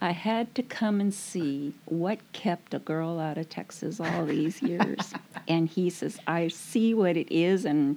"I 0.00 0.10
had 0.12 0.54
to 0.54 0.62
come 0.62 1.00
and 1.00 1.12
see 1.12 1.74
what 1.86 2.18
kept 2.32 2.72
a 2.74 2.78
girl 2.78 3.18
out 3.20 3.36
of 3.38 3.48
Texas 3.48 4.00
all 4.00 4.24
these 4.26 4.62
years." 4.70 5.12
and 5.48 5.68
he 5.68 5.90
says, 5.90 6.18
"I 6.26 6.48
see 6.48 6.94
what 6.94 7.16
it 7.16 7.30
is," 7.32 7.64
and 7.64 7.96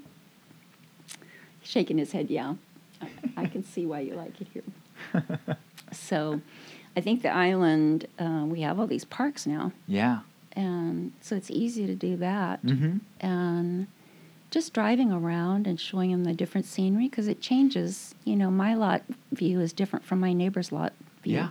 shaking 1.64 1.98
his 1.98 2.12
head, 2.12 2.30
"Yeah, 2.30 2.56
I, 3.02 3.08
I 3.38 3.46
can 3.46 3.64
see 3.64 3.86
why 3.86 4.02
you 4.02 4.16
like 4.16 4.40
it 4.42 4.48
here." 4.54 5.24
so, 5.92 6.42
I 6.96 7.02
think 7.02 7.22
the 7.22 7.30
island 7.34 8.08
uh, 8.20 8.46
we 8.48 8.62
have 8.62 8.80
all 8.80 8.88
these 8.88 9.06
parks 9.06 9.46
now 9.48 9.72
Yeah. 9.88 10.20
and 10.54 11.12
so 11.22 11.36
it's 11.36 11.50
easy 11.52 11.86
to 11.88 11.96
do 11.96 12.16
that 12.18 12.64
Mm-hmm. 12.64 12.98
and 13.20 13.88
just 14.52 14.72
driving 14.74 15.12
around 15.12 15.66
and 15.66 15.80
showing 15.80 16.12
them 16.12 16.24
the 16.26 16.34
different 16.34 16.68
scenery 16.68 17.10
because 17.10 17.28
it 17.28 17.42
changes 17.42 18.14
you 18.24 18.36
know 18.36 18.52
my 18.52 18.76
lot 18.76 19.02
view 19.32 19.60
is 19.60 19.74
different 19.74 20.06
from 20.06 20.20
my 20.20 20.32
neighbor's 20.34 20.72
lot 20.72 20.94
view 21.24 21.38
Yeah. 21.38 21.50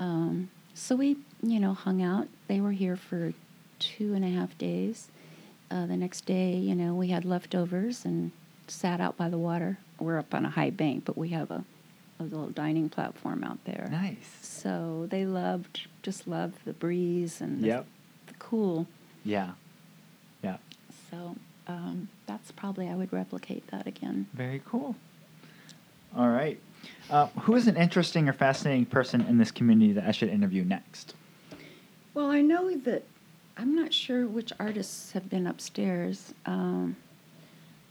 Um, 0.00 0.50
so 0.74 0.96
we 0.96 1.16
you 1.42 1.60
know 1.60 1.74
hung 1.74 2.02
out 2.02 2.26
they 2.48 2.60
were 2.60 2.72
here 2.72 2.96
for 2.96 3.32
two 3.78 4.14
and 4.14 4.24
a 4.24 4.28
half 4.28 4.56
days 4.58 5.08
uh, 5.70 5.86
the 5.86 5.96
next 5.96 6.26
day 6.26 6.54
you 6.54 6.74
know 6.74 6.94
we 6.94 7.08
had 7.08 7.24
leftovers 7.24 8.04
and 8.04 8.32
sat 8.66 9.00
out 9.00 9.16
by 9.16 9.28
the 9.28 9.38
water 9.38 9.78
we're 9.98 10.18
up 10.18 10.34
on 10.34 10.44
a 10.44 10.50
high 10.50 10.70
bank 10.70 11.04
but 11.04 11.16
we 11.16 11.28
have 11.28 11.50
a, 11.50 11.64
a 12.18 12.22
little 12.24 12.48
dining 12.50 12.88
platform 12.88 13.42
out 13.44 13.58
there 13.64 13.88
Nice. 13.90 14.16
so 14.42 15.06
they 15.10 15.24
loved, 15.24 15.86
just 16.02 16.26
loved 16.26 16.56
the 16.64 16.72
breeze 16.72 17.40
and 17.40 17.62
the, 17.62 17.66
Yep. 17.68 17.86
the 18.28 18.34
cool. 18.34 18.86
Yeah. 19.24 19.50
Yeah. 20.42 20.56
So 21.10 21.36
um, 21.66 22.08
that's 22.26 22.50
probably 22.52 22.88
I 22.88 22.94
would 22.94 23.12
replicate 23.12 23.66
that 23.68 23.86
again. 23.86 24.26
Very 24.34 24.62
cool. 24.66 24.96
All 26.16 26.28
right. 26.28 26.58
Uh, 27.10 27.26
who 27.40 27.54
is 27.56 27.66
an 27.66 27.76
interesting 27.76 28.28
or 28.28 28.32
fascinating 28.32 28.86
person 28.86 29.20
in 29.22 29.36
this 29.38 29.50
community 29.50 29.92
that 29.92 30.04
I 30.04 30.12
should 30.12 30.28
interview 30.28 30.64
next? 30.64 31.14
Well, 32.14 32.30
I 32.30 32.40
know 32.40 32.76
that 32.76 33.04
I'm 33.56 33.74
not 33.74 33.92
sure 33.92 34.26
which 34.26 34.52
artists 34.60 35.12
have 35.12 35.28
been 35.28 35.46
upstairs. 35.46 36.32
Um, 36.46 36.96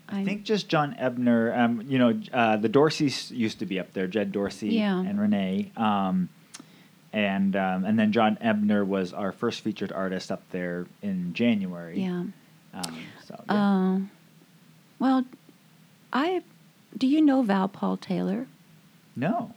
I 0.08 0.24
think 0.24 0.44
just 0.44 0.68
John 0.70 0.96
Ebner. 0.98 1.54
Um, 1.54 1.84
you 1.88 2.00
know, 2.00 2.20
uh, 2.34 2.58
the 2.58 2.70
Dorseys 2.70 3.30
used 3.30 3.60
to 3.60 3.66
be 3.66 3.80
up 3.80 3.94
there. 3.94 4.08
Jed 4.08 4.32
Dorsey 4.32 4.70
Yeah. 4.70 5.00
and 5.00 5.20
Renee. 5.20 5.72
Um, 5.78 6.30
and 7.14 7.56
um, 7.56 7.86
and 7.86 7.98
then 7.98 8.12
John 8.12 8.38
Ebner 8.42 8.86
was 8.86 9.14
our 9.14 9.32
first 9.32 9.62
featured 9.62 9.92
artist 9.92 10.32
up 10.32 10.42
there 10.52 10.86
in 11.02 11.34
January. 11.34 12.02
Yeah. 12.02 12.24
Um, 12.74 12.98
so 13.26 13.44
yeah. 13.50 13.54
Um, 13.80 14.12
well, 15.00 15.26
I 16.14 16.44
do 16.98 17.08
you 17.08 17.22
know 17.22 17.42
Val 17.42 17.68
Paul 17.68 17.98
Taylor? 17.98 18.48
No. 19.20 19.54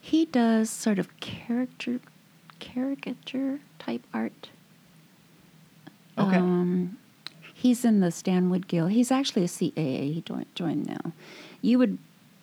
He 0.00 0.26
does 0.26 0.70
sort 0.70 0.98
of 0.98 1.18
character 1.20 2.00
caricature 2.60 3.60
type 3.78 4.04
art. 4.12 4.50
Okay. 6.16 6.36
Um, 6.36 6.98
he's 7.54 7.84
in 7.84 8.00
the 8.00 8.10
Stanwood 8.10 8.66
Guild. 8.66 8.90
He's 8.90 9.10
actually 9.10 9.44
a 9.44 9.48
CAA. 9.48 10.14
He 10.14 10.22
joined, 10.22 10.46
joined 10.54 10.86
now. 10.86 11.12
You 11.60 11.78
would 11.78 11.98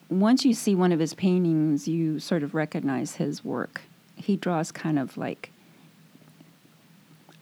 once 0.08 0.44
you 0.44 0.54
see 0.54 0.74
one 0.74 0.92
of 0.92 1.00
his 1.00 1.14
paintings, 1.14 1.88
you 1.88 2.20
sort 2.20 2.42
of 2.42 2.54
recognize 2.54 3.16
his 3.16 3.44
work. 3.44 3.82
He 4.14 4.36
draws 4.36 4.70
kind 4.70 4.98
of 4.98 5.16
like 5.16 5.50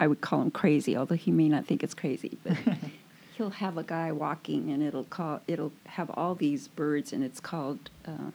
I 0.00 0.06
would 0.06 0.20
call 0.20 0.42
him 0.42 0.50
crazy, 0.50 0.96
although 0.96 1.14
he 1.14 1.30
may 1.30 1.48
not 1.48 1.66
think 1.66 1.82
it's 1.82 1.94
crazy. 1.94 2.38
But 2.42 2.56
he'll 3.36 3.50
have 3.50 3.76
a 3.76 3.82
guy 3.82 4.12
walking, 4.12 4.70
and 4.70 4.82
it'll 4.82 5.04
call 5.04 5.40
it'll 5.46 5.72
have 5.86 6.10
all 6.10 6.34
these 6.34 6.68
birds, 6.68 7.12
and 7.12 7.22
it's 7.22 7.40
called 7.40 7.90
uh, 8.06 8.30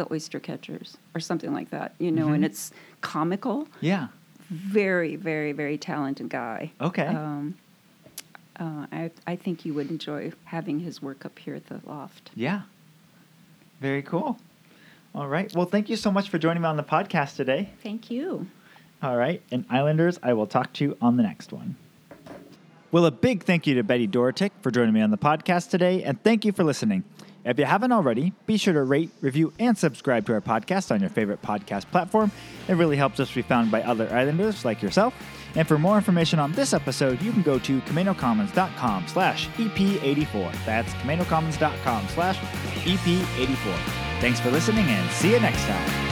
the 0.00 0.12
oyster 0.12 0.40
catchers 0.40 0.96
or 1.14 1.20
something 1.20 1.52
like 1.52 1.68
that. 1.70 1.94
You 1.98 2.10
know, 2.10 2.28
and 2.28 2.42
Mhm. 2.42 2.46
it's 2.46 2.72
comical 3.02 3.68
Yeah. 3.82 4.08
very, 4.48 5.14
very, 5.16 5.52
very 5.52 5.76
talented 5.76 6.30
guy. 6.30 6.72
Okay. 6.80 7.06
Um, 7.06 7.54
uh, 8.58 8.86
I, 8.90 9.10
I 9.26 9.36
think 9.36 9.64
you 9.66 9.74
would 9.74 9.90
enjoy 9.90 10.32
having 10.44 10.80
his 10.80 11.02
work 11.02 11.24
up 11.26 11.38
here 11.38 11.54
at 11.54 11.66
the 11.66 11.80
loft. 11.86 12.30
Yeah. 12.34 12.62
Very 13.80 14.02
cool. 14.02 14.38
All 15.14 15.28
right. 15.28 15.52
Well, 15.54 15.66
thank 15.66 15.88
you 15.90 15.96
so 15.96 16.10
much 16.10 16.28
for 16.30 16.38
joining 16.38 16.62
me 16.62 16.68
on 16.68 16.76
the 16.76 16.82
podcast 16.82 17.36
today. 17.36 17.70
Thank 17.82 18.10
you. 18.10 18.46
All 19.02 19.16
right. 19.16 19.42
And 19.50 19.64
Islanders, 19.70 20.18
I 20.22 20.32
will 20.32 20.46
talk 20.46 20.72
to 20.74 20.84
you 20.84 20.96
on 21.02 21.16
the 21.16 21.22
next 21.22 21.52
one. 21.52 21.76
Well, 22.92 23.04
a 23.06 23.10
big 23.10 23.44
thank 23.44 23.66
you 23.66 23.74
to 23.76 23.82
Betty 23.82 24.08
Dorotic 24.08 24.50
for 24.62 24.70
joining 24.70 24.92
me 24.94 25.00
on 25.00 25.10
the 25.10 25.18
podcast 25.18 25.70
today, 25.70 26.02
and 26.02 26.20
thank 26.22 26.44
you 26.44 26.52
for 26.52 26.64
listening. 26.64 27.04
If 27.44 27.58
you 27.58 27.64
haven't 27.64 27.92
already, 27.92 28.32
be 28.46 28.56
sure 28.56 28.74
to 28.74 28.82
rate, 28.82 29.10
review, 29.20 29.52
and 29.58 29.76
subscribe 29.76 30.26
to 30.26 30.34
our 30.34 30.40
podcast 30.40 30.90
on 30.90 31.00
your 31.00 31.10
favorite 31.10 31.40
podcast 31.42 31.90
platform. 31.90 32.30
It 32.68 32.74
really 32.74 32.96
helps 32.96 33.18
us 33.18 33.32
be 33.32 33.42
found 33.42 33.70
by 33.70 33.82
other 33.82 34.12
Islanders 34.12 34.64
like 34.64 34.82
yourself. 34.82 35.14
And 35.56 35.66
for 35.66 35.78
more 35.78 35.96
information 35.96 36.38
on 36.38 36.52
this 36.52 36.72
episode, 36.72 37.20
you 37.22 37.32
can 37.32 37.42
go 37.42 37.58
to 37.60 37.80
CamanoCommons.com 37.80 39.08
slash 39.08 39.48
EP84. 39.50 40.64
That's 40.64 40.92
CamanoCommons.com 40.94 42.08
slash 42.08 42.38
EP84. 42.84 43.76
Thanks 44.20 44.38
for 44.38 44.50
listening, 44.50 44.84
and 44.86 45.10
see 45.10 45.32
you 45.32 45.40
next 45.40 45.62
time. 45.62 46.09